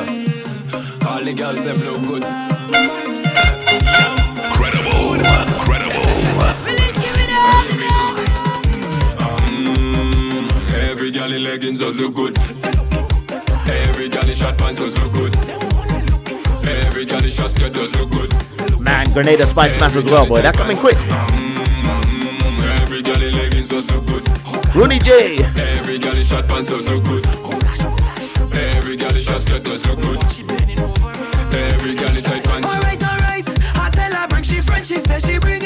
All 1.08 1.24
the 1.24 1.34
girls 1.34 1.64
them 1.64 1.78
look 1.78 2.02
good. 2.06 2.24
Credible, 4.52 5.16
credible. 5.64 6.04
Every 10.90 11.12
girl 11.12 11.32
in 11.32 11.44
leggings 11.46 11.80
does 11.80 11.98
look 11.98 12.16
good. 12.16 12.38
Every 13.70 14.10
girl 14.10 14.28
in 14.28 14.36
short 14.36 14.58
pants 14.58 14.82
does 14.82 14.98
look 15.00 15.14
good. 15.14 15.34
Every 16.68 17.06
girl 17.06 17.24
in 17.24 17.30
short 17.30 17.52
skirt 17.52 17.72
does 17.72 17.96
look 17.96 18.12
good. 18.12 18.80
Man, 18.82 19.14
Grenada 19.14 19.46
Spicemas 19.46 19.96
as 19.96 20.04
well, 20.04 20.28
boy. 20.28 20.42
That 20.42 20.58
coming 20.58 20.76
quick. 20.76 20.98
Every 22.82 23.02
girl 23.02 23.22
in 23.22 23.34
leggings 23.34 23.70
does 23.70 23.90
look 23.92 24.06
good. 24.08 24.76
Rooney 24.76 25.00
J. 25.00 25.38
Every 25.78 25.98
girl 26.00 26.18
in 26.18 26.24
short 26.26 26.50
pants 26.50 26.70
does 26.70 26.90
look 26.90 27.02
good. 27.06 27.45
Every 28.86 28.98
girl 28.98 29.16
in 29.16 29.20
short 29.20 29.42
skirt 29.42 29.64
does 29.64 29.84
look 29.88 30.00
good. 30.00 30.22
Every 31.56 31.96
girl 31.96 32.16
in 32.16 32.24
tight 32.24 32.44
pants. 32.44 32.68
Alright, 32.68 33.02
alright. 33.02 33.50
I 33.76 33.90
tell 33.90 34.14
her 34.14 34.28
bring 34.28 34.44
she 34.44 34.62
friends. 34.62 34.90
She 34.90 35.00
says 35.00 35.26
she 35.26 35.40
bringing 35.40 35.65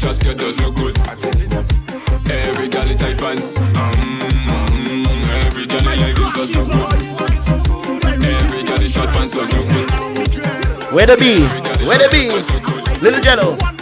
Every 0.00 0.06
girl 0.06 0.10
in 0.10 0.16
short 0.16 0.16
skirt 0.16 0.38
does 0.38 0.60
look 0.60 0.76
good. 0.76 0.96
Every 2.30 2.68
girl 2.68 2.88
in 2.88 2.98
tight 2.98 3.18
pants. 3.18 3.54
Mm, 3.54 5.26
every 5.44 5.66
girl 5.66 5.78
in 5.78 6.00
leggings 6.00 6.34
does 6.34 6.54
look 6.54 6.70
good. 6.70 6.94
Every 8.22 8.62
girl 8.62 8.80
in 8.80 8.88
short 8.88 9.08
pants 9.08 9.34
does 9.34 9.52
look 9.52 9.68
good. 9.68 9.90
Where 10.92 11.06
the 11.06 11.16
be? 11.16 11.40
Where 11.84 11.98
the 11.98 12.08
be? 12.12 13.02
Little 13.02 13.20
Jello. 13.20 13.77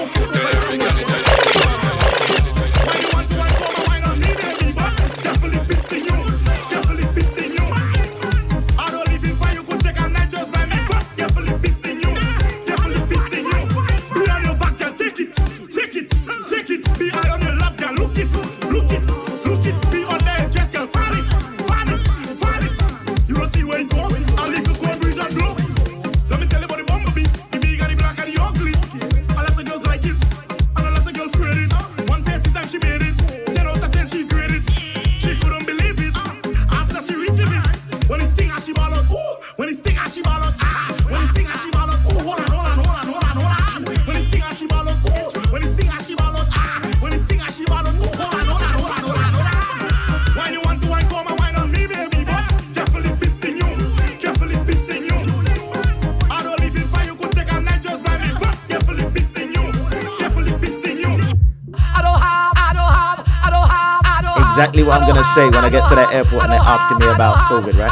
What 64.86 65.02
I'm 65.02 65.08
gonna 65.08 65.24
say 65.24 65.44
when 65.44 65.64
I 65.64 65.68
get 65.68 65.88
to 65.88 65.94
that 65.96 66.14
airport 66.14 66.44
and 66.44 66.52
they're 66.52 66.60
asking 66.60 66.98
me 66.98 67.06
about 67.06 67.34
COVID, 67.50 67.74
right? 67.78 67.90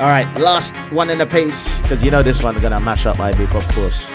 All 0.00 0.06
right, 0.06 0.32
last 0.38 0.76
one 0.92 1.10
in 1.10 1.18
the 1.18 1.26
pace, 1.26 1.82
because 1.82 2.04
you 2.04 2.12
know 2.12 2.22
this 2.22 2.42
one's 2.42 2.60
gonna 2.60 2.78
mash 2.78 3.06
up 3.06 3.18
my 3.18 3.32
beef, 3.32 3.52
of 3.54 3.66
course. 3.68 4.08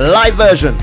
Live 0.00 0.34
version. 0.34 0.74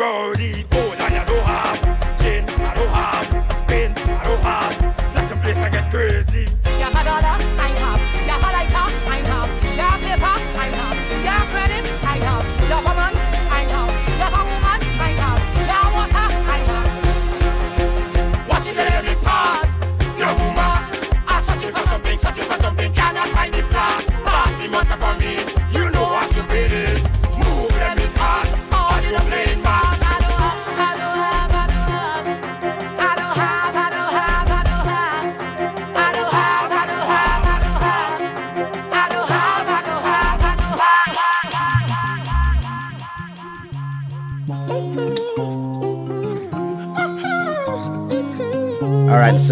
Place 0.00 0.69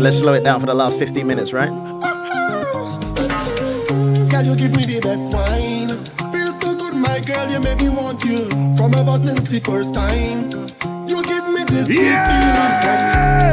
let's 0.08 0.20
slow 0.20 0.32
it 0.32 0.42
down 0.42 0.58
for 0.58 0.64
the 0.64 0.72
last 0.72 0.98
15 0.98 1.26
minutes, 1.26 1.52
right? 1.52 1.68
Girl, 4.30 4.42
you 4.42 4.56
give 4.56 4.74
me 4.74 4.86
the 4.86 5.00
best 5.02 5.34
wine. 5.34 5.88
Feel 6.32 6.50
so 6.54 6.74
good, 6.74 6.94
my 6.94 7.20
girl, 7.20 7.50
you 7.50 7.60
make 7.60 7.78
me 7.82 7.90
want 7.90 8.24
you. 8.24 8.48
From 8.74 8.94
ever 8.94 9.18
since 9.18 9.44
the 9.44 9.60
first 9.60 9.92
time. 9.92 10.48
You 11.06 11.22
give 11.24 11.46
me 11.52 11.62
this 11.64 11.88
sweet 11.88 12.08
feeling 12.24 12.56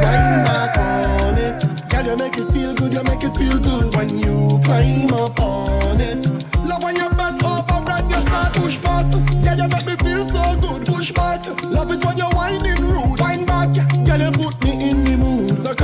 when 0.07 0.45
back 0.47 0.77
on 0.77 1.37
it. 1.37 1.59
Girl, 1.91 2.05
you 2.05 2.15
make 2.15 2.37
it 2.37 2.47
feel 2.53 2.73
good, 2.73 2.93
you 2.93 3.03
make 3.03 3.23
it 3.27 3.35
feel 3.35 3.59
good 3.59 3.93
when 3.93 4.17
you 4.17 4.57
climb 4.63 5.11
up 5.11 5.37
on 5.37 5.99
it. 5.99 6.23
Love 6.63 6.83
when 6.83 6.95
you 6.95 7.09
bend 7.19 7.43
over 7.43 7.83
and 7.83 8.09
you 8.09 8.21
start 8.23 8.53
push 8.53 8.77
back. 8.77 9.11
Girl, 9.43 9.57
you 9.59 9.67
make 9.75 9.87
me 9.91 9.95
feel 10.07 10.23
so 10.29 10.55
good, 10.63 10.85
push 10.87 11.11
back. 11.11 11.43
Love 11.65 11.91
it 11.91 11.99
when 12.05 12.15
you're 12.15 12.31
whining 12.31 12.79
rude, 12.79 13.19
wine 13.19 13.43
back. 13.43 13.75
Girl, 14.07 14.21
you 14.23 14.31
put 14.31 14.64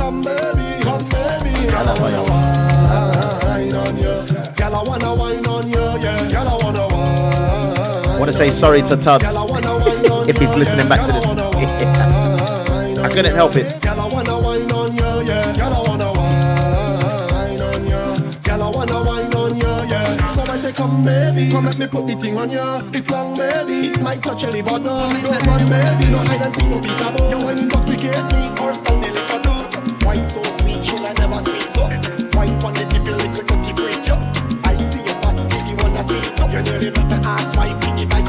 come 0.02 0.20
baby, 0.20 0.82
come 0.82 1.04
baby. 1.14 1.52
I 1.70 1.94
wanna 2.00 2.22
wine 2.28 3.74
on 3.82 3.96
you. 3.96 4.14
Girl, 4.58 4.74
I 4.74 4.82
wanna 4.88 5.14
wine 5.14 5.46
on 5.46 5.68
you, 5.68 5.86
yeah. 6.02 6.32
Girl, 6.32 6.48
I 6.48 6.56
wanna 6.62 6.86
wine. 6.92 8.18
Want 8.18 8.30
to 8.30 8.36
say 8.36 8.50
sorry 8.50 8.82
to 8.82 8.96
Tubbs 8.96 9.24
if 10.28 10.36
he's 10.38 10.54
listening 10.56 10.88
back 10.88 11.06
to 11.06 11.12
this. 11.12 11.26
I 13.06 13.08
couldn't 13.14 13.36
help 13.36 13.54
it. 13.56 13.66
You, 14.96 15.22
you. 15.26 15.52
You, 15.56 15.92
come 20.74 21.04
baby, 21.04 21.50
come 21.50 21.66
let 21.66 21.78
me 21.78 21.86
put 21.86 22.06
the 22.06 22.14
thing 22.16 22.38
on 22.38 22.50
you. 22.50 22.90
It's 22.92 23.10
long, 23.10 23.34
baby. 23.36 23.88
It 23.88 24.00
might 24.00 24.22
touch 24.22 24.42
your 24.42 24.52
liver, 24.52 24.78
no. 24.78 25.08
Don't 25.08 25.68
baby. 25.68 26.10
No 26.10 26.18
hide 26.18 26.42
and 26.42 26.54
seek, 26.54 26.68
no 26.68 26.80
peekaboo. 26.80 27.44
Wine 27.44 27.58
intoxicate 27.58 28.24
me, 28.32 28.61
so 30.92 31.06
I 31.06 31.12
never 31.14 31.40
sweet 31.40 31.68
so. 31.74 31.82
Wine 32.36 32.60
from 32.60 32.74
the 32.74 32.84
tip, 32.90 33.04
you 33.06 33.16
little 33.16 33.44
dirty 33.48 33.72
freak, 33.72 34.06
yo. 34.06 34.16
I 34.64 34.76
see 34.90 35.02
your 35.04 35.16
butt, 35.22 35.38
still 35.40 35.64
you 35.68 35.76
wanna 35.76 36.02
see 36.04 36.18
it 36.18 36.40
up. 36.40 36.52
You 36.52 36.62
nearly 36.62 36.90
make 36.90 37.08
me 37.08 37.18
ask 37.24 37.56
why 37.56 37.68
if 37.72 38.21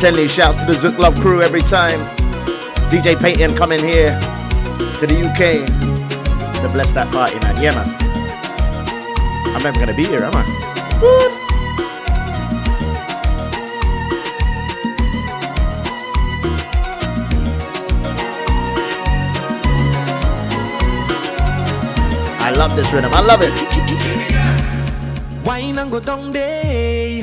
I'm 0.00 0.28
shouts 0.28 0.56
to 0.56 0.64
the 0.64 0.72
Zook 0.72 0.96
Love 0.96 1.14
crew 1.16 1.42
every 1.42 1.60
time. 1.60 2.00
DJ 2.88 3.20
Payton 3.20 3.54
coming 3.54 3.80
here 3.80 4.18
to 4.98 5.06
the 5.06 5.14
UK 5.28 5.66
to 6.62 6.68
bless 6.72 6.92
that 6.92 7.12
party, 7.12 7.38
man. 7.40 7.62
Yeah, 7.62 7.74
man. 7.74 7.86
I'm 9.54 9.62
never 9.62 9.78
gonna 9.78 9.94
be 9.94 10.06
here, 10.06 10.24
am 10.24 10.32
I? 10.34 10.42
I 22.40 22.50
love 22.56 22.74
this 22.74 22.90
rhythm. 22.90 23.12
I 23.12 23.20
love 23.20 23.42
it. 23.42 23.52
Wine 25.44 25.78
and 25.78 25.90
go 25.90 26.00
down 26.00 26.32
there, 26.32 27.22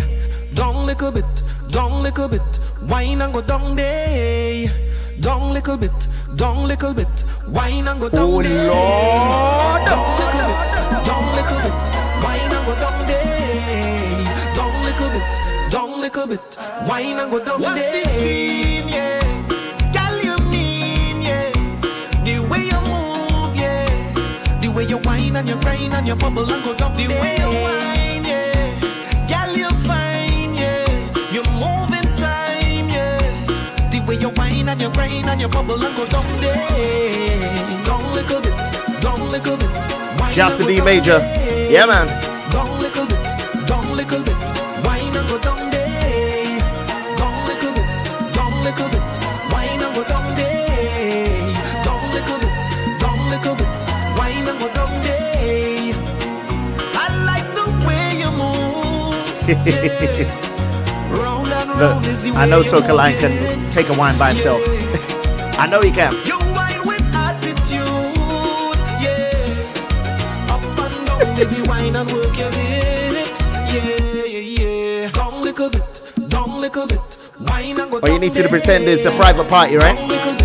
down 0.54 0.86
little 0.86 1.12
bit, 1.12 1.26
down 1.72 2.04
little 2.04 2.28
bit. 2.28 2.57
Wine 2.98 3.22
and 3.22 3.32
go 3.32 3.42
down 3.42 3.76
there, 3.76 4.68
down 5.22 5.54
little 5.54 5.78
bit, 5.78 6.08
down 6.36 6.68
little 6.68 6.96
bit. 6.96 7.24
Wine 7.48 7.88
and 7.88 8.00
go 8.02 8.10
down 8.10 8.22
Oh, 8.28 8.42
there, 8.42 8.68
Lord. 8.72 9.86
down 9.86 10.08
little 10.18 10.46
bit, 10.50 11.06
down 11.06 11.26
little 11.38 11.60
bit. 11.62 11.78
Wine 12.24 12.52
and 12.58 12.66
go 12.66 12.74
down 12.82 13.08
there, 13.08 14.56
down 14.56 14.74
little 14.84 15.10
bit, 15.14 15.72
down 15.72 16.02
little 16.02 16.26
bit. 16.28 16.58
Wine 16.90 17.20
and 17.20 17.30
go 17.30 17.46
down 17.46 17.62
What's 17.62 17.80
there. 17.80 18.04
the 18.04 18.10
scene, 18.10 18.90
yeah? 18.90 19.22
Girl, 19.94 20.18
you 20.24 20.36
mean, 20.50 21.22
yeah? 21.22 21.52
The 22.26 22.40
way 22.50 22.64
you 22.66 22.82
move, 22.90 23.56
yeah. 23.56 24.60
The 24.60 24.70
way 24.76 24.86
you 24.86 24.98
whine 24.98 25.36
and 25.36 25.48
you 25.48 25.56
grind 25.58 25.94
and 25.94 26.08
you 26.08 26.16
bubble 26.16 26.52
and 26.52 26.64
go 26.64 26.74
down 26.74 26.98
the 26.98 27.08
way 27.08 27.38
you 27.38 27.50
whine, 27.62 27.97
whine 34.68 34.74
and 34.74 34.82
you 34.82 34.90
grind 34.92 35.26
and 35.28 35.40
you 35.42 35.48
bubble 35.48 35.82
and 35.82 35.96
go 35.96 36.06
down 36.08 36.26
there. 36.42 37.86
Down 37.86 38.04
little 38.14 38.42
bit, 38.42 38.54
down 39.02 39.32
little 39.32 39.56
bit. 39.58 39.70
Whine 40.20 40.34
Shouts 40.34 40.58
to 40.58 40.66
D 40.66 40.82
Major. 40.82 41.20
there. 41.20 41.72
Yeah, 41.72 41.86
man. 41.86 42.08
Down 42.52 42.78
little 42.80 43.06
bit, 43.06 43.24
down 43.66 43.96
little 43.96 44.24
bit. 44.24 44.36
Whine 44.84 45.16
and 45.16 45.28
go 45.30 45.38
down 45.40 45.70
there. 45.70 46.60
Down 47.18 47.48
little 47.48 47.72
bit, 47.74 48.04
down 48.34 48.64
little 48.64 48.90
bit. 48.90 49.02
Whine 49.52 49.82
and 49.86 49.96
go 49.96 50.04
down 50.04 50.36
there. 50.36 51.54
Down 51.86 52.12
little 52.12 52.40
bit, 52.40 52.54
down 53.00 53.30
little 53.30 53.56
bit. 53.56 53.86
Whine 54.18 54.48
and 54.48 54.60
go 54.60 54.68
down 54.74 54.92
there. 55.08 55.96
I 56.94 56.96
like 57.30 57.48
the 57.56 57.66
way 57.88 58.06
you 58.22 58.32
move. 58.36 60.38
Round 60.38 60.47
Look, 61.78 62.04
I 62.36 62.48
know 62.48 62.62
Soca 62.62 62.96
Lion 62.96 63.16
can 63.20 63.72
take 63.72 63.90
a 63.90 63.94
wine 63.94 64.18
by 64.18 64.30
himself. 64.30 64.60
I 65.60 65.68
know 65.68 65.80
he 65.80 65.92
can. 65.92 66.12
Baby, 71.36 71.68
wine 71.68 71.96
and 71.96 72.12
work 72.12 72.36
your 72.36 72.50
lips. 72.50 73.46
Yeah, 73.46 74.26
yeah, 74.26 74.40
yeah. 74.40 75.12
Don't 75.12 75.34
Down 75.34 75.44
little 75.44 75.70
bit, 75.70 76.02
down 76.30 76.62
little 76.62 76.88
bit. 76.88 77.18
Wine 77.42 77.80
and 77.80 77.92
go 77.92 78.00
All 78.00 78.10
you 78.10 78.18
need 78.18 78.34
to 78.34 78.50
pretend 78.50 78.86
it's 78.86 79.06
a 79.06 79.12
private 79.12 79.48
party, 79.48 79.76
right? 79.76 80.37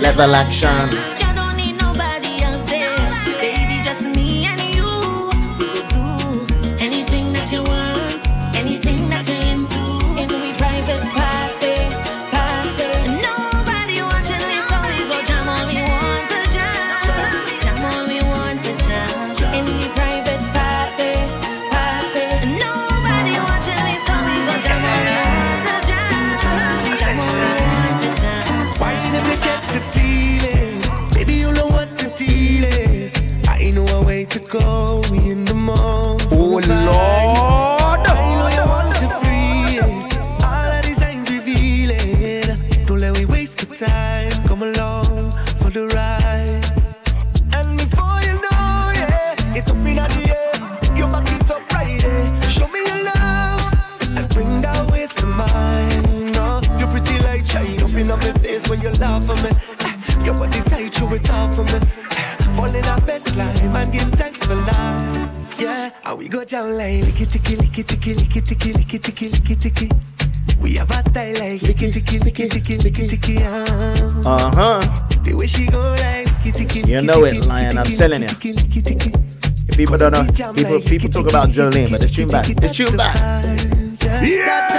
level 0.00 0.34
action. 0.34 1.17
all 61.38 61.48
for 61.54 61.64
me. 61.64 61.78
Falling 62.56 62.84
our 62.86 63.00
best 63.02 63.34
line, 63.36 63.72
man, 63.72 63.90
give 63.90 64.10
thanks 64.20 64.38
for 64.44 64.54
life. 64.54 65.28
Yeah, 65.58 65.90
and 66.04 66.18
we 66.18 66.28
go 66.28 66.44
down 66.44 66.76
like 66.76 67.04
licky 67.04 67.26
ticky, 67.30 67.56
licky 67.56 67.86
ticky, 67.86 68.14
licky 68.14 68.40
ticky, 68.44 68.72
licky 68.72 68.98
ticky, 69.02 69.30
licky 69.30 69.60
ticky. 69.60 69.88
We 70.60 70.74
have 70.74 70.90
a 70.90 71.02
style 71.02 71.34
like 71.38 71.60
licky 71.62 71.92
ticky, 71.92 72.18
licky 72.18 72.50
ticky, 72.50 72.78
licky 72.78 73.08
ticky. 73.08 73.36
Uh 73.38 74.50
huh. 74.58 74.80
The 75.24 75.34
way 75.34 75.46
she 75.46 75.66
go 75.66 75.80
like 75.80 76.26
licky 76.26 76.52
ticky. 76.54 76.80
You 76.90 77.02
know 77.02 77.24
it, 77.24 77.46
lion. 77.46 77.78
I'm 77.78 77.86
telling 77.86 78.22
you. 78.22 78.28
People 79.76 79.96
don't 79.96 80.12
know, 80.12 80.52
people 80.52 80.80
people 80.80 81.08
talk 81.08 81.28
about 81.28 81.50
Jolene, 81.50 81.90
but 81.90 82.02
it's 82.02 82.12
tune 82.12 82.28
back. 82.28 82.48
It's 82.48 82.76
tune 82.76 82.96
back. 82.96 83.14
Yeah. 84.22 84.77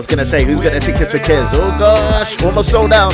was 0.00 0.06
gonna 0.06 0.24
say, 0.24 0.44
who's 0.44 0.60
gonna 0.60 0.80
take 0.80 0.98
it 0.98 1.10
for 1.10 1.18
kids? 1.18 1.50
Oh 1.52 1.76
gosh, 1.78 2.42
almost 2.42 2.70
sold 2.70 2.90
out. 2.90 3.12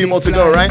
few 0.00 0.06
more 0.06 0.18
to 0.18 0.32
go, 0.32 0.50
right? 0.50 0.70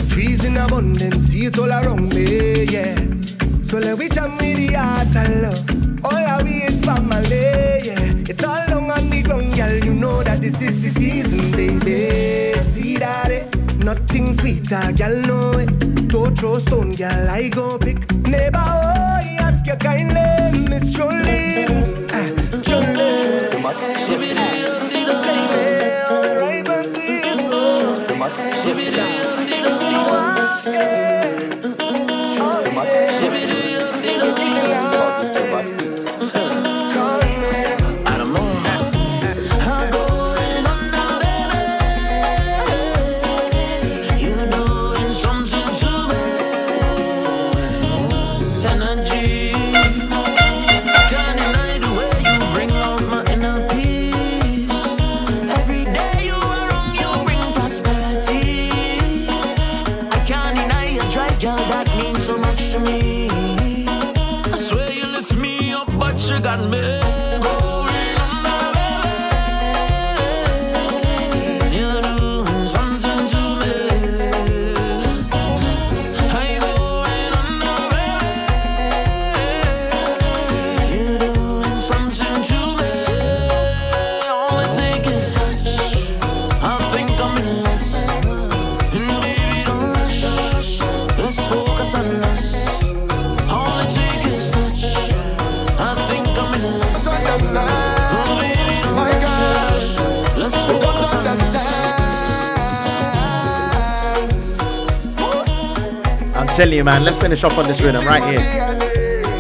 Telling 106.60 106.76
you, 106.76 106.84
man. 106.84 107.06
Let's 107.06 107.15
finish 107.15 107.41
off 107.45 107.57
on 107.57 107.69
this 107.69 107.80
rhythm 107.80 108.06
right 108.06 108.22
here. 108.22 108.76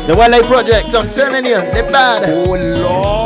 The 0.07 0.15
Wale 0.15 0.41
Project. 0.47 0.95
I'm 0.95 1.09
telling 1.09 1.45
you, 1.45 1.55
they're 1.73 1.83
bad. 1.83 2.23
Oh 2.29 2.53
Lord, 2.53 3.18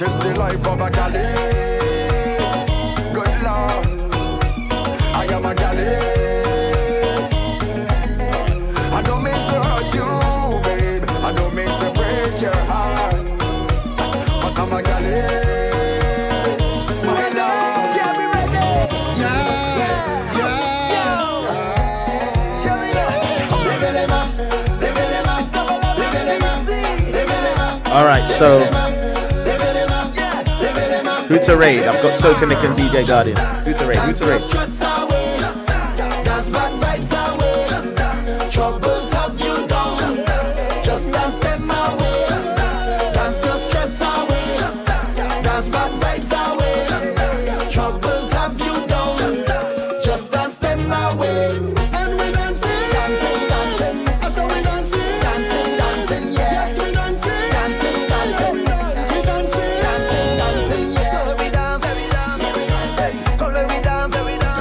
That 0.00 0.08
is 0.08 0.16
the 0.16 0.32
life 0.34 0.66
of 0.66 0.80
a 0.80 0.88
Gallus. 0.88 2.70
Good 3.12 3.42
Lord, 3.44 3.86
I 5.12 5.26
am 5.30 5.44
a 5.44 5.54
Gallus. 5.54 7.32
I 8.94 9.02
don't 9.02 9.22
mean 9.22 9.34
to 9.34 9.62
hurt 9.62 9.92
you, 9.92 10.08
babe. 10.64 11.04
I 11.22 11.32
don't 11.32 11.54
mean 11.54 11.76
to 11.76 11.90
break 11.92 12.40
your 12.40 12.56
heart. 12.64 13.26
But 14.40 14.58
I'm 14.58 14.72
a 14.72 14.82
Gallus. 14.82 16.64
My 17.04 17.28
love. 17.36 17.94
Yeah, 17.94 18.12
be 18.16 18.24
ready. 18.32 18.56
Yeah, 19.20 19.76
yeah, 19.76 20.38
yeah. 27.84 27.92
All 27.92 28.06
right, 28.06 28.26
so 28.26 28.79
who 31.30 31.38
to 31.38 31.56
raid? 31.56 31.84
I've 31.84 32.02
got 32.02 32.12
Soca 32.18 32.48
Nick 32.48 32.58
and 32.58 32.76
DJ 32.76 33.06
Guardian. 33.06 33.36
Who 33.36 33.72
to 33.72 33.86
raid? 33.86 33.98
Who 33.98 34.12
to 34.12 34.26
raid? 34.26 34.69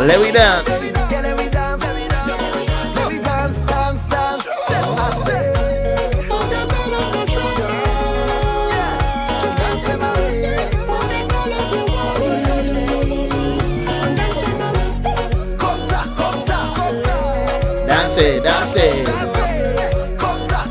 Let 0.09 0.19
we 0.19 0.31
dance. 0.31 0.67
Let 0.67 0.81
we 0.81 0.91
dance. 0.91 1.11
Yeah, 1.11 1.21
let 1.21 1.37
we 1.37 1.49
dance, 1.49 1.81
let 1.83 1.95
we 1.95 2.07
dance. 2.07 2.95
Let 2.95 3.07
we 3.11 3.19
dance, 3.19 3.61
dance, 3.61 4.07
dance. 4.07 4.43
Dance. 4.67 4.99
I 4.99 5.09
say, 5.25 5.53
forget 6.29 6.73
all 6.73 6.93
of 6.97 7.05
the 7.13 7.21
trouble. 7.29 7.69
Yeah, 8.73 8.91
just 9.41 9.55
dance 9.61 9.83
them 9.87 10.01
away. 10.09 10.33
Forget 10.89 11.29
all 11.37 11.51
of 11.53 11.65
your 11.73 11.85
worries. 11.93 12.49
And 14.03 14.13
dance 14.17 14.37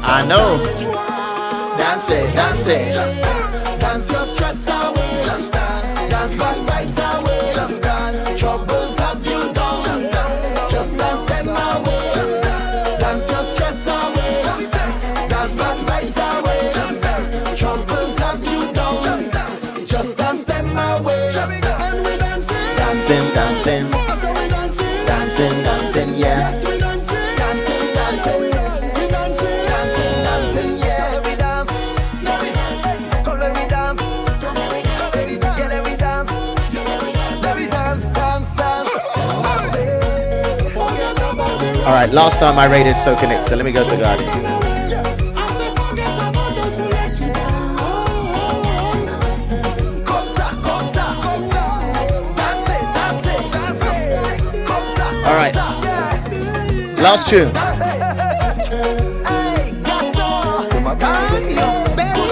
I 0.02 0.27
know. 0.27 0.51
Dance 1.78 2.10
it, 2.10 2.35
dance 2.35 2.66
it. 2.66 2.93
Just 2.93 2.97
dance, 2.97 3.23
dance 3.23 3.48
All 41.89 41.94
right, 41.94 42.12
last 42.12 42.39
time 42.39 42.59
I 42.59 42.70
raided 42.70 42.97
Soca 42.97 43.27
Nick, 43.27 43.43
so 43.47 43.56
let 43.56 43.65
me 43.65 43.73
go 43.73 43.82
to 43.82 43.97
comme 43.97 44.05
All 55.24 55.35
right. 55.35 55.55
Last 56.98 57.31
tune. 57.31 57.51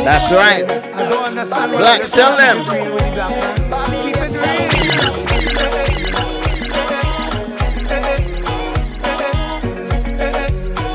That's 0.04 0.30
right. 0.30 0.66
Blacks, 1.78 2.10
tell 2.10 2.36
them. 2.36 3.55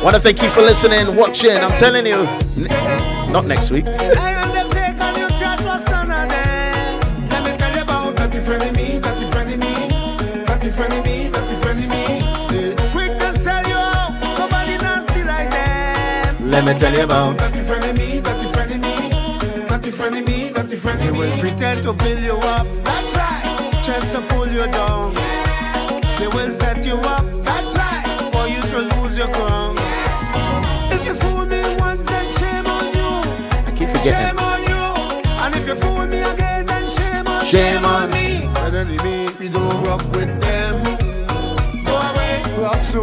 Want 0.03 0.15
to 0.15 0.21
thank 0.21 0.41
you 0.41 0.49
for 0.49 0.61
listening, 0.61 1.15
watching. 1.15 1.51
I'm 1.57 1.77
telling 1.77 2.07
you, 2.07 2.25
n- 2.57 3.31
not 3.31 3.45
next 3.45 3.69
week. 3.69 3.85
I 3.85 4.31
am 4.31 4.49
the 4.49 4.73
fake 4.73 4.99
and 4.99 5.17
you 5.17 5.27
can't 5.37 5.61
trust 5.61 5.87
none 5.89 6.09
of 6.09 6.27
them. 6.27 7.29
Let 7.29 7.43
me 7.43 7.57
tell 7.57 7.75
you 7.75 7.81
about 7.83 8.15
dirty 8.15 8.39
friend 8.41 8.63
of 8.63 8.75
me, 8.75 8.99
dirty 8.99 9.25
friend 9.31 9.53
of 9.53 9.59
me, 9.59 10.45
dirty 10.45 10.71
friend 10.71 11.05
me, 11.05 11.29
dirty 11.29 11.55
friend 11.61 11.79
me. 11.87 12.75
Quick 12.91 13.19
to 13.19 13.39
sell 13.39 13.67
you 13.67 13.75
out, 13.75 14.11
nobody 14.39 14.77
nasty 14.77 15.23
like 15.23 15.51
them. 15.51 16.49
Let 16.49 16.65
me 16.65 16.73
tell 16.73 16.93
you 16.93 17.03
about. 17.03 17.37
Dirty 17.37 17.61
friend 17.61 17.83
of 17.85 17.97
me, 17.97 18.21
dirty 18.21 18.47
friend 18.53 18.71
of 18.71 18.79
me, 18.81 19.67
dirty 19.67 19.91
friend 19.91 20.17
of 20.17 20.27
me, 20.27 20.51
dirty 20.51 20.75
friend 20.77 20.99
of 20.99 21.05
me. 21.05 21.11
They 21.11 21.29
will 21.29 21.37
pretend 21.39 21.83
to 21.83 21.93
build 21.93 22.19
you 22.23 22.37
up, 22.37 22.65
that's 22.83 23.15
right, 23.15 23.83
just 23.85 24.11
to 24.13 24.21
pull 24.33 24.47
you 24.51 24.65
down. 24.65 25.13
They 26.17 26.27
will 26.27 26.51
set 26.51 26.85
you 26.85 26.95
up, 26.95 27.25
shame 37.51 37.83
on 37.83 37.83
Shame 37.83 37.85
on 37.85 38.11
me. 38.11 38.49
But 38.53 38.73
enemy, 38.73 39.29
we 39.39 39.49
don't 39.49 39.83
rock 39.83 40.03
with 40.11 40.41
them. 40.41 40.83
Go 41.85 41.95
away, 41.97 42.43
rock 42.57 42.81
so. 42.91 43.01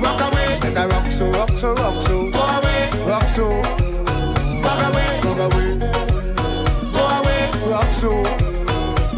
Rock 0.00 0.20
away, 0.20 0.58
better 0.60 0.88
rock 0.88 1.10
so, 1.10 1.30
rock 1.30 1.50
so, 1.60 1.74
rock 1.74 2.06
so. 2.06 2.30
Go 2.30 2.40
away, 2.40 2.90
rock 3.06 3.24
so. 3.34 3.48
Rock 4.64 4.80
away, 4.88 5.20
rock 5.24 5.40
away. 5.46 5.78
Go 6.92 7.02
away, 7.18 7.40
rock 7.70 7.90
so. 8.00 8.10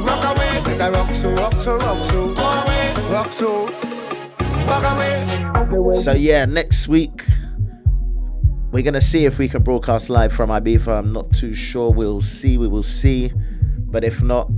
Rock 0.05 0.25
away, 0.31 0.53
better 0.65 0.91
rock 0.93 1.15
so, 1.15 1.33
rock 1.33 1.55
so, 1.65 1.77
rock 1.79 2.11
so. 2.11 2.35
Go 2.35 2.43
away, 2.43 2.95
rock 3.11 3.31
so. 3.33 3.67
Rock 4.67 4.85
away. 4.93 5.95
So 5.95 6.13
yeah, 6.13 6.45
next 6.45 6.89
week 6.89 7.25
we're 8.73 8.83
gonna 8.83 9.01
see 9.01 9.25
if 9.25 9.39
we 9.39 9.49
can 9.49 9.63
broadcast 9.63 10.11
live 10.11 10.33
from 10.33 10.51
Ibiza. 10.51 10.99
I'm 10.99 11.13
not 11.13 11.33
too 11.33 11.55
sure. 11.55 11.93
We'll 11.93 12.21
see. 12.21 12.57
We 12.57 12.69
will 12.69 12.83
see. 12.83 13.33
But 13.91 14.05
if 14.05 14.23
not, 14.23 14.49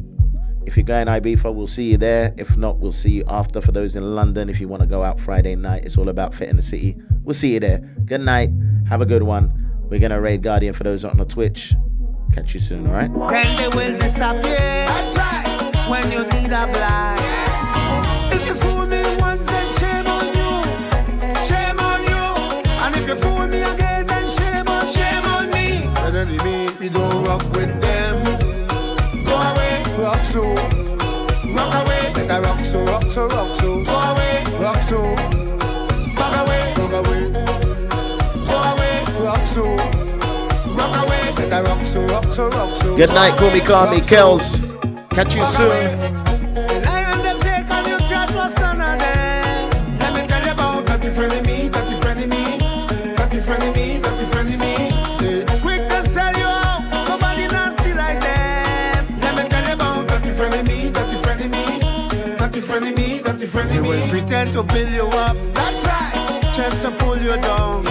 if 0.66 0.76
you're 0.76 0.84
going 0.84 1.06
Ibiza, 1.06 1.52
we'll 1.54 1.66
see 1.66 1.90
you 1.90 1.96
there. 1.96 2.34
If 2.36 2.56
not, 2.56 2.78
we'll 2.78 2.92
see 2.92 3.10
you 3.10 3.24
after. 3.26 3.60
For 3.60 3.72
those 3.72 3.96
in 3.96 4.14
London, 4.14 4.48
if 4.48 4.60
you 4.60 4.68
want 4.68 4.82
to 4.82 4.86
go 4.86 5.02
out 5.02 5.18
Friday 5.18 5.56
night, 5.56 5.84
it's 5.84 5.98
all 5.98 6.08
about 6.08 6.34
fitting 6.34 6.56
the 6.56 6.62
city. 6.62 6.96
We'll 7.24 7.34
see 7.34 7.54
you 7.54 7.60
there. 7.60 7.78
Good 8.04 8.20
night. 8.20 8.50
Have 8.88 9.00
a 9.00 9.06
good 9.06 9.22
one. 9.22 9.52
We're 9.88 10.00
gonna 10.00 10.20
raid 10.20 10.42
Guardian 10.42 10.74
for 10.74 10.84
those 10.84 11.04
on 11.04 11.16
the 11.16 11.24
Twitch. 11.24 11.74
Catch 12.32 12.54
you 12.54 12.60
soon. 12.60 12.86
All 12.86 12.92
right. 12.92 13.12
Then 13.30 13.56
they 13.56 13.68
will 13.68 13.98
disappear. 13.98 14.56
That's 14.86 15.16
right. 15.16 15.88
When 15.90 16.10
you 16.12 16.24
need 16.24 16.52
a 16.52 16.66
blind. 16.66 18.32
If 18.32 18.46
you 18.46 18.54
fool 18.54 18.86
me 18.86 19.02
once, 19.18 19.44
then 19.44 19.78
shame 19.78 20.06
on 20.06 20.26
you. 20.28 21.46
Shame 21.46 21.78
on 21.80 22.02
you. 22.02 22.62
And 22.82 22.96
if 22.96 23.08
you 23.08 23.16
fool 23.16 23.46
me 23.46 23.62
again, 23.62 24.06
then 24.06 24.28
shame 24.28 24.68
on, 24.68 24.90
shame 24.92 25.24
on 25.24 25.50
me. 25.50 25.84
Enemy, 26.06 26.70
we 26.80 26.88
don't 26.88 27.24
rock 27.24 27.42
with 27.52 27.81
rock 32.80 33.02
so, 33.04 33.26
rock 33.26 33.28
so, 33.28 33.28
rock 33.28 33.60
so. 33.60 33.84
Go 33.84 33.92
away, 33.92 34.44
rock 34.58 34.76
so. 34.88 35.02
Back 36.16 36.46
away, 36.46 36.74
rock 36.76 37.06
away. 37.06 37.32
Go 38.46 38.56
away, 38.72 39.04
rock 39.20 39.40
so. 39.54 39.64
Rock 40.74 40.96
away, 41.04 41.34
let 41.36 41.52
I 41.52 41.60
rock 41.62 41.86
so, 41.86 42.04
rock 42.06 42.24
so, 42.24 42.48
rock 42.48 42.82
so. 42.82 42.96
Good 42.96 43.10
night, 43.10 43.36
call 43.38 43.50
me, 43.50 43.60
call 43.60 43.90
me, 43.90 44.00
Kells. 44.00 44.60
Catch 45.10 45.36
you 45.36 45.44
soon. 45.44 46.11
Pretend 64.72 64.72
to 64.72 64.74
build 64.74 64.92
you 64.92 65.18
up, 65.18 65.36
that's 65.54 65.86
right, 65.86 66.52
just 66.54 66.82
to 66.82 66.90
pull 66.92 67.18
you 67.18 67.36
down. 67.40 67.84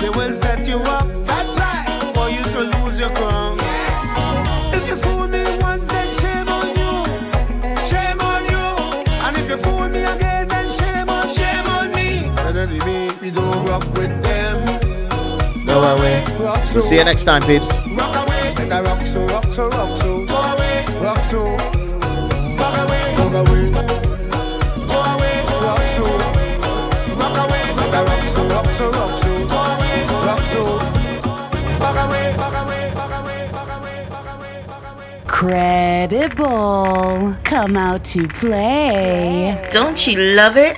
They 0.00 0.10
will 0.10 0.32
set 0.32 0.66
you 0.66 0.78
up, 0.78 1.06
that's 1.26 1.58
right, 1.58 2.12
for 2.14 2.28
you 2.28 2.42
to 2.42 2.60
lose 2.78 2.98
your 2.98 3.10
crown. 3.10 3.58
If 4.72 4.86
you 4.88 4.96
fool 4.96 5.28
me 5.28 5.44
once, 5.60 5.86
then 5.86 6.08
shame 6.20 6.48
on 6.48 6.68
you. 6.68 7.04
Shame 7.88 8.20
on 8.20 8.44
you. 8.44 8.66
And 9.24 9.36
if 9.36 9.48
you 9.48 9.56
fool 9.58 9.88
me 9.88 10.04
again, 10.04 10.48
then 10.48 10.68
shame 10.68 11.08
on, 11.08 11.32
shame 11.32 11.66
on 11.66 11.92
me. 11.92 12.26
And 12.26 12.56
enemy, 12.56 13.14
we 13.20 13.30
don't 13.30 13.66
rock 13.66 13.84
with 13.94 14.22
them. 14.22 15.66
Go 15.66 15.82
away. 15.82 16.24
We'll 16.72 16.82
see 16.82 16.96
you 16.96 17.04
next 17.04 17.24
time, 17.24 17.42
peeps. 17.42 17.83
Away. 35.44 36.06
Credible. 36.08 37.36
Come 37.44 37.76
out 37.76 38.04
to 38.04 38.26
play. 38.28 39.60
Don't 39.72 40.06
you 40.06 40.34
love 40.34 40.56
it? 40.56 40.76